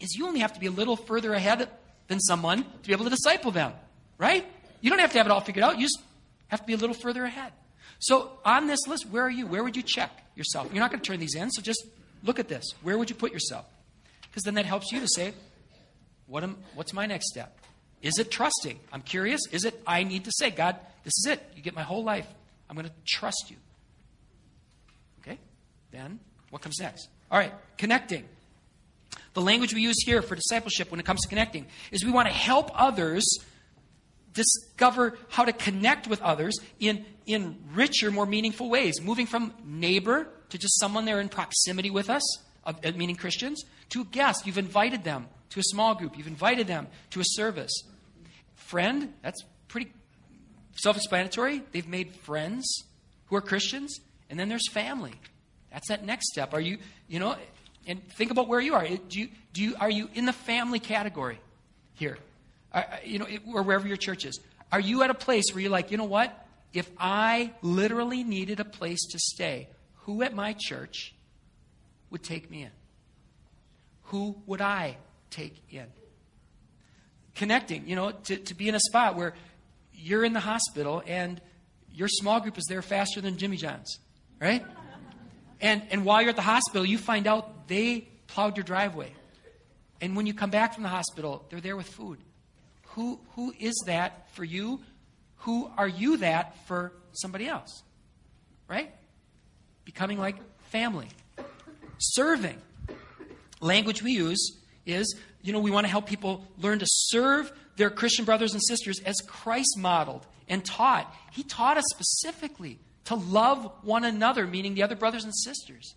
is 0.00 0.14
you 0.16 0.26
only 0.26 0.40
have 0.40 0.52
to 0.54 0.60
be 0.60 0.66
a 0.66 0.70
little 0.70 0.96
further 0.96 1.34
ahead 1.34 1.68
than 2.08 2.20
someone 2.20 2.64
to 2.64 2.86
be 2.86 2.92
able 2.92 3.04
to 3.04 3.10
disciple 3.10 3.50
them, 3.50 3.72
right? 4.16 4.46
You 4.80 4.90
don't 4.90 5.00
have 5.00 5.12
to 5.12 5.18
have 5.18 5.26
it 5.26 5.30
all 5.30 5.40
figured 5.40 5.64
out. 5.64 5.76
You 5.78 5.82
just 5.82 6.00
have 6.48 6.60
to 6.60 6.66
be 6.66 6.72
a 6.72 6.76
little 6.76 6.94
further 6.94 7.24
ahead. 7.24 7.52
So, 7.98 8.32
on 8.44 8.66
this 8.66 8.86
list, 8.86 9.06
where 9.10 9.22
are 9.22 9.30
you? 9.30 9.46
Where 9.46 9.62
would 9.62 9.76
you 9.76 9.82
check 9.82 10.10
yourself? 10.34 10.68
You're 10.72 10.80
not 10.80 10.90
going 10.90 11.00
to 11.00 11.06
turn 11.06 11.20
these 11.20 11.34
in, 11.34 11.50
so 11.50 11.62
just 11.62 11.84
look 12.22 12.38
at 12.38 12.48
this. 12.48 12.64
Where 12.82 12.96
would 12.96 13.10
you 13.10 13.16
put 13.16 13.32
yourself? 13.32 13.66
Because 14.22 14.42
then 14.44 14.54
that 14.54 14.66
helps 14.66 14.90
you 14.90 15.00
to 15.00 15.08
say, 15.08 15.34
what 16.26 16.42
am, 16.42 16.56
what's 16.74 16.92
my 16.92 17.06
next 17.06 17.28
step? 17.28 17.58
Is 18.04 18.18
it 18.18 18.30
trusting? 18.30 18.78
I'm 18.92 19.00
curious. 19.00 19.40
Is 19.50 19.64
it 19.64 19.82
I 19.86 20.04
need 20.04 20.26
to 20.26 20.30
say, 20.32 20.50
God, 20.50 20.76
this 21.04 21.14
is 21.18 21.26
it. 21.26 21.42
You 21.56 21.62
get 21.62 21.74
my 21.74 21.82
whole 21.82 22.04
life. 22.04 22.26
I'm 22.68 22.76
going 22.76 22.86
to 22.86 22.92
trust 23.06 23.46
you. 23.48 23.56
Okay? 25.20 25.38
Then, 25.90 26.20
what 26.50 26.60
comes 26.60 26.78
next? 26.78 27.08
All 27.30 27.38
right, 27.38 27.52
connecting. 27.78 28.24
The 29.32 29.40
language 29.40 29.74
we 29.74 29.80
use 29.80 29.96
here 30.04 30.20
for 30.20 30.34
discipleship 30.34 30.90
when 30.90 31.00
it 31.00 31.06
comes 31.06 31.22
to 31.22 31.28
connecting 31.28 31.66
is 31.90 32.04
we 32.04 32.12
want 32.12 32.28
to 32.28 32.34
help 32.34 32.70
others 32.74 33.26
discover 34.34 35.16
how 35.30 35.46
to 35.46 35.52
connect 35.52 36.06
with 36.06 36.20
others 36.20 36.58
in, 36.78 37.06
in 37.24 37.56
richer, 37.72 38.10
more 38.10 38.26
meaningful 38.26 38.68
ways, 38.68 39.00
moving 39.00 39.26
from 39.26 39.54
neighbor 39.64 40.28
to 40.50 40.58
just 40.58 40.78
someone 40.78 41.06
there 41.06 41.20
in 41.20 41.30
proximity 41.30 41.90
with 41.90 42.10
us, 42.10 42.22
uh, 42.66 42.74
meaning 42.94 43.16
Christians, 43.16 43.64
to 43.88 44.02
a 44.02 44.04
guest. 44.04 44.46
You've 44.46 44.58
invited 44.58 45.04
them 45.04 45.26
to 45.50 45.60
a 45.60 45.62
small 45.62 45.94
group, 45.94 46.18
you've 46.18 46.26
invited 46.26 46.66
them 46.66 46.88
to 47.10 47.20
a 47.20 47.24
service. 47.24 47.72
Friend, 48.66 49.12
that's 49.22 49.42
pretty 49.68 49.92
self 50.76 50.96
explanatory. 50.96 51.62
They've 51.72 51.88
made 51.88 52.14
friends 52.14 52.84
who 53.26 53.36
are 53.36 53.40
Christians, 53.40 53.98
and 54.30 54.38
then 54.38 54.48
there's 54.48 54.68
family. 54.70 55.14
That's 55.72 55.88
that 55.88 56.04
next 56.04 56.28
step. 56.28 56.54
Are 56.54 56.60
you, 56.60 56.78
you 57.08 57.18
know, 57.18 57.36
and 57.86 58.02
think 58.16 58.30
about 58.30 58.48
where 58.48 58.60
you 58.60 58.74
are. 58.74 58.86
Do 58.86 59.20
you, 59.20 59.28
do 59.52 59.62
you, 59.62 59.74
are 59.78 59.90
you 59.90 60.08
in 60.14 60.26
the 60.26 60.32
family 60.32 60.78
category 60.78 61.38
here? 61.94 62.18
Are, 62.72 62.86
you 63.04 63.18
know, 63.18 63.26
or 63.52 63.62
wherever 63.62 63.86
your 63.86 63.96
church 63.96 64.24
is. 64.24 64.40
Are 64.72 64.80
you 64.80 65.02
at 65.02 65.10
a 65.10 65.14
place 65.14 65.44
where 65.52 65.60
you're 65.60 65.70
like, 65.70 65.90
you 65.90 65.96
know 65.96 66.04
what? 66.04 66.46
If 66.72 66.90
I 66.98 67.52
literally 67.62 68.24
needed 68.24 68.60
a 68.60 68.64
place 68.64 69.00
to 69.12 69.18
stay, 69.18 69.68
who 70.02 70.22
at 70.22 70.34
my 70.34 70.56
church 70.58 71.14
would 72.10 72.22
take 72.22 72.50
me 72.50 72.62
in? 72.62 72.70
Who 74.04 74.36
would 74.46 74.60
I 74.60 74.96
take 75.30 75.62
in? 75.70 75.86
Connecting, 77.34 77.88
you 77.88 77.96
know, 77.96 78.12
to, 78.12 78.36
to 78.36 78.54
be 78.54 78.68
in 78.68 78.74
a 78.74 78.80
spot 78.80 79.16
where 79.16 79.34
you're 79.92 80.24
in 80.24 80.32
the 80.32 80.40
hospital 80.40 81.02
and 81.06 81.40
your 81.92 82.08
small 82.08 82.40
group 82.40 82.58
is 82.58 82.64
there 82.68 82.82
faster 82.82 83.20
than 83.20 83.38
Jimmy 83.38 83.56
John's, 83.56 83.98
right? 84.40 84.64
And, 85.60 85.82
and 85.90 86.04
while 86.04 86.20
you're 86.20 86.30
at 86.30 86.36
the 86.36 86.42
hospital, 86.42 86.84
you 86.84 86.98
find 86.98 87.26
out 87.26 87.68
they 87.68 88.08
plowed 88.26 88.56
your 88.56 88.64
driveway. 88.64 89.12
And 90.00 90.16
when 90.16 90.26
you 90.26 90.34
come 90.34 90.50
back 90.50 90.74
from 90.74 90.82
the 90.82 90.88
hospital, 90.88 91.46
they're 91.48 91.60
there 91.60 91.76
with 91.76 91.88
food. 91.88 92.18
Who, 92.88 93.20
who 93.34 93.54
is 93.58 93.74
that 93.86 94.30
for 94.34 94.44
you? 94.44 94.80
Who 95.38 95.70
are 95.76 95.88
you 95.88 96.18
that 96.18 96.66
for 96.66 96.92
somebody 97.12 97.46
else? 97.46 97.82
Right? 98.68 98.92
Becoming 99.84 100.18
like 100.18 100.36
family. 100.70 101.08
Serving. 101.98 102.60
Language 103.60 104.02
we 104.02 104.12
use 104.12 104.58
is, 104.86 105.16
you 105.42 105.52
know, 105.52 105.60
we 105.60 105.70
want 105.70 105.86
to 105.86 105.90
help 105.90 106.06
people 106.06 106.44
learn 106.58 106.78
to 106.78 106.86
serve 106.88 107.52
their 107.76 107.90
Christian 107.90 108.24
brothers 108.24 108.52
and 108.52 108.62
sisters 108.62 109.00
as 109.04 109.16
Christ 109.26 109.76
modeled 109.78 110.26
and 110.48 110.64
taught. 110.64 111.12
He 111.32 111.42
taught 111.42 111.76
us 111.76 111.84
specifically 111.90 112.78
to 113.04 113.14
love 113.14 113.70
one 113.82 114.04
another, 114.04 114.46
meaning 114.46 114.74
the 114.74 114.82
other 114.82 114.96
brothers 114.96 115.24
and 115.24 115.34
sisters, 115.34 115.94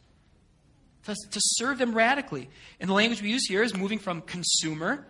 to, 1.06 1.16
to 1.32 1.40
serve 1.42 1.78
them 1.78 1.94
radically. 1.94 2.50
And 2.80 2.90
the 2.90 2.94
language 2.94 3.22
we 3.22 3.30
use 3.30 3.48
here 3.48 3.64
is 3.64 3.76
moving 3.76 4.00
from 4.00 4.22
consumer, 4.22 5.06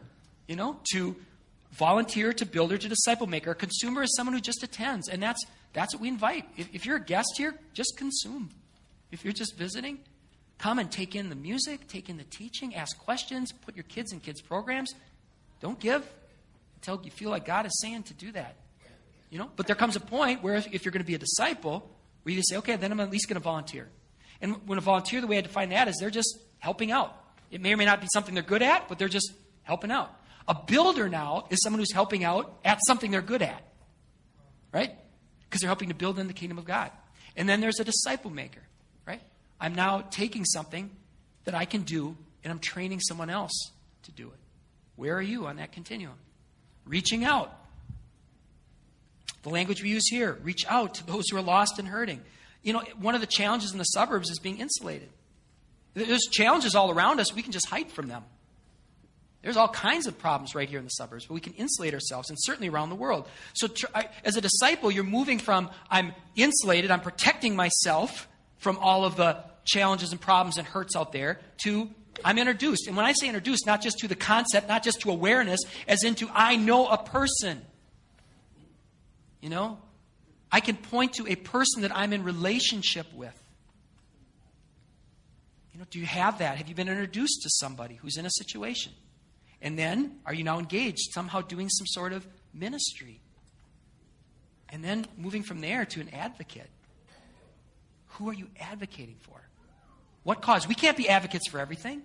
you 0.47 0.55
know, 0.55 0.80
to 0.93 1.15
volunteer 1.71 2.34
to 2.34 2.45
builder 2.45 2.78
to 2.78 2.88
disciple 2.88 3.28
maker. 3.28 3.51
A 3.51 3.55
consumer 3.55 4.03
is 4.03 4.15
someone 4.15 4.34
who 4.34 4.41
just 4.41 4.63
attends, 4.63 5.09
and 5.09 5.21
that's 5.21 5.43
that's 5.73 5.93
what 5.93 6.01
we 6.01 6.07
invite. 6.07 6.45
If, 6.57 6.73
if 6.73 6.86
you're 6.86 6.97
a 6.97 7.03
guest 7.03 7.34
here, 7.38 7.53
just 7.73 7.97
consume. 7.97 8.49
If 9.11 9.23
you're 9.23 9.34
just 9.34 9.55
visiting, 9.55 9.99
come 10.58 10.80
and 10.80 10.91
take 10.91 11.16
in 11.16 11.30
the 11.30 11.36
music, 11.36 11.88
take 11.88 12.10
in 12.10 12.18
the 12.18 12.24
teaching, 12.24 12.76
ask 12.76 12.97
questions, 12.97 13.51
put 13.51 13.76
your 13.76 13.84
kids 13.84 14.12
in 14.12 14.20
kids 14.20 14.41
programs. 14.41 14.93
Don't 15.60 15.80
give 15.80 16.08
until 16.76 17.01
you 17.03 17.12
feel 17.12 17.30
like 17.30 17.45
God 17.45 17.66
is 17.66 17.80
saying 17.82 18.03
to 18.03 18.14
do 18.14 18.32
that. 18.32 18.55
You 19.30 19.39
know, 19.39 19.51
but 19.55 19.68
there 19.68 19.76
comes 19.76 19.95
a 19.95 19.99
point 19.99 20.41
where 20.41 20.55
if, 20.55 20.74
if 20.74 20.86
you're 20.86 20.91
going 20.91 21.03
to 21.03 21.08
be 21.08 21.16
a 21.16 21.20
disciple, 21.20 21.89
where 22.24 22.34
you 22.34 22.41
say, 22.43 22.58
okay, 22.58 22.76
then 22.76 22.91
I'm 22.91 22.99
at 22.99 23.12
least 23.12 23.28
going 23.28 23.36
to 23.36 23.43
volunteer. 23.43 23.89
And 24.41 24.68
when 24.68 24.78
a 24.78 24.82
volunteer, 24.82 25.22
the 25.22 25.28
way 25.28 25.38
I 25.38 25.41
define 25.41 25.70
that 25.70 25.88
is 25.88 25.97
they're 25.99 26.10
just 26.10 26.38
helping 26.60 26.91
out. 26.91 27.16
It 27.51 27.62
may 27.62 27.74
or 27.74 27.78
may 27.78 27.86
not 27.86 28.01
be 28.01 28.08
something 28.14 28.34
they're 28.34 28.43
good 28.43 28.62
at, 28.62 28.88
but 28.88 28.99
they're 28.99 29.08
just 29.08 29.34
helping 29.64 29.91
out. 29.91 30.14
A 30.47 30.55
builder 30.55 31.10
now 31.10 31.45
is 31.49 31.62
someone 31.62 31.80
who's 31.80 31.93
helping 31.93 32.24
out 32.24 32.60
at 32.64 32.80
something 32.88 33.12
they're 33.12 33.22
good 33.22 33.41
at, 33.41 33.62
right? 34.72 34.95
Because 35.49 35.62
they're 35.62 35.70
helping 35.70 35.89
to 35.89 35.95
build 35.95 36.20
in 36.20 36.28
the 36.28 36.34
kingdom 36.34 36.58
of 36.58 36.66
God. 36.66 36.91
And 37.36 37.47
then 37.49 37.60
there's 37.60 37.80
a 37.80 37.84
disciple 37.84 38.32
maker? 38.32 38.62
I'm 39.60 39.76
now 39.76 40.03
taking 40.12 40.45
something 40.45 40.91
that 41.45 41.55
I 41.55 41.66
can 41.66 41.82
do 41.82 42.16
and 42.43 42.51
I'm 42.51 42.60
training 42.60 42.99
someone 42.99 43.30
else 43.30 43.72
to 44.03 44.12
do 44.12 44.28
it. 44.28 44.39
Where 44.95 45.16
are 45.16 45.22
you 45.22 45.47
on 45.47 45.58
that 45.58 45.72
continuum? 45.72 46.16
Reaching 46.86 47.24
out. 47.24 47.53
The 49.43 49.49
language 49.49 49.82
we 49.82 49.89
use 49.89 50.08
here 50.10 50.38
reach 50.43 50.66
out 50.68 50.95
to 50.95 51.08
those 51.08 51.30
who 51.30 51.38
are 51.38 51.41
lost 51.41 51.80
and 51.80 51.88
hurting. 51.88 52.22
You 52.64 52.74
know, 52.74 52.84
one 52.99 53.16
of 53.16 53.22
the 53.22 53.28
challenges 53.28 53.72
in 53.72 53.78
the 53.78 53.86
suburbs 53.86 54.30
is 54.30 54.39
being 54.39 54.58
insulated. 54.58 55.10
There's 55.93 56.28
challenges 56.32 56.76
all 56.76 56.91
around 56.91 57.20
us, 57.20 57.34
we 57.34 57.41
can 57.41 57.51
just 57.51 57.68
hide 57.68 57.91
from 57.91 58.08
them. 58.08 58.24
There's 59.41 59.58
all 59.58 59.70
kinds 59.70 60.08
of 60.08 60.18
problems 60.18 60.55
right 60.55 60.68
here 60.68 60.80
in 60.80 60.86
the 60.86 60.89
suburbs, 60.89 61.26
but 61.26 61.34
we 61.34 61.39
can 61.39 61.53
insulate 61.53 61.93
ourselves, 61.93 62.30
and 62.30 62.38
certainly 62.41 62.70
around 62.70 62.89
the 62.89 62.95
world. 62.95 63.28
So, 63.53 63.68
as 64.26 64.36
a 64.36 64.41
disciple, 64.41 64.91
you're 64.91 65.03
moving 65.03 65.39
from 65.39 65.70
I'm 65.89 66.14
insulated, 66.36 66.91
I'm 66.91 66.99
protecting 66.99 67.55
myself 67.55 68.28
from 68.58 68.78
all 68.78 69.05
of 69.05 69.16
the 69.16 69.43
challenges 69.66 70.12
and 70.12 70.20
problems 70.20 70.58
and 70.58 70.68
hurts 70.68 70.95
out 70.95 71.12
there, 71.12 71.39
to 71.64 71.89
I'm 72.24 72.38
introduced. 72.38 72.88
And 72.88 72.97
when 72.97 73.05
I 73.05 73.14
say 73.14 73.28
introduced, 73.28 73.66
not 73.66 73.82
just 73.82 73.99
to 73.99 74.08
the 74.08 74.16
concept, 74.16 74.68
not 74.68 74.84
just 74.84 75.01
to 75.01 75.12
awareness, 75.12 75.60
as 75.88 76.03
into 76.03 76.30
I 76.34 76.55
know 76.55 76.88
a 76.88 76.97
person. 76.97 77.62
You 79.41 79.49
know? 79.49 79.78
I 80.51 80.60
can 80.60 80.76
point 80.76 81.14
to 81.14 81.28
a 81.28 81.36
person 81.36 81.82
that 81.84 81.95
I'm 81.95 82.14
in 82.14 82.24
relationship 82.24 83.08
with. 83.14 83.38
You 85.74 85.80
know, 85.80 85.86
do 85.91 85.99
you 85.99 86.05
have 86.05 86.39
that? 86.39 86.58
Have 86.58 86.70
you 86.70 86.76
been 86.76 86.89
introduced 86.89 87.43
to 87.43 87.49
somebody 87.49 87.95
who's 87.95 88.18
in 88.18 88.26
a 88.26 88.32
situation? 88.32 88.93
And 89.62 89.78
then, 89.78 90.20
are 90.26 90.34
you 90.34 90.43
now 90.43 90.60
engaged, 90.60 91.12
somehow 91.12 91.41
doing 91.41 91.70
some 91.70 91.86
sort 91.88 92.14
of 92.14 92.26
ministry? 92.53 93.20
And 94.70 94.84
then 94.84 95.05
moving 95.18 95.43
from 95.43 95.62
there 95.62 95.86
to 95.86 96.01
an 96.01 96.10
advocate. 96.14 96.70
Who 98.18 98.30
are 98.30 98.34
you 98.34 98.47
advocating 98.59 99.18
for? 99.22 99.41
What 100.24 100.41
cause? 100.41 100.68
We 100.68 100.76
can't 100.76 100.97
be 100.97 101.07
advocates 101.07 101.47
for 101.49 101.59
everything, 101.59 102.01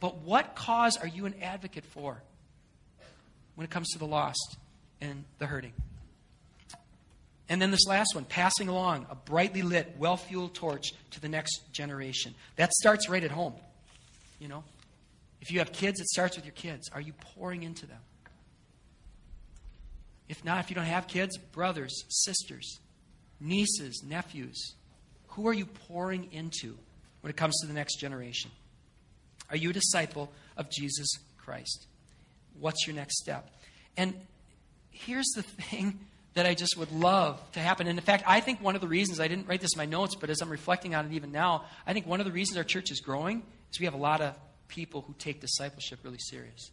but 0.00 0.18
what 0.18 0.54
cause 0.54 0.96
are 0.96 1.06
you 1.06 1.26
an 1.26 1.34
advocate 1.42 1.84
for 1.84 2.22
when 3.54 3.64
it 3.64 3.70
comes 3.70 3.88
to 3.90 3.98
the 3.98 4.06
lost 4.06 4.56
and 5.00 5.24
the 5.38 5.46
hurting? 5.46 5.72
And 7.48 7.62
then 7.62 7.70
this 7.70 7.86
last 7.86 8.14
one, 8.14 8.24
passing 8.24 8.68
along 8.68 9.06
a 9.08 9.14
brightly 9.14 9.62
lit, 9.62 9.94
well 9.98 10.16
fueled 10.16 10.54
torch 10.54 10.92
to 11.12 11.20
the 11.20 11.28
next 11.28 11.72
generation. 11.72 12.34
That 12.56 12.72
starts 12.72 13.08
right 13.08 13.22
at 13.22 13.30
home. 13.30 13.54
You 14.40 14.48
know, 14.48 14.64
if 15.40 15.50
you 15.50 15.60
have 15.60 15.72
kids, 15.72 16.00
it 16.00 16.06
starts 16.08 16.36
with 16.36 16.44
your 16.44 16.54
kids. 16.54 16.90
Are 16.92 17.00
you 17.00 17.12
pouring 17.34 17.62
into 17.62 17.86
them? 17.86 18.00
If 20.28 20.44
not, 20.44 20.58
if 20.60 20.70
you 20.70 20.76
don't 20.76 20.84
have 20.84 21.06
kids, 21.06 21.38
brothers, 21.38 22.04
sisters, 22.08 22.80
nieces, 23.40 24.02
nephews, 24.04 24.74
who 25.36 25.46
are 25.48 25.52
you 25.52 25.66
pouring 25.66 26.32
into 26.32 26.76
when 27.20 27.30
it 27.30 27.36
comes 27.36 27.60
to 27.60 27.66
the 27.66 27.74
next 27.74 28.00
generation? 28.00 28.50
Are 29.50 29.56
you 29.56 29.70
a 29.70 29.72
disciple 29.72 30.32
of 30.56 30.70
Jesus 30.70 31.06
Christ? 31.36 31.86
What's 32.58 32.86
your 32.86 32.96
next 32.96 33.18
step? 33.18 33.50
And 33.98 34.14
here's 34.90 35.28
the 35.36 35.42
thing 35.42 36.00
that 36.34 36.46
I 36.46 36.54
just 36.54 36.78
would 36.78 36.90
love 36.90 37.38
to 37.52 37.60
happen. 37.60 37.86
And 37.86 37.98
in 37.98 38.04
fact, 38.04 38.24
I 38.26 38.40
think 38.40 38.62
one 38.62 38.74
of 38.74 38.80
the 38.80 38.88
reasons, 38.88 39.20
I 39.20 39.28
didn't 39.28 39.46
write 39.46 39.60
this 39.60 39.74
in 39.74 39.78
my 39.78 39.84
notes, 39.84 40.14
but 40.14 40.30
as 40.30 40.40
I'm 40.40 40.48
reflecting 40.48 40.94
on 40.94 41.04
it 41.04 41.12
even 41.12 41.32
now, 41.32 41.64
I 41.86 41.92
think 41.92 42.06
one 42.06 42.20
of 42.20 42.26
the 42.26 42.32
reasons 42.32 42.56
our 42.56 42.64
church 42.64 42.90
is 42.90 43.00
growing 43.00 43.42
is 43.70 43.78
we 43.78 43.84
have 43.84 43.94
a 43.94 43.98
lot 43.98 44.22
of 44.22 44.34
people 44.68 45.02
who 45.02 45.14
take 45.18 45.40
discipleship 45.40 46.00
really 46.02 46.18
serious. 46.18 46.70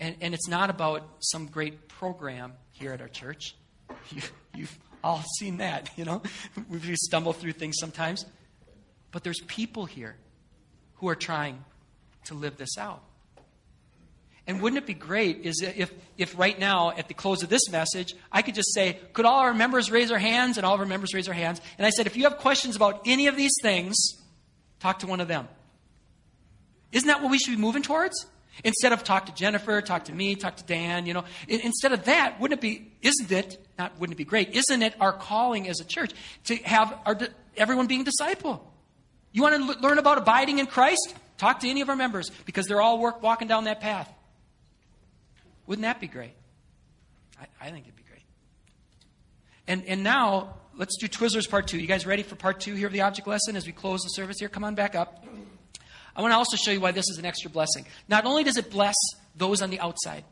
And, 0.00 0.16
and 0.20 0.34
it's 0.34 0.48
not 0.48 0.70
about 0.70 1.04
some 1.20 1.46
great 1.46 1.86
program 1.88 2.52
here 2.72 2.92
at 2.92 3.00
our 3.00 3.08
church. 3.08 3.54
You, 4.10 4.22
you've 4.54 4.78
all 5.06 5.24
seen 5.38 5.58
that, 5.58 5.90
you 5.96 6.04
know? 6.04 6.22
We 6.68 6.96
stumble 6.96 7.32
through 7.32 7.52
things 7.52 7.76
sometimes. 7.78 8.26
But 9.12 9.24
there's 9.24 9.40
people 9.46 9.86
here 9.86 10.16
who 10.96 11.08
are 11.08 11.14
trying 11.14 11.64
to 12.24 12.34
live 12.34 12.56
this 12.56 12.76
out. 12.76 13.02
And 14.46 14.60
wouldn't 14.60 14.82
it 14.82 14.86
be 14.86 14.94
great 14.94 15.44
is 15.44 15.62
if, 15.62 15.92
if 16.16 16.38
right 16.38 16.58
now, 16.58 16.90
at 16.90 17.08
the 17.08 17.14
close 17.14 17.42
of 17.42 17.48
this 17.48 17.68
message, 17.70 18.14
I 18.30 18.42
could 18.42 18.54
just 18.54 18.72
say, 18.72 18.98
could 19.12 19.24
all 19.24 19.40
our 19.40 19.54
members 19.54 19.90
raise 19.90 20.08
their 20.08 20.18
hands? 20.18 20.56
And 20.56 20.64
all 20.64 20.74
of 20.74 20.80
our 20.80 20.86
members 20.86 21.14
raise 21.14 21.26
their 21.26 21.34
hands. 21.34 21.60
And 21.78 21.86
I 21.86 21.90
said, 21.90 22.06
if 22.06 22.16
you 22.16 22.24
have 22.24 22.38
questions 22.38 22.76
about 22.76 23.02
any 23.06 23.26
of 23.26 23.36
these 23.36 23.54
things, 23.60 23.96
talk 24.78 25.00
to 25.00 25.06
one 25.06 25.20
of 25.20 25.28
them. 25.28 25.48
Isn't 26.92 27.08
that 27.08 27.22
what 27.22 27.30
we 27.30 27.38
should 27.38 27.56
be 27.56 27.60
moving 27.60 27.82
towards? 27.82 28.26
Instead 28.64 28.92
of 28.92 29.04
talk 29.04 29.26
to 29.26 29.34
Jennifer, 29.34 29.80
talk 29.82 30.04
to 30.04 30.12
me, 30.12 30.34
talk 30.34 30.56
to 30.56 30.64
Dan, 30.64 31.06
you 31.06 31.14
know. 31.14 31.24
Instead 31.48 31.92
of 31.92 32.04
that, 32.04 32.40
wouldn't 32.40 32.58
it 32.58 32.62
be, 32.62 32.90
isn't 33.02 33.30
it, 33.30 33.64
not 33.78 33.98
wouldn't 33.98 34.14
it 34.14 34.18
be 34.18 34.24
great, 34.24 34.54
isn't 34.54 34.82
it 34.82 34.94
our 35.00 35.12
calling 35.12 35.68
as 35.68 35.80
a 35.80 35.84
church 35.84 36.12
to 36.44 36.56
have 36.56 36.98
our, 37.04 37.18
everyone 37.56 37.86
being 37.86 38.04
disciple? 38.04 38.72
You 39.32 39.42
want 39.42 39.54
to 39.56 39.80
learn 39.80 39.98
about 39.98 40.18
abiding 40.18 40.58
in 40.58 40.66
Christ? 40.66 41.14
Talk 41.36 41.60
to 41.60 41.68
any 41.68 41.82
of 41.82 41.90
our 41.90 41.96
members 41.96 42.30
because 42.46 42.66
they're 42.66 42.80
all 42.80 42.98
work, 42.98 43.22
walking 43.22 43.48
down 43.48 43.64
that 43.64 43.80
path. 43.80 44.10
Wouldn't 45.66 45.82
that 45.82 46.00
be 46.00 46.06
great? 46.06 46.32
I, 47.38 47.46
I 47.60 47.70
think 47.70 47.84
it'd 47.84 47.96
be 47.96 48.04
great. 48.08 48.22
And, 49.68 49.84
and 49.86 50.02
now, 50.02 50.54
let's 50.74 50.96
do 50.96 51.08
Twizzlers 51.08 51.48
part 51.48 51.66
two. 51.66 51.78
You 51.78 51.86
guys 51.86 52.06
ready 52.06 52.22
for 52.22 52.36
part 52.36 52.60
two 52.60 52.74
here 52.74 52.86
of 52.86 52.92
the 52.92 53.02
object 53.02 53.28
lesson 53.28 53.56
as 53.56 53.66
we 53.66 53.72
close 53.72 54.00
the 54.02 54.08
service 54.08 54.38
here? 54.38 54.48
Come 54.48 54.64
on 54.64 54.74
back 54.74 54.94
up. 54.94 55.26
I 56.16 56.22
want 56.22 56.32
to 56.32 56.36
also 56.36 56.56
show 56.56 56.70
you 56.70 56.80
why 56.80 56.92
this 56.92 57.08
is 57.10 57.18
an 57.18 57.26
extra 57.26 57.50
blessing. 57.50 57.84
Not 58.08 58.24
only 58.24 58.42
does 58.42 58.56
it 58.56 58.70
bless 58.70 58.94
those 59.36 59.60
on 59.60 59.68
the 59.68 59.78
outside, 59.80 60.24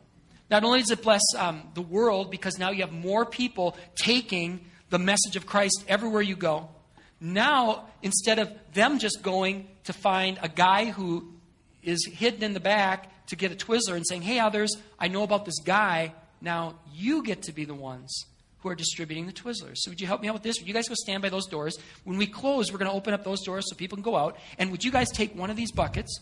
not 0.49 0.63
only 0.63 0.79
does 0.79 0.91
it 0.91 1.03
bless 1.03 1.21
um, 1.37 1.63
the 1.75 1.81
world 1.81 2.31
because 2.31 2.57
now 2.57 2.71
you 2.71 2.81
have 2.81 2.91
more 2.91 3.25
people 3.25 3.77
taking 3.95 4.65
the 4.89 4.99
message 4.99 5.35
of 5.35 5.45
Christ 5.45 5.85
everywhere 5.87 6.21
you 6.21 6.35
go. 6.35 6.69
Now, 7.21 7.87
instead 8.01 8.39
of 8.39 8.51
them 8.73 8.99
just 8.99 9.21
going 9.21 9.67
to 9.85 9.93
find 9.93 10.39
a 10.41 10.49
guy 10.49 10.85
who 10.85 11.33
is 11.83 12.05
hidden 12.05 12.43
in 12.43 12.53
the 12.53 12.59
back 12.59 13.27
to 13.27 13.35
get 13.35 13.51
a 13.51 13.55
Twizzler 13.55 13.95
and 13.95 14.05
saying, 14.07 14.23
hey, 14.23 14.39
others, 14.39 14.75
I 14.99 15.07
know 15.07 15.23
about 15.23 15.45
this 15.45 15.59
guy, 15.63 16.13
now 16.41 16.75
you 16.93 17.23
get 17.23 17.43
to 17.43 17.51
be 17.51 17.65
the 17.65 17.73
ones 17.75 18.25
who 18.65 18.71
are 18.71 18.75
distributing 18.75 19.27
the 19.27 19.31
Twizzlers. 19.31 19.75
So 19.75 19.91
would 19.91 20.01
you 20.01 20.07
help 20.07 20.21
me 20.21 20.27
out 20.27 20.33
with 20.33 20.41
this? 20.41 20.59
Would 20.59 20.67
you 20.67 20.73
guys 20.73 20.87
go 20.87 20.95
stand 20.95 21.21
by 21.21 21.29
those 21.29 21.45
doors? 21.45 21.77
When 22.03 22.17
we 22.17 22.25
close, 22.25 22.71
we're 22.71 22.79
going 22.79 22.89
to 22.89 22.97
open 22.97 23.13
up 23.13 23.23
those 23.23 23.41
doors 23.43 23.65
so 23.69 23.75
people 23.75 23.95
can 23.95 24.03
go 24.03 24.15
out. 24.15 24.37
And 24.57 24.71
would 24.71 24.83
you 24.83 24.91
guys 24.91 25.11
take 25.11 25.37
one 25.37 25.51
of 25.51 25.55
these 25.55 25.71
buckets? 25.71 26.19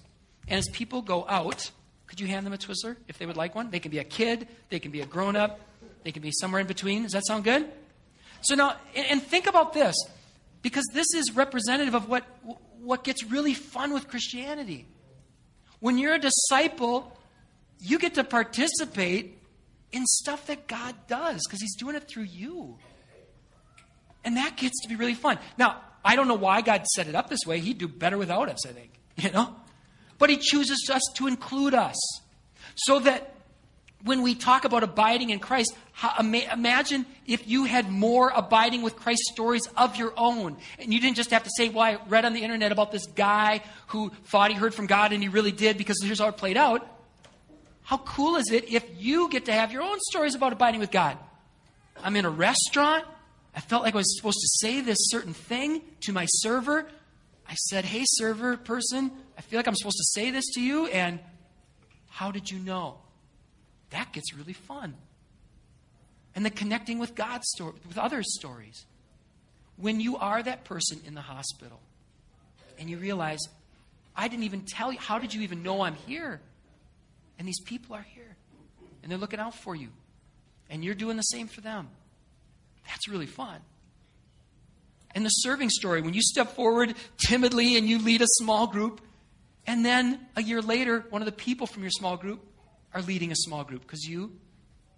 And 0.50 0.58
as 0.58 0.68
people 0.74 1.02
go 1.02 1.26
out, 1.30 1.72
could 2.06 2.20
you 2.20 2.28
hand 2.28 2.46
them 2.46 2.52
a 2.52 2.58
Twizzler 2.58 2.98
if 3.08 3.18
they 3.18 3.26
would 3.26 3.38
like 3.38 3.56
one? 3.56 3.72
They 3.72 3.80
can 3.80 3.92
be 3.92 4.00
a 4.00 4.04
kid, 4.04 4.50
they 4.70 4.80
can 4.80 4.92
be 4.92 5.00
a 5.00 5.06
grown 5.06 5.38
up, 5.38 5.62
they 6.04 6.12
can 6.12 6.22
be 6.22 6.32
somewhere 6.34 6.60
in 6.60 6.68
between. 6.68 7.04
Does 7.04 7.14
that 7.14 7.26
sound 7.26 7.46
good? 7.46 7.72
So 8.42 8.56
now, 8.56 8.76
and 8.94 9.24
think 9.24 9.48
about 9.48 9.72
this, 9.72 9.96
because 10.62 10.84
this 10.94 11.08
is 11.16 11.34
representative 11.34 11.96
of 11.96 12.10
what, 12.10 12.26
what 12.82 13.06
gets 13.06 13.24
really 13.24 13.54
fun 13.54 13.94
with 13.94 14.10
Christianity. 14.10 14.86
When 15.80 15.98
you're 15.98 16.16
a 16.16 16.20
disciple, 16.20 17.18
you 17.80 18.00
get 18.00 18.16
to 18.16 18.26
participate 18.26 19.40
in 19.94 20.06
stuff 20.06 20.48
that 20.48 20.68
God 20.68 20.96
does 21.08 21.42
because 21.48 21.62
He's 21.62 21.76
doing 21.76 21.96
it 21.96 22.08
through 22.08 22.24
you. 22.24 22.78
And 24.26 24.38
that 24.38 24.58
gets 24.58 24.82
to 24.82 24.90
be 24.90 24.96
really 24.96 25.14
fun. 25.14 25.38
Now, 25.58 25.82
I 26.04 26.16
don't 26.16 26.28
know 26.28 26.36
why 26.36 26.62
God 26.62 26.86
set 26.88 27.08
it 27.08 27.16
up 27.16 27.30
this 27.30 27.46
way. 27.46 27.60
He'd 27.60 27.78
do 27.78 27.88
better 27.88 28.18
without 28.18 28.50
us, 28.50 28.66
I 28.66 28.72
think. 28.72 28.92
You 29.16 29.30
know? 29.30 29.56
But 30.18 30.32
He 30.32 30.38
chooses 30.38 30.90
us 30.92 31.04
to 31.16 31.28
include 31.28 31.76
us. 31.76 31.96
So 32.76 33.00
that 33.00 33.36
when 34.04 34.24
we 34.24 34.34
talk 34.34 34.66
about 34.66 34.82
abiding 34.84 35.30
in 35.30 35.40
Christ, 35.40 35.76
imagine 36.20 37.06
if 37.28 37.48
you 37.48 37.66
had 37.66 37.90
more 37.92 38.32
abiding 38.36 38.82
with 38.82 38.96
Christ 38.96 39.22
stories 39.32 39.68
of 39.78 39.96
your 39.96 40.14
own. 40.18 40.58
And 40.80 40.92
you 40.92 41.00
didn't 41.00 41.16
just 41.16 41.30
have 41.30 41.44
to 41.44 41.52
say, 41.56 41.70
Well, 41.70 41.84
I 41.84 41.98
read 42.08 42.26
on 42.26 42.34
the 42.34 42.42
internet 42.42 42.72
about 42.72 42.92
this 42.92 43.06
guy 43.06 43.62
who 43.88 44.12
thought 44.26 44.50
he 44.50 44.58
heard 44.58 44.74
from 44.74 44.88
God 44.88 45.14
and 45.14 45.22
he 45.22 45.30
really 45.30 45.52
did 45.52 45.78
because 45.78 46.02
here's 46.04 46.20
how 46.20 46.30
it 46.30 46.38
played 46.38 46.58
out. 46.58 46.88
How 47.84 47.98
cool 47.98 48.38
is 48.38 48.52
it 48.52 48.72
if 48.72 48.86
you 48.98 49.30
get 49.30 49.46
to 49.46 49.54
have 49.54 49.72
your 49.72 49.82
own 49.82 50.00
stories 50.10 50.36
about 50.36 50.54
abiding 50.54 50.80
with 50.80 50.92
God? 50.92 51.18
I'm 52.02 52.16
in 52.16 52.26
a 52.26 52.30
restaurant. 52.30 53.06
I 53.56 53.60
felt 53.60 53.84
like 53.84 53.94
I 53.94 53.98
was 53.98 54.18
supposed 54.18 54.40
to 54.40 54.48
say 54.62 54.82
this 54.82 54.98
certain 55.02 55.34
thing 55.34 55.82
to 56.02 56.14
my 56.14 56.26
server. 56.26 56.88
I 57.48 57.54
said, 57.56 57.86
Hey, 57.86 58.04
server 58.06 58.58
person, 58.58 59.12
I 59.38 59.42
feel 59.42 59.60
like 59.60 59.68
I'm 59.68 59.76
supposed 59.76 59.98
to 59.98 60.20
say 60.20 60.32
this 60.32 60.46
to 60.54 60.62
you. 60.62 60.88
And 60.88 61.20
how 62.10 62.32
did 62.32 62.50
you 62.50 62.60
know? 62.60 62.98
That 63.90 64.12
gets 64.12 64.34
really 64.34 64.54
fun. 64.54 64.96
And 66.36 66.46
the 66.46 66.50
connecting 66.50 66.98
with 66.98 67.14
God's 67.14 67.48
story, 67.54 67.74
with 67.88 67.98
others' 67.98 68.34
stories. 68.40 68.86
When 69.78 70.00
you 70.00 70.18
are 70.18 70.42
that 70.42 70.64
person 70.64 71.00
in 71.06 71.14
the 71.14 71.22
hospital 71.22 71.80
and 72.80 72.90
you 72.90 72.98
realize, 72.98 73.40
I 74.16 74.28
didn't 74.28 74.44
even 74.44 74.62
tell 74.62 74.92
you, 74.92 75.00
how 75.00 75.20
did 75.20 75.34
you 75.34 75.42
even 75.42 75.64
know 75.64 75.82
I'm 75.82 75.96
here? 75.96 76.42
And 77.38 77.48
these 77.48 77.60
people 77.62 77.96
are 77.96 78.06
here. 78.14 78.36
And 79.02 79.12
they're 79.12 79.20
looking 79.20 79.40
out 79.40 79.56
for 79.56 79.76
you. 79.76 79.90
And 80.70 80.84
you're 80.84 80.96
doing 80.96 81.18
the 81.18 81.24
same 81.24 81.48
for 81.48 81.62
them. 81.62 81.90
That's 82.88 83.08
really 83.08 83.26
fun. 83.26 83.60
And 85.16 85.26
the 85.26 85.30
serving 85.30 85.70
story, 85.70 86.02
when 86.02 86.14
you 86.14 86.22
step 86.22 86.56
forward 86.56 86.96
timidly 87.18 87.78
and 87.78 87.88
you 87.88 88.00
lead 88.00 88.22
a 88.22 88.28
small 88.28 88.68
group, 88.68 89.02
and 89.68 89.86
then 89.86 90.20
a 90.36 90.42
year 90.44 90.62
later, 90.62 91.06
one 91.10 91.22
of 91.22 91.26
the 91.26 91.32
people 91.32 91.68
from 91.68 91.84
your 91.84 91.92
small 91.92 92.18
group 92.18 92.44
are 92.94 93.02
leading 93.02 93.32
a 93.32 93.36
small 93.36 93.64
group 93.64 93.82
because 93.82 94.04
you 94.04 94.32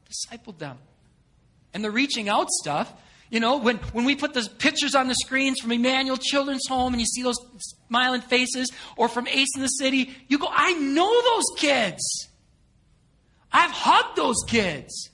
discipled 0.10 0.58
them. 0.58 0.78
And 1.74 1.84
the 1.84 1.92
reaching 1.92 2.30
out 2.30 2.50
stuff, 2.50 2.94
you 3.30 3.40
know, 3.40 3.58
when, 3.58 3.78
when 3.94 4.06
we 4.06 4.16
put 4.16 4.34
the 4.34 4.48
pictures 4.60 4.96
on 4.96 5.08
the 5.08 5.16
screens 5.16 5.60
from 5.60 5.72
Emmanuel 5.72 6.18
Children's 6.18 6.68
Home 6.68 6.94
and 6.94 7.02
you 7.02 7.08
see 7.08 7.24
those 7.24 7.38
smiling 7.88 8.22
faces, 8.22 8.72
or 8.98 9.08
from 9.08 9.28
Ace 9.28 9.56
in 9.56 9.62
the 9.62 9.68
City, 9.68 10.14
you 10.28 10.38
go, 10.38 10.48
I 10.50 10.74
know 10.74 11.22
those 11.22 11.46
kids. 11.58 12.30
I've 13.52 13.72
hugged 13.72 14.18
those 14.18 14.44
kids. 14.48 15.10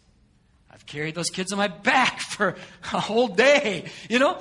I've 0.69 0.85
carried 0.85 1.15
those 1.15 1.29
kids 1.29 1.51
on 1.51 1.57
my 1.57 1.67
back 1.67 2.19
for 2.31 2.55
a 2.93 2.99
whole 2.99 3.27
day. 3.27 3.85
You 4.09 4.19
know, 4.19 4.39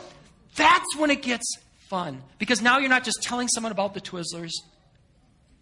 that's 0.56 0.96
when 0.96 1.10
it 1.10 1.22
gets 1.22 1.46
fun. 1.88 2.22
Because 2.38 2.62
now 2.62 2.78
you're 2.78 2.88
not 2.88 3.04
just 3.04 3.22
telling 3.22 3.48
someone 3.48 3.72
about 3.72 3.94
the 3.94 4.00
Twizzlers, 4.00 4.52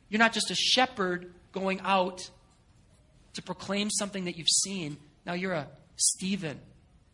you're 0.09 0.19
not 0.19 0.33
just 0.33 0.51
a 0.51 0.55
shepherd 0.55 1.33
going 1.53 1.81
out 1.85 2.31
to 3.35 3.43
proclaim 3.43 3.91
something 3.91 4.25
that 4.25 4.37
you've 4.37 4.49
seen. 4.49 4.97
Now 5.27 5.35
you're 5.35 5.53
a 5.53 5.69
Stephen, 5.97 6.61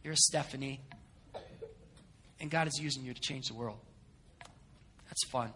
you're 0.05 0.13
a 0.13 0.17
Stephanie, 0.17 0.81
and 2.39 2.51
God 2.51 2.69
is 2.69 2.79
using 2.81 3.05
you 3.05 3.15
to 3.15 3.21
change 3.21 3.49
the 3.49 3.55
world. 3.55 3.79
That's 5.09 5.25
fun. 5.31 5.51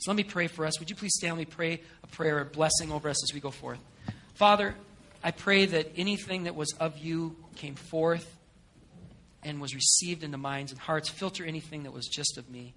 So 0.00 0.10
let 0.10 0.16
me 0.16 0.24
pray 0.24 0.48
for 0.48 0.66
us. 0.66 0.78
Would 0.78 0.90
you 0.90 0.96
please 0.96 1.14
stand? 1.14 1.38
Let 1.38 1.48
me 1.48 1.54
pray 1.54 1.80
a 2.02 2.06
prayer, 2.08 2.40
a 2.40 2.44
blessing 2.44 2.92
over 2.92 3.08
us 3.08 3.22
as 3.22 3.32
we 3.32 3.40
go 3.40 3.50
forth. 3.50 3.78
Father, 4.34 4.74
I 5.24 5.30
pray 5.30 5.64
that 5.64 5.92
anything 5.96 6.44
that 6.44 6.54
was 6.54 6.74
of 6.78 6.98
you 6.98 7.36
came 7.54 7.76
forth 7.76 8.36
and 9.42 9.60
was 9.60 9.74
received 9.74 10.24
into 10.24 10.36
minds 10.36 10.72
and 10.72 10.80
hearts. 10.80 11.08
Filter 11.08 11.44
anything 11.44 11.84
that 11.84 11.92
was 11.92 12.06
just 12.06 12.36
of 12.36 12.50
me. 12.50 12.74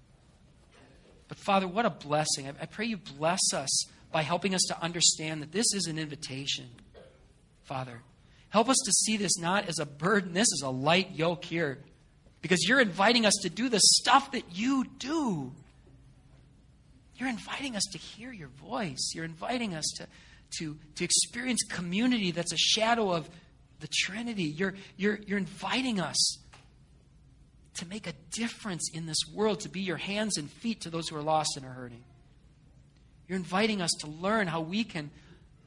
But 1.28 1.38
Father, 1.38 1.68
what 1.68 1.84
a 1.84 1.90
blessing. 1.90 2.48
I 2.60 2.66
pray 2.66 2.86
you 2.86 2.96
bless 2.96 3.52
us 3.52 3.84
by 4.12 4.22
helping 4.22 4.54
us 4.54 4.62
to 4.68 4.82
understand 4.82 5.42
that 5.42 5.52
this 5.52 5.72
is 5.74 5.86
an 5.86 5.98
invitation. 5.98 6.68
Father, 7.64 8.00
help 8.50 8.68
us 8.68 8.76
to 8.84 8.92
see 8.92 9.16
this 9.16 9.38
not 9.38 9.68
as 9.68 9.78
a 9.78 9.86
burden, 9.86 10.32
this 10.32 10.48
is 10.48 10.62
a 10.64 10.70
light 10.70 11.12
yoke 11.12 11.44
here. 11.44 11.78
Because 12.42 12.66
you're 12.66 12.80
inviting 12.80 13.26
us 13.26 13.34
to 13.42 13.50
do 13.50 13.68
the 13.68 13.80
stuff 13.80 14.32
that 14.32 14.44
you 14.52 14.84
do. 14.98 15.52
You're 17.16 17.28
inviting 17.28 17.76
us 17.76 17.84
to 17.92 17.98
hear 17.98 18.32
your 18.32 18.48
voice. 18.48 19.12
You're 19.14 19.26
inviting 19.26 19.74
us 19.74 19.84
to, 19.98 20.06
to, 20.58 20.78
to 20.96 21.04
experience 21.04 21.62
community 21.68 22.30
that's 22.30 22.52
a 22.52 22.58
shadow 22.58 23.12
of 23.12 23.28
the 23.80 23.88
Trinity. 23.92 24.44
You're, 24.44 24.74
you're, 24.96 25.18
you're 25.26 25.38
inviting 25.38 26.00
us 26.00 26.38
to 27.74 27.86
make 27.86 28.06
a 28.06 28.12
difference 28.32 28.90
in 28.94 29.06
this 29.06 29.18
world, 29.34 29.60
to 29.60 29.68
be 29.68 29.80
your 29.80 29.96
hands 29.96 30.38
and 30.38 30.50
feet 30.50 30.82
to 30.82 30.90
those 30.90 31.08
who 31.08 31.16
are 31.16 31.22
lost 31.22 31.56
and 31.56 31.66
are 31.66 31.72
hurting. 31.72 32.02
You're 33.28 33.38
inviting 33.38 33.80
us 33.80 33.90
to 34.00 34.06
learn 34.06 34.46
how 34.46 34.60
we 34.60 34.82
can 34.82 35.10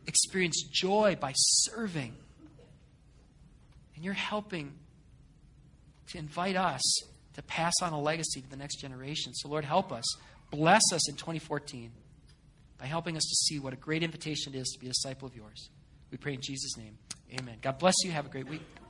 experience 0.06 0.64
joy 0.64 1.18
by 1.20 1.34
serving. 1.36 2.16
And 4.04 4.06
you're 4.08 4.16
helping 4.16 4.74
to 6.10 6.18
invite 6.18 6.58
us 6.58 6.82
to 7.36 7.42
pass 7.42 7.72
on 7.82 7.94
a 7.94 8.02
legacy 8.02 8.42
to 8.42 8.50
the 8.50 8.58
next 8.58 8.82
generation. 8.82 9.34
So, 9.34 9.48
Lord, 9.48 9.64
help 9.64 9.94
us. 9.94 10.04
Bless 10.52 10.82
us 10.92 11.08
in 11.08 11.16
2014 11.16 11.90
by 12.78 12.86
helping 12.86 13.16
us 13.16 13.24
to 13.24 13.36
see 13.46 13.60
what 13.60 13.72
a 13.72 13.78
great 13.78 14.04
invitation 14.04 14.56
it 14.56 14.58
is 14.58 14.68
to 14.74 14.80
be 14.82 14.88
a 14.88 14.90
disciple 14.90 15.30
of 15.30 15.38
yours. 15.38 15.70
We 16.12 16.18
pray 16.18 16.34
in 16.34 16.42
Jesus' 16.42 16.76
name. 16.76 16.98
Amen. 17.40 17.60
God 17.62 17.80
bless 17.80 17.96
you. 18.04 18.12
Have 18.12 18.26
a 18.26 18.30
great 18.30 18.50
week. 18.50 18.83